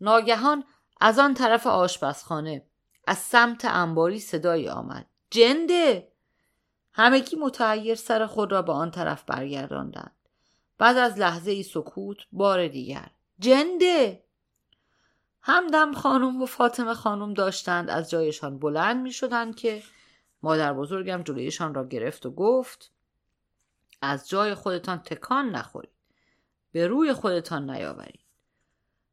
ناگهان 0.00 0.64
از 1.00 1.18
آن 1.18 1.34
طرف 1.34 1.66
آشپزخانه 1.66 2.66
از 3.06 3.18
سمت 3.18 3.64
انباری 3.64 4.20
صدایی 4.20 4.68
آمد. 4.68 5.06
جنده! 5.30 6.12
همگی 6.92 7.36
متعیر 7.36 7.94
سر 7.94 8.26
خود 8.26 8.52
را 8.52 8.62
به 8.62 8.72
آن 8.72 8.90
طرف 8.90 9.24
برگرداندند. 9.24 10.16
بعد 10.78 10.96
از 10.96 11.18
لحظه 11.18 11.50
ای 11.50 11.62
سکوت 11.62 12.16
بار 12.32 12.68
دیگر. 12.68 13.10
جنده! 13.38 14.24
همدم 15.42 15.92
خانم 15.92 16.42
و 16.42 16.46
فاطمه 16.46 16.94
خانم 16.94 17.34
داشتند 17.34 17.90
از 17.90 18.10
جایشان 18.10 18.58
بلند 18.58 19.02
می 19.02 19.12
شدند 19.12 19.56
که 19.56 19.82
مادر 20.44 20.72
بزرگم 20.72 21.22
جلویشان 21.22 21.74
را 21.74 21.84
گرفت 21.84 22.26
و 22.26 22.30
گفت 22.30 22.92
از 24.02 24.28
جای 24.28 24.54
خودتان 24.54 24.98
تکان 24.98 25.50
نخورید. 25.50 25.90
به 26.72 26.86
روی 26.86 27.12
خودتان 27.12 27.70
نیاورید. 27.70 28.24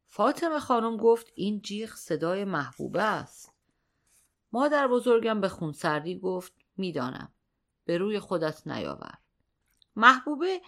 فاطمه 0.07 0.59
خانم 0.59 0.97
گفت 0.97 1.31
این 1.35 1.61
جیغ 1.61 1.95
صدای 1.95 2.45
محبوبه 2.45 3.01
است. 3.01 3.53
مادر 4.51 4.87
بزرگم 4.87 5.41
به 5.41 5.49
خونسردی 5.49 6.19
گفت 6.19 6.53
می‌دانم. 6.77 7.31
به 7.85 7.97
روی 7.97 8.19
خودت 8.19 8.67
نیاور. 8.67 9.17
محبوبه 9.95 10.61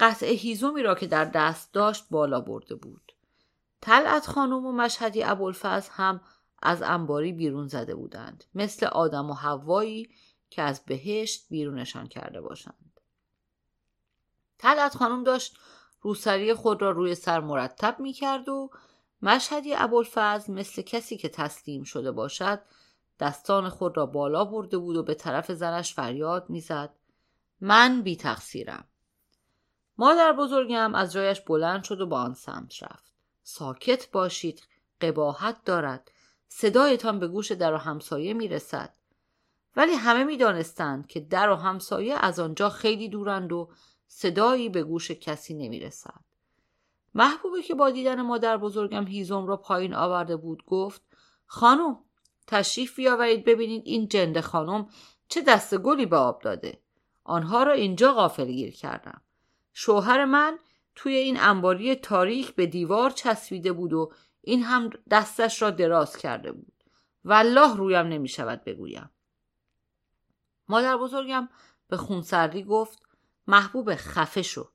قطع 0.00 0.26
هیزومی 0.26 0.82
را 0.82 0.94
که 0.94 1.06
در 1.06 1.24
دست 1.24 1.72
داشت 1.72 2.06
بالا 2.10 2.40
برده 2.40 2.74
بود. 2.74 3.12
طلعت 3.80 4.26
خانم 4.26 4.66
و 4.66 4.72
مشهدی 4.72 5.22
ابوالفضل 5.22 5.90
هم 5.92 6.20
از 6.62 6.82
انباری 6.82 7.32
بیرون 7.32 7.68
زده 7.68 7.94
بودند. 7.94 8.44
مثل 8.54 8.86
آدم 8.86 9.30
و 9.30 9.34
حوایی 9.34 10.10
که 10.50 10.62
از 10.62 10.84
بهشت 10.84 11.48
بیرونشان 11.48 12.06
کرده 12.06 12.40
باشند. 12.40 13.00
طلعت 14.58 14.96
خانم 14.96 15.24
داشت 15.24 15.58
روسری 16.00 16.54
خود 16.54 16.82
را 16.82 16.90
روی 16.90 17.14
سر 17.14 17.40
مرتب 17.40 18.00
می 18.00 18.12
کرد 18.12 18.48
و 18.48 18.70
مشهدی 19.22 19.74
ابوالفضل 19.74 20.52
مثل 20.52 20.82
کسی 20.82 21.16
که 21.16 21.28
تسلیم 21.28 21.82
شده 21.82 22.12
باشد 22.12 22.60
دستان 23.20 23.68
خود 23.68 23.96
را 23.96 24.06
بالا 24.06 24.44
برده 24.44 24.78
بود 24.78 24.96
و 24.96 25.02
به 25.02 25.14
طرف 25.14 25.52
زنش 25.52 25.94
فریاد 25.94 26.50
می‌زد. 26.50 26.94
من 27.60 28.02
بی 28.02 28.16
تقصیرم. 28.16 28.84
مادر 29.98 30.32
بزرگم 30.32 30.94
از 30.94 31.12
جایش 31.12 31.40
بلند 31.40 31.84
شد 31.84 32.00
و 32.00 32.06
با 32.06 32.20
آن 32.20 32.34
سمت 32.34 32.82
رفت. 32.82 33.12
ساکت 33.42 34.10
باشید 34.10 34.62
قباحت 35.00 35.64
دارد. 35.64 36.10
صدایتان 36.52 37.18
به 37.18 37.28
گوش 37.28 37.52
در 37.52 37.74
و 37.74 37.76
همسایه 37.76 38.34
می 38.34 38.48
رسد. 38.48 38.94
ولی 39.76 39.92
همه 39.92 40.24
می 40.24 40.36
دانستند 40.36 41.06
که 41.06 41.20
در 41.20 41.50
و 41.50 41.54
همسایه 41.54 42.14
از 42.14 42.40
آنجا 42.40 42.68
خیلی 42.68 43.08
دورند 43.08 43.52
و 43.52 43.70
صدایی 44.06 44.68
به 44.68 44.82
گوش 44.82 45.10
کسی 45.10 45.54
نمی 45.54 45.80
رسد. 45.80 46.20
محبوبه 47.14 47.62
که 47.62 47.74
با 47.74 47.90
دیدن 47.90 48.22
مادر 48.22 48.56
بزرگم 48.56 49.06
هیزم 49.06 49.46
را 49.46 49.56
پایین 49.56 49.94
آورده 49.94 50.36
بود 50.36 50.64
گفت 50.66 51.02
خانم 51.46 51.98
تشریف 52.46 52.96
بیاورید 52.96 53.44
ببینید 53.44 53.82
این 53.86 54.08
جنده 54.08 54.40
خانم 54.40 54.88
چه 55.28 55.42
دست 55.42 55.78
گلی 55.78 56.06
به 56.06 56.16
آب 56.16 56.42
داده 56.42 56.80
آنها 57.24 57.62
را 57.62 57.72
اینجا 57.72 58.12
غافل 58.12 58.46
گیر 58.46 58.70
کردم 58.70 59.20
شوهر 59.72 60.24
من 60.24 60.58
توی 60.94 61.14
این 61.14 61.40
انباری 61.40 61.94
تاریک 61.94 62.54
به 62.54 62.66
دیوار 62.66 63.10
چسبیده 63.10 63.72
بود 63.72 63.92
و 63.92 64.12
این 64.42 64.62
هم 64.62 64.90
دستش 65.10 65.62
را 65.62 65.70
دراز 65.70 66.16
کرده 66.16 66.52
بود. 66.52 66.72
والله 67.24 67.76
رویم 67.76 68.06
نمی 68.06 68.28
شود 68.28 68.64
بگویم. 68.64 69.10
مادر 70.68 70.96
بزرگم 70.96 71.48
به 71.88 71.96
خونسردی 71.96 72.62
گفت 72.62 73.02
محبوب 73.46 73.94
خفه 73.94 74.42
شو. 74.42 74.68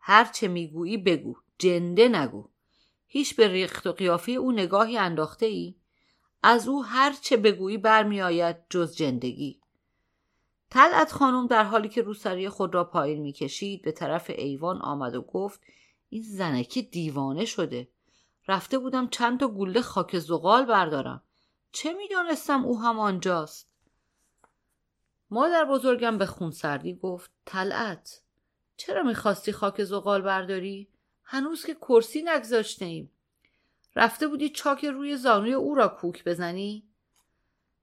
هر 0.00 0.24
چه 0.24 0.48
می‌گویی 0.48 0.96
بگو 0.96 1.36
جنده 1.58 2.08
نگو. 2.08 2.48
هیچ 3.06 3.36
به 3.36 3.48
ریخت 3.48 3.86
و 3.86 3.92
قیافه 3.92 4.32
او 4.32 4.52
نگاهی 4.52 4.98
انداخته 4.98 5.46
ای؟ 5.46 5.74
از 6.42 6.68
او 6.68 6.84
هر 6.84 7.12
چه 7.12 7.36
بگویی 7.36 7.78
برمیآید 7.78 8.56
جز 8.70 8.96
جندگی. 8.96 9.60
طلعت 10.70 11.12
خانم 11.12 11.46
در 11.46 11.64
حالی 11.64 11.88
که 11.88 12.02
روسری 12.02 12.48
خود 12.48 12.74
را 12.74 12.84
پایین 12.84 13.22
می‌کشید 13.22 13.82
به 13.82 13.92
طرف 13.92 14.30
ایوان 14.30 14.82
آمد 14.82 15.14
و 15.14 15.22
گفت 15.22 15.60
این 16.08 16.22
زنکی 16.22 16.82
دیوانه 16.82 17.44
شده. 17.44 17.88
رفته 18.48 18.78
بودم 18.78 19.08
چند 19.08 19.40
تا 19.40 19.48
گوله 19.48 19.80
خاک 19.80 20.18
زغال 20.18 20.64
بردارم. 20.64 21.22
چه 21.72 21.92
می‌دانستم 21.92 22.64
او 22.64 22.80
هم 22.80 22.98
آنجاست؟ 22.98 23.68
مادر 25.30 25.64
بزرگم 25.64 26.18
به 26.18 26.26
خونسردی 26.26 26.94
گفت 26.94 27.30
طلعت 27.44 28.22
چرا 28.76 29.02
می‌خواستی 29.02 29.52
خاک 29.52 29.84
زغال 29.84 30.22
برداری؟ 30.22 30.88
هنوز 31.24 31.64
که 31.64 31.74
کرسی 31.74 32.22
نگذاشته 32.22 32.84
ایم 32.84 33.10
رفته 33.96 34.28
بودی 34.28 34.48
چاک 34.48 34.84
روی 34.84 35.16
زانوی 35.16 35.52
او 35.52 35.74
را 35.74 35.88
کوک 35.88 36.24
بزنی؟ 36.24 36.88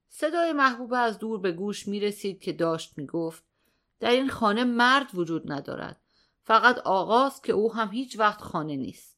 صدای 0.09 0.53
محبوبه 0.53 0.97
از 0.97 1.20
دور 1.20 1.39
به 1.39 1.51
گوش 1.51 1.88
می 1.88 1.99
رسید 1.99 2.41
که 2.41 2.53
داشت 2.53 2.97
می 2.97 3.05
گفت 3.05 3.43
در 3.99 4.09
این 4.09 4.30
خانه 4.30 4.64
مرد 4.64 5.07
وجود 5.14 5.51
ندارد. 5.51 6.01
فقط 6.43 6.78
آغاز 6.78 7.41
که 7.41 7.53
او 7.53 7.74
هم 7.74 7.91
هیچ 7.91 8.20
وقت 8.20 8.41
خانه 8.41 8.76
نیست. 8.76 9.11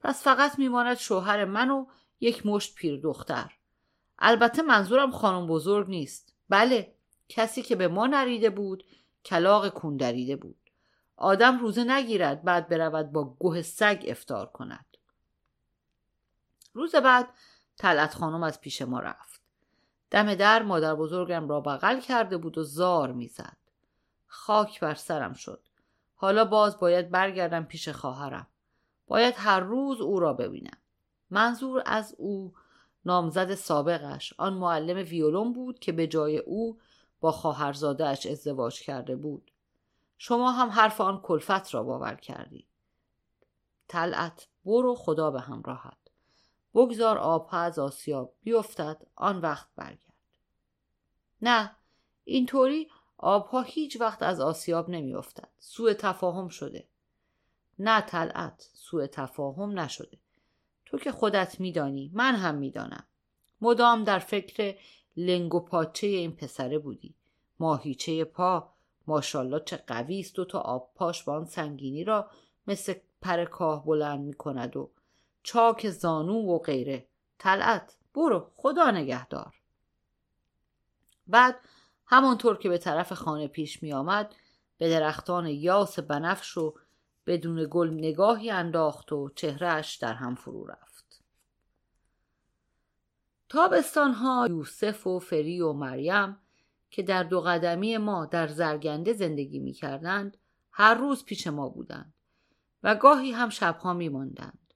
پس 0.00 0.24
فقط 0.24 0.58
میماند 0.58 0.96
شوهر 0.96 1.44
من 1.44 1.70
و 1.70 1.86
یک 2.20 2.46
مشت 2.46 2.74
پیر 2.74 3.00
دختر. 3.00 3.52
البته 4.18 4.62
منظورم 4.62 5.10
خانم 5.10 5.46
بزرگ 5.46 5.88
نیست. 5.88 6.34
بله 6.48 6.94
کسی 7.28 7.62
که 7.62 7.76
به 7.76 7.88
ما 7.88 8.06
نریده 8.06 8.50
بود 8.50 8.84
کلاق 9.24 9.68
کندریده 9.68 10.36
بود. 10.36 10.56
آدم 11.16 11.58
روزه 11.58 11.84
نگیرد 11.84 12.42
بعد 12.42 12.68
برود 12.68 13.12
با 13.12 13.24
گوه 13.24 13.62
سگ 13.62 14.04
افتار 14.08 14.46
کند. 14.46 14.86
روز 16.72 16.94
بعد 16.94 17.28
طلعت 17.76 18.14
خانم 18.14 18.42
از 18.42 18.60
پیش 18.60 18.82
ما 18.82 19.00
رفت. 19.00 19.40
دم 20.10 20.34
در 20.34 20.62
مادر 20.62 20.94
بزرگم 20.94 21.48
را 21.48 21.60
بغل 21.60 22.00
کرده 22.00 22.36
بود 22.36 22.58
و 22.58 22.62
زار 22.62 23.12
می‌زد. 23.12 23.56
خاک 24.26 24.80
بر 24.80 24.94
سرم 24.94 25.32
شد. 25.32 25.60
حالا 26.14 26.44
باز 26.44 26.78
باید 26.78 27.10
برگردم 27.10 27.64
پیش 27.64 27.88
خواهرم. 27.88 28.46
باید 29.08 29.34
هر 29.36 29.60
روز 29.60 30.00
او 30.00 30.20
را 30.20 30.32
ببینم. 30.32 30.78
منظور 31.30 31.82
از 31.86 32.14
او 32.18 32.52
نامزد 33.04 33.54
سابقش. 33.54 34.34
آن 34.38 34.54
معلم 34.54 34.96
ویولون 34.96 35.52
بود 35.52 35.78
که 35.78 35.92
به 35.92 36.06
جای 36.06 36.38
او 36.38 36.78
با 37.20 37.32
خواهرزادهاش 37.32 38.26
ازدواج 38.26 38.80
کرده 38.80 39.16
بود. 39.16 39.50
شما 40.18 40.50
هم 40.50 40.68
حرف 40.68 41.00
آن 41.00 41.20
کلفت 41.20 41.74
را 41.74 41.82
باور 41.82 42.14
کردید 42.14 42.66
طلعت 43.88 44.48
برو 44.64 44.94
خدا 44.94 45.30
به 45.30 45.40
همراهت. 45.40 45.96
بگذار 46.74 47.18
آبها 47.18 47.58
از 47.58 47.78
آسیاب 47.78 48.34
بیفتد 48.42 49.06
آن 49.16 49.40
وقت 49.40 49.68
برگرد. 49.76 50.14
نه 51.42 51.76
اینطوری 52.24 52.88
آبها 53.18 53.62
هیچ 53.62 54.00
وقت 54.00 54.22
از 54.22 54.40
آسیاب 54.40 54.90
نمیافتد. 54.90 55.48
سوء 55.58 55.92
تفاهم 55.92 56.48
شده. 56.48 56.88
نه 57.78 58.00
طلعت 58.00 58.70
سوء 58.74 59.06
تفاهم 59.06 59.78
نشده. 59.78 60.18
تو 60.86 60.98
که 60.98 61.12
خودت 61.12 61.60
میدانی 61.60 62.10
من 62.14 62.34
هم 62.34 62.54
می‌دانم. 62.54 63.04
مدام 63.60 64.04
در 64.04 64.18
فکر 64.18 64.78
لنگ 65.16 65.54
و 65.54 65.60
پاچه 65.60 66.06
این 66.06 66.32
پسره 66.32 66.78
بودی. 66.78 67.14
ماهیچه 67.60 68.24
پا 68.24 68.72
ماشالله 69.06 69.60
چه 69.66 69.76
قوی 69.76 70.20
است 70.20 70.38
و 70.38 70.44
تا 70.44 70.58
آب 70.58 70.90
پاش 70.94 71.22
با 71.22 71.34
آن 71.34 71.44
سنگینی 71.44 72.04
را 72.04 72.30
مثل 72.66 72.94
پر 73.20 73.44
کاه 73.44 73.84
بلند 73.84 74.20
می 74.20 74.32
کند 74.32 74.76
و 74.76 74.90
چاک 75.42 75.90
زانو 75.90 76.34
و 76.34 76.58
غیره. 76.58 77.06
طلعت 77.38 77.96
برو 78.14 78.50
خدا 78.56 78.90
نگهدار. 78.90 79.54
بعد 81.26 81.60
همانطور 82.06 82.58
که 82.58 82.68
به 82.68 82.78
طرف 82.78 83.12
خانه 83.12 83.48
پیش 83.48 83.82
می 83.82 83.92
آمد 83.92 84.34
به 84.78 84.90
درختان 84.90 85.46
یاس 85.46 85.98
بنفش 85.98 86.56
و 86.56 86.74
بدون 87.28 87.66
گل 87.70 87.90
نگاهی 87.90 88.50
انداخت 88.50 89.12
و 89.12 89.30
چهرهش 89.34 89.96
در 89.96 90.14
هم 90.14 90.34
فرو 90.34 90.66
رفت 90.66 91.22
تابستان 93.48 94.12
ها 94.12 94.46
یوسف 94.50 95.06
و 95.06 95.18
فری 95.18 95.60
و 95.60 95.72
مریم 95.72 96.36
که 96.90 97.02
در 97.02 97.22
دو 97.22 97.40
قدمی 97.40 97.96
ما 97.96 98.26
در 98.26 98.48
زرگنده 98.48 99.12
زندگی 99.12 99.58
می 99.58 99.72
کردند 99.72 100.36
هر 100.72 100.94
روز 100.94 101.24
پیش 101.24 101.46
ما 101.46 101.68
بودند 101.68 102.14
و 102.82 102.94
گاهی 102.94 103.32
هم 103.32 103.48
شبها 103.48 103.92
می 103.92 104.08
ماندند. 104.08 104.74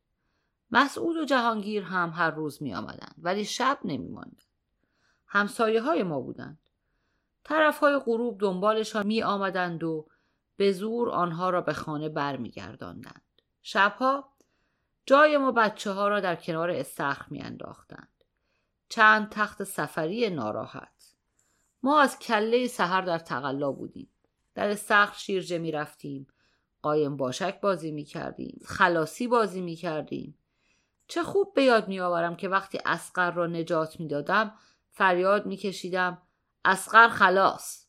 مسعود 0.70 1.16
و 1.16 1.24
جهانگیر 1.24 1.82
هم 1.82 2.10
هر 2.10 2.30
روز 2.30 2.62
می 2.62 2.74
آمدند 2.74 3.14
ولی 3.18 3.44
شب 3.44 3.78
نمی 3.84 4.08
ماندند. 4.08 4.42
همسایه 5.26 5.82
های 5.82 6.02
ما 6.02 6.20
بودند. 6.20 6.58
طرف 7.44 7.78
های 7.78 7.98
غروب 7.98 8.40
دنبالشان 8.40 9.06
می 9.06 9.22
آمدند 9.22 9.84
و 9.84 10.06
به 10.62 10.72
زور 10.72 11.10
آنها 11.10 11.50
را 11.50 11.60
به 11.60 11.72
خانه 11.72 12.08
برمیگرداندند. 12.08 13.22
شبها 13.62 14.32
جای 15.06 15.36
ما 15.36 15.52
بچه 15.52 15.90
ها 15.90 16.08
را 16.08 16.20
در 16.20 16.36
کنار 16.36 16.70
استخر 16.70 17.26
می 17.30 17.40
انداختند. 17.40 18.24
چند 18.88 19.28
تخت 19.30 19.64
سفری 19.64 20.30
ناراحت. 20.30 21.14
ما 21.82 22.00
از 22.00 22.18
کله 22.18 22.66
سحر 22.66 23.00
در 23.00 23.18
تقلا 23.18 23.72
بودیم. 23.72 24.08
در 24.54 24.68
استخر 24.68 25.14
شیرجه 25.18 25.58
می 25.58 25.72
رفتیم. 25.72 26.26
قایم 26.82 27.16
باشک 27.16 27.60
بازی 27.60 27.92
می 27.92 28.04
کردیم. 28.04 28.60
خلاصی 28.64 29.28
بازی 29.28 29.60
می 29.60 29.76
کردیم. 29.76 30.38
چه 31.08 31.22
خوب 31.22 31.54
به 31.54 31.62
یاد 31.62 31.88
می 31.88 32.00
آورم 32.00 32.36
که 32.36 32.48
وقتی 32.48 32.78
اسقر 32.86 33.30
را 33.30 33.46
نجات 33.46 34.00
می 34.00 34.08
دادم 34.08 34.54
فریاد 34.90 35.46
می 35.46 35.56
کشیدم 35.56 36.22
اسقر 36.64 37.08
خلاص. 37.08 37.86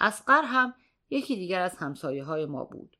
اسقر 0.00 0.42
هم 0.42 0.74
یکی 1.10 1.36
دیگر 1.36 1.60
از 1.60 1.76
همسایه 1.76 2.24
های 2.24 2.46
ما 2.46 2.64
بود. 2.64 2.96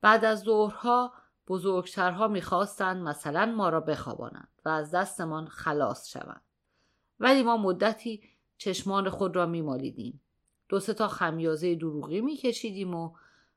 بعد 0.00 0.24
از 0.24 0.40
ظهرها 0.40 1.12
بزرگترها 1.48 2.28
می‌خواستند 2.28 3.02
مثلا 3.02 3.46
ما 3.46 3.68
را 3.68 3.80
بخوابانند 3.80 4.48
و 4.64 4.68
از 4.68 4.90
دستمان 4.90 5.46
خلاص 5.46 6.08
شوند. 6.08 6.42
ولی 7.20 7.42
ما 7.42 7.56
مدتی 7.56 8.22
چشمان 8.58 9.10
خود 9.10 9.36
را 9.36 9.46
میمالیدیم. 9.46 10.20
دو 10.68 10.80
سه 10.80 10.94
تا 10.94 11.08
خمیازه 11.08 11.74
دروغی 11.74 12.20
میکشیدیم 12.20 12.94
و 12.94 13.12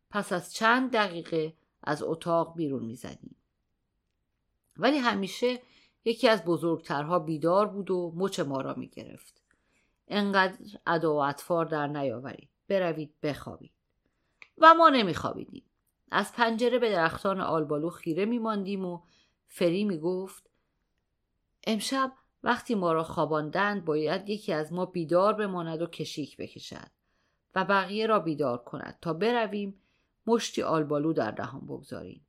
پس 0.10 0.34
از 0.34 0.54
چند 0.54 0.92
دقیقه 0.92 1.54
از 1.84 2.04
اتاق 2.04 2.56
بیرون 2.56 2.86
می‌زدیم. 2.86 3.36
ولی 4.78 4.98
همیشه 4.98 5.62
یکی 6.06 6.30
از 6.30 6.46
بزرگترها 6.46 7.20
بیدار 7.20 7.68
بود 7.68 7.92
و 7.92 8.14
مچ 8.16 8.40
ما 8.40 8.62
را 8.62 8.74
می‌گرفت. 8.74 9.42
انقدر 10.08 10.58
ادا 10.88 11.14
و 11.14 11.18
اطفار 11.18 11.66
در 11.66 11.88
نیاورید. 11.88 12.51
بروید 12.68 13.14
بخوابید. 13.24 13.72
و 14.58 14.74
ما 14.74 14.90
نمیخوابیدیم. 14.90 15.64
از 16.12 16.34
پنجره 16.34 16.80
به 16.80 16.92
درختان 16.92 17.42
آلبالو 17.42 17.90
خیره 17.90 18.26
میماندیم 18.26 18.86
و 18.86 19.02
فری 19.48 19.84
می‌گفت 19.84 20.50
امشب 21.68 22.14
وقتی 22.44 22.76
ما 22.76 22.94
را 22.94 23.04
خواباندند 23.04 23.86
باید 23.86 24.30
یکی 24.30 24.54
از 24.54 24.74
ما 24.74 24.86
بیدار 24.86 25.34
بماند 25.34 25.82
و 25.82 25.86
کشیک 25.86 26.38
بکشد 26.38 26.92
و 27.56 27.66
بقیه 27.66 28.08
را 28.08 28.20
بیدار 28.20 28.58
کند 28.58 28.98
تا 29.02 29.14
برویم 29.14 29.82
مشتی 30.28 30.62
آلبالو 30.62 31.14
در 31.14 31.32
دهان 31.32 31.62
بگذاریم. 31.62 32.28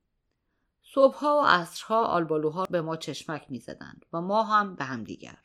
صبحها 0.83 1.37
و 1.37 1.45
عصرها 1.45 2.05
آلبالوها 2.05 2.65
به 2.69 2.81
ما 2.81 2.97
چشمک 2.97 3.45
می‌زدند 3.49 4.05
و 4.13 4.21
ما 4.21 4.43
هم 4.43 4.75
به 4.75 4.83
هم 4.83 5.03
دیگر. 5.03 5.39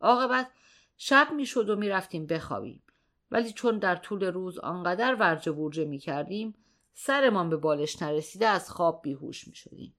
عاقبت 0.00 0.50
شب 0.96 1.28
می‌شد 1.32 1.70
و 1.70 1.76
می‌رفتیم 1.76 2.26
بخوابیم. 2.26 2.82
ولی 3.30 3.52
چون 3.52 3.78
در 3.78 3.96
طول 3.96 4.24
روز 4.24 4.58
آنقدر 4.58 5.14
ورجه 5.14 5.52
ورجه 5.52 5.84
می 5.84 5.98
کردیم 5.98 6.54
سرمان 6.94 7.50
به 7.50 7.56
بالش 7.56 8.02
نرسیده 8.02 8.46
از 8.46 8.70
خواب 8.70 9.02
بیهوش 9.02 9.48
می 9.48 9.54
شدیم. 9.54 9.94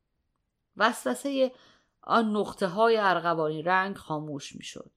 وسوسه 0.77 1.51
آن 2.01 2.35
نقطه 2.35 2.67
های 2.67 2.97
ارغوانی 2.97 3.61
رنگ 3.61 3.95
خاموش 3.95 4.55
می 4.55 4.63
شد. 4.63 4.91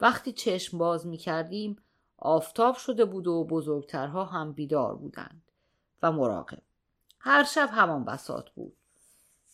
وقتی 0.00 0.32
چشم 0.32 0.78
باز 0.78 1.06
می 1.06 1.16
کردیم 1.16 1.76
آفتاب 2.18 2.76
شده 2.76 3.04
بود 3.04 3.26
و 3.26 3.44
بزرگترها 3.44 4.24
هم 4.24 4.52
بیدار 4.52 4.96
بودند 4.96 5.42
و 6.02 6.12
مراقب. 6.12 6.62
هر 7.20 7.44
شب 7.44 7.68
همان 7.72 8.04
بسات 8.04 8.50
بود. 8.50 8.76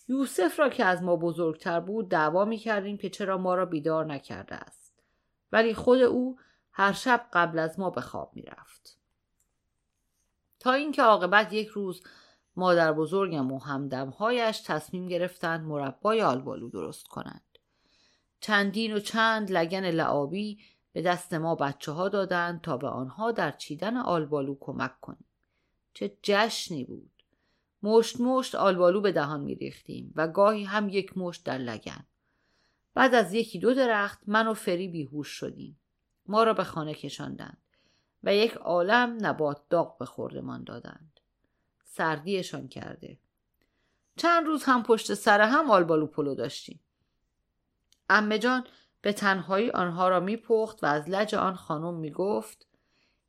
یوسف 0.09 0.61
را 0.61 0.68
که 0.68 0.84
از 0.84 1.02
ما 1.02 1.16
بزرگتر 1.16 1.80
بود 1.80 2.09
دعوا 2.09 2.44
می 2.44 2.59
کردیم 2.59 2.96
که 2.96 3.11
چرا 3.11 3.38
ما 3.38 3.55
را 3.55 3.66
بیدار 3.66 4.07
نکرده 4.07 4.55
است. 4.55 4.94
ولی 5.52 5.74
خود 5.74 6.02
او 6.02 6.38
هر 6.77 6.93
شب 6.93 7.27
قبل 7.33 7.59
از 7.59 7.79
ما 7.79 7.91
به 7.91 8.01
خواب 8.01 8.31
می‌رفت. 8.35 8.99
تا 10.61 10.72
اینکه 10.72 11.03
عاقبت 11.03 11.53
یک 11.53 11.68
روز 11.68 12.03
مادر 12.57 12.93
بزرگم 12.93 13.53
و 13.53 13.59
همدمهایش 13.59 14.61
تصمیم 14.61 15.09
گرفتند 15.09 15.64
مربای 15.66 16.22
آلبالو 16.22 16.70
درست 16.70 17.07
کنند. 17.07 17.59
چندین 18.41 18.95
و 18.95 18.99
چند 18.99 19.53
لگن 19.53 19.85
لعابی 19.85 20.59
به 20.93 21.03
دست 21.03 21.35
ما 21.35 21.55
بچه 21.55 21.93
ها 21.93 22.09
دادند 22.09 22.61
تا 22.61 22.77
به 22.77 22.89
آنها 22.89 23.33
در 23.33 23.51
چیدن 23.51 23.97
آلبالو 23.97 24.57
کمک 24.61 25.01
کنیم. 25.01 25.27
چه 25.95 26.16
جشنی 26.22 26.85
بود. 26.85 27.11
مشت 27.83 28.20
مشت 28.20 28.55
آلبالو 28.55 29.01
به 29.01 29.12
دهان 29.12 29.41
می 29.41 29.55
ریختیم 29.55 30.12
و 30.16 30.29
گاهی 30.29 30.64
هم 30.64 30.89
یک 30.89 31.18
مشت 31.18 31.45
در 31.45 31.59
لگن. 31.59 32.07
بعد 32.95 33.14
از 33.14 33.35
یکی 33.35 33.59
دو 33.59 33.75
درخت 33.75 34.22
من 34.27 34.47
و 34.47 34.55
فری 34.55 34.89
بیهوش 34.89 35.29
شدیم. 35.29 35.81
ما 36.27 36.45
را 36.45 36.55
به 36.55 36.64
خانه 36.64 36.95
کشاندند 36.95 37.59
و 38.25 38.35
یک 38.35 38.53
عالم 38.53 39.18
نبات 39.20 39.62
داغ 39.70 39.99
به 39.99 40.05
خوردمان 40.05 40.64
دادند. 40.64 41.20
سردیشان 41.85 42.68
کرده. 42.68 43.18
چند 44.16 44.47
روز 44.47 44.64
هم 44.64 44.83
پشت 44.83 45.14
سر 45.14 45.41
هم 45.41 45.70
آلبالو 45.70 46.07
پلو 46.07 46.35
داشتیم. 46.35 46.81
عمه 48.11 48.39
جان 48.39 48.66
به 49.01 49.12
تنهایی 49.12 49.70
آنها 49.70 50.09
را 50.09 50.20
میپخت 50.20 50.85
و 50.85 50.87
از 50.87 51.09
لج 51.09 51.35
آن 51.35 51.55
خانم 51.55 51.95
می‌گفت 51.95 52.66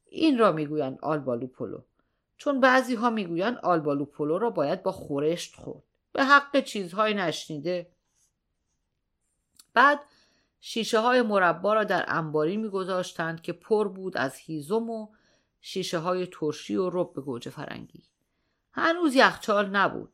این 0.06 0.38
را 0.38 0.52
می‌گویند 0.52 1.00
آلبالو 1.02 1.48
پلو 1.48 1.82
چون 2.38 2.60
بعضی 2.60 2.96
ها 2.96 3.10
می‌گویند 3.10 3.58
آلبالو 3.58 4.06
پلو 4.06 4.38
را 4.38 4.50
باید 4.50 4.84
با 4.84 4.92
خورشت 4.92 5.56
خورد. 5.56 5.84
به 6.14 6.24
حق 6.24 6.64
چیزهای 6.64 7.14
نشنیده. 7.14 7.92
بعد 9.74 10.00
شیشه 10.68 11.00
های 11.00 11.22
مربا 11.22 11.74
را 11.74 11.84
در 11.84 12.06
انباری 12.08 12.58
میگذاشتند 12.58 13.42
که 13.42 13.54
پر 13.54 13.88
بود 13.88 14.18
از 14.18 14.36
هیزم 14.36 14.90
و 14.90 15.08
شیشه 15.62 15.98
های 15.98 16.28
ترشی 16.28 16.76
و 16.76 16.90
رب 16.90 17.14
گوجه 17.14 17.52
فرنگی 17.52 18.04
هنوز 18.72 19.16
یخچال 19.16 19.70
نبود 19.70 20.14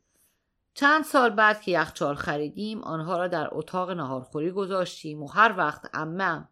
چند 0.73 1.03
سال 1.03 1.29
بعد 1.29 1.61
که 1.61 1.71
یخچال 1.71 2.15
خریدیم 2.15 2.81
آنها 2.81 3.17
را 3.17 3.27
در 3.27 3.47
اتاق 3.51 3.91
نهارخوری 3.91 4.51
گذاشتیم 4.51 5.23
و 5.23 5.27
هر 5.27 5.57
وقت 5.57 5.89
امم 5.93 6.49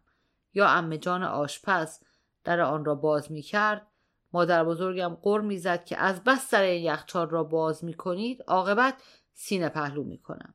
یا 0.54 0.68
امه 0.68 0.98
جان 0.98 1.22
آشپز 1.22 1.98
در 2.44 2.60
آن 2.60 2.84
را 2.84 2.94
باز 2.94 3.32
می 3.32 3.42
کرد 3.42 3.86
مادر 4.32 4.64
بزرگم 4.64 5.18
قر 5.22 5.40
می‌زد 5.40 5.84
که 5.84 5.98
از 5.98 6.24
بس 6.24 6.54
این 6.54 6.84
یخچال 6.84 7.30
را 7.30 7.44
باز 7.44 7.84
می 7.84 7.94
کنید 7.94 8.42
عاقبت 8.46 9.02
سینه 9.32 9.68
پهلو 9.68 10.04
می 10.04 10.18
کنم. 10.18 10.54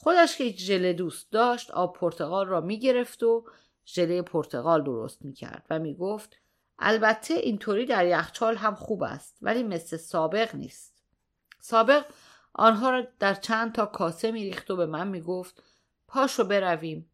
خودش 0.00 0.36
که 0.36 0.50
ژله 0.50 0.92
دوست 0.92 1.32
داشت 1.32 1.70
آب 1.70 1.96
پرتقال 1.96 2.46
را 2.46 2.60
می‌گرفت 2.60 3.22
و 3.22 3.44
ژله 3.86 4.22
پرتقال 4.22 4.84
درست 4.84 5.24
می‌کرد 5.24 5.66
و 5.70 5.78
می‌گفت 5.78 6.36
البته 6.78 7.34
اینطوری 7.34 7.86
در 7.86 8.06
یخچال 8.06 8.56
هم 8.56 8.74
خوب 8.74 9.02
است 9.02 9.38
ولی 9.42 9.62
مثل 9.62 9.96
سابق 9.96 10.54
نیست. 10.54 11.02
سابق 11.60 12.04
آنها 12.52 12.90
را 12.90 13.06
در 13.18 13.34
چند 13.34 13.72
تا 13.72 13.86
کاسه 13.86 14.30
میریخت 14.30 14.70
و 14.70 14.76
به 14.76 14.86
من 14.86 15.08
می‌گفت 15.08 15.62
پاشو 16.08 16.44
برویم. 16.44 17.10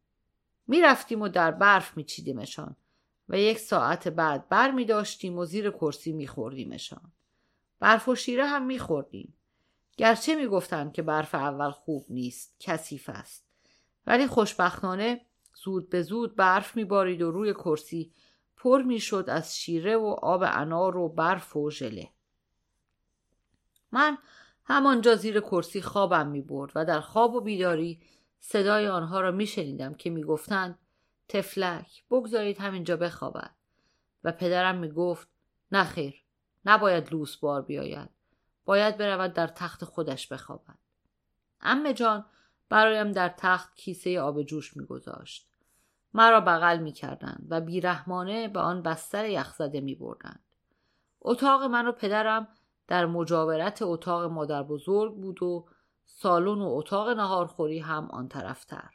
می‌رفتیم 0.66 1.22
و 1.22 1.28
در 1.28 1.50
برف 1.50 1.96
میچیدیمشان 1.96 2.76
و 3.28 3.38
یک 3.38 3.58
ساعت 3.58 4.08
بعد 4.08 4.48
بر 4.48 4.70
می 4.70 4.84
داشتیم 4.84 5.38
و 5.38 5.44
زیر 5.44 5.70
کرسی 5.70 6.12
میخوردیمشان. 6.12 7.12
برف 7.80 8.08
و 8.08 8.14
شیره 8.14 8.46
هم 8.46 8.66
میخوردیم. 8.66 9.34
گرچه 9.96 10.34
می‌گفتند 10.34 10.92
که 10.92 11.02
برف 11.02 11.34
اول 11.34 11.70
خوب 11.70 12.06
نیست 12.08 12.56
کثیف 12.60 13.08
است. 13.08 13.46
ولی 14.06 14.26
خوشبختانه 14.26 15.20
زود 15.64 15.90
به 15.90 16.02
زود 16.02 16.36
برف 16.36 16.76
میبارید 16.76 17.22
و 17.22 17.30
روی 17.30 17.54
کرسی 17.54 18.12
پر 18.56 18.82
می‌شد 18.82 19.24
از 19.28 19.56
شیره 19.56 19.96
و 19.96 20.06
آب 20.22 20.42
انار 20.46 20.96
و 20.96 21.08
برف 21.08 21.56
و 21.56 21.70
ژله. 21.70 22.08
من 23.92 24.18
همانجا 24.64 25.16
زیر 25.16 25.40
کرسی 25.40 25.82
خوابم 25.82 26.28
می 26.28 26.40
برد 26.40 26.72
و 26.74 26.84
در 26.84 27.00
خواب 27.00 27.34
و 27.34 27.40
بیداری 27.40 28.02
صدای 28.40 28.88
آنها 28.88 29.20
را 29.20 29.30
می 29.30 29.46
شنیدم 29.46 29.94
که 29.94 30.10
می 30.10 30.22
گفتند 30.22 30.78
تفلک 31.28 32.04
بگذارید 32.10 32.58
همینجا 32.58 32.96
بخوابد. 32.96 33.50
و 34.24 34.32
پدرم 34.32 34.78
می 34.78 34.88
گفت 34.88 35.28
نخیر 35.72 36.22
نباید 36.64 37.12
لوس 37.12 37.36
بار 37.36 37.62
بیاید. 37.62 38.08
باید 38.64 38.96
برود 38.96 39.32
در 39.32 39.46
تخت 39.46 39.84
خودش 39.84 40.32
بخوابد. 40.32 40.78
امه 41.60 41.94
جان 41.94 42.24
برایم 42.68 43.12
در 43.12 43.28
تخت 43.28 43.74
کیسه 43.76 44.20
آب 44.20 44.42
جوش 44.42 44.76
میگذاشت. 44.76 45.48
مرا 46.14 46.40
بغل 46.40 46.78
می‌کردند 46.78 47.46
و 47.50 47.60
بیرحمانه 47.60 48.48
به 48.48 48.60
آن 48.60 48.82
بستر 48.82 49.28
یخزده 49.28 49.80
میبردند. 49.80 50.40
اتاق 51.20 51.62
من 51.62 51.86
و 51.86 51.92
پدرم 51.92 52.48
در 52.88 53.06
مجاورت 53.06 53.82
اتاق 53.82 54.24
مادر 54.24 54.62
بزرگ 54.62 55.14
بود 55.14 55.42
و 55.42 55.66
سالن 56.04 56.62
و 56.62 56.68
اتاق 56.68 57.08
نهارخوری 57.08 57.78
هم 57.78 58.10
آن 58.10 58.28
طرفتر. 58.28 58.90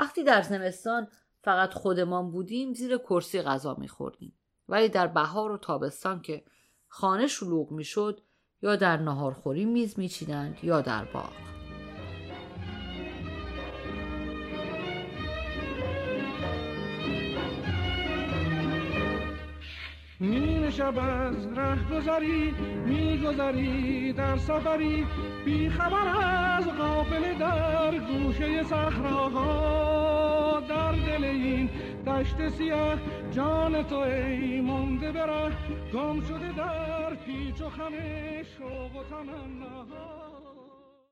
وقتی 0.00 0.24
در 0.24 0.42
زمستان 0.42 1.08
فقط 1.42 1.74
خودمان 1.74 2.30
بودیم 2.30 2.74
زیر 2.74 2.98
کرسی 2.98 3.42
غذا 3.42 3.74
میخوردیم. 3.74 4.32
ولی 4.68 4.88
در 4.88 5.06
بهار 5.06 5.52
و 5.52 5.58
تابستان 5.58 6.22
که 6.22 6.44
خانه 6.88 7.26
شلوغ 7.26 7.70
می‌شد 7.70 8.20
یا 8.62 8.76
در 8.76 8.96
نهارخوری 8.96 9.64
میز 9.64 9.98
میچیدند 9.98 10.58
یا 10.62 10.80
در 10.80 11.04
باغ. 11.04 11.51
نیم 20.22 20.70
شب 20.70 20.98
از 20.98 21.58
ره 21.58 21.78
گذری 21.90 22.54
میگذری 22.86 24.12
در 24.12 24.36
سفری. 24.36 25.06
بی 25.44 25.68
خبر 25.68 26.08
از 26.58 26.68
قافل 26.68 27.38
در 27.38 27.98
گوشه 27.98 28.62
صحراها. 28.62 30.60
در 30.68 30.92
دل 30.92 31.24
این 31.24 31.70
دشت 32.06 32.48
سیاه 32.48 32.98
جان 33.30 33.82
تو 33.82 33.96
ای 33.96 34.60
مونده 34.60 35.12
بره 35.12 35.52
گم 35.94 36.20
شده 36.20 36.52
در 36.56 37.14
پیچ 37.14 37.60
و 37.62 37.70
خم 37.70 37.92
شوق 38.58 38.96
و 38.96 39.04
تمنا 39.10 40.41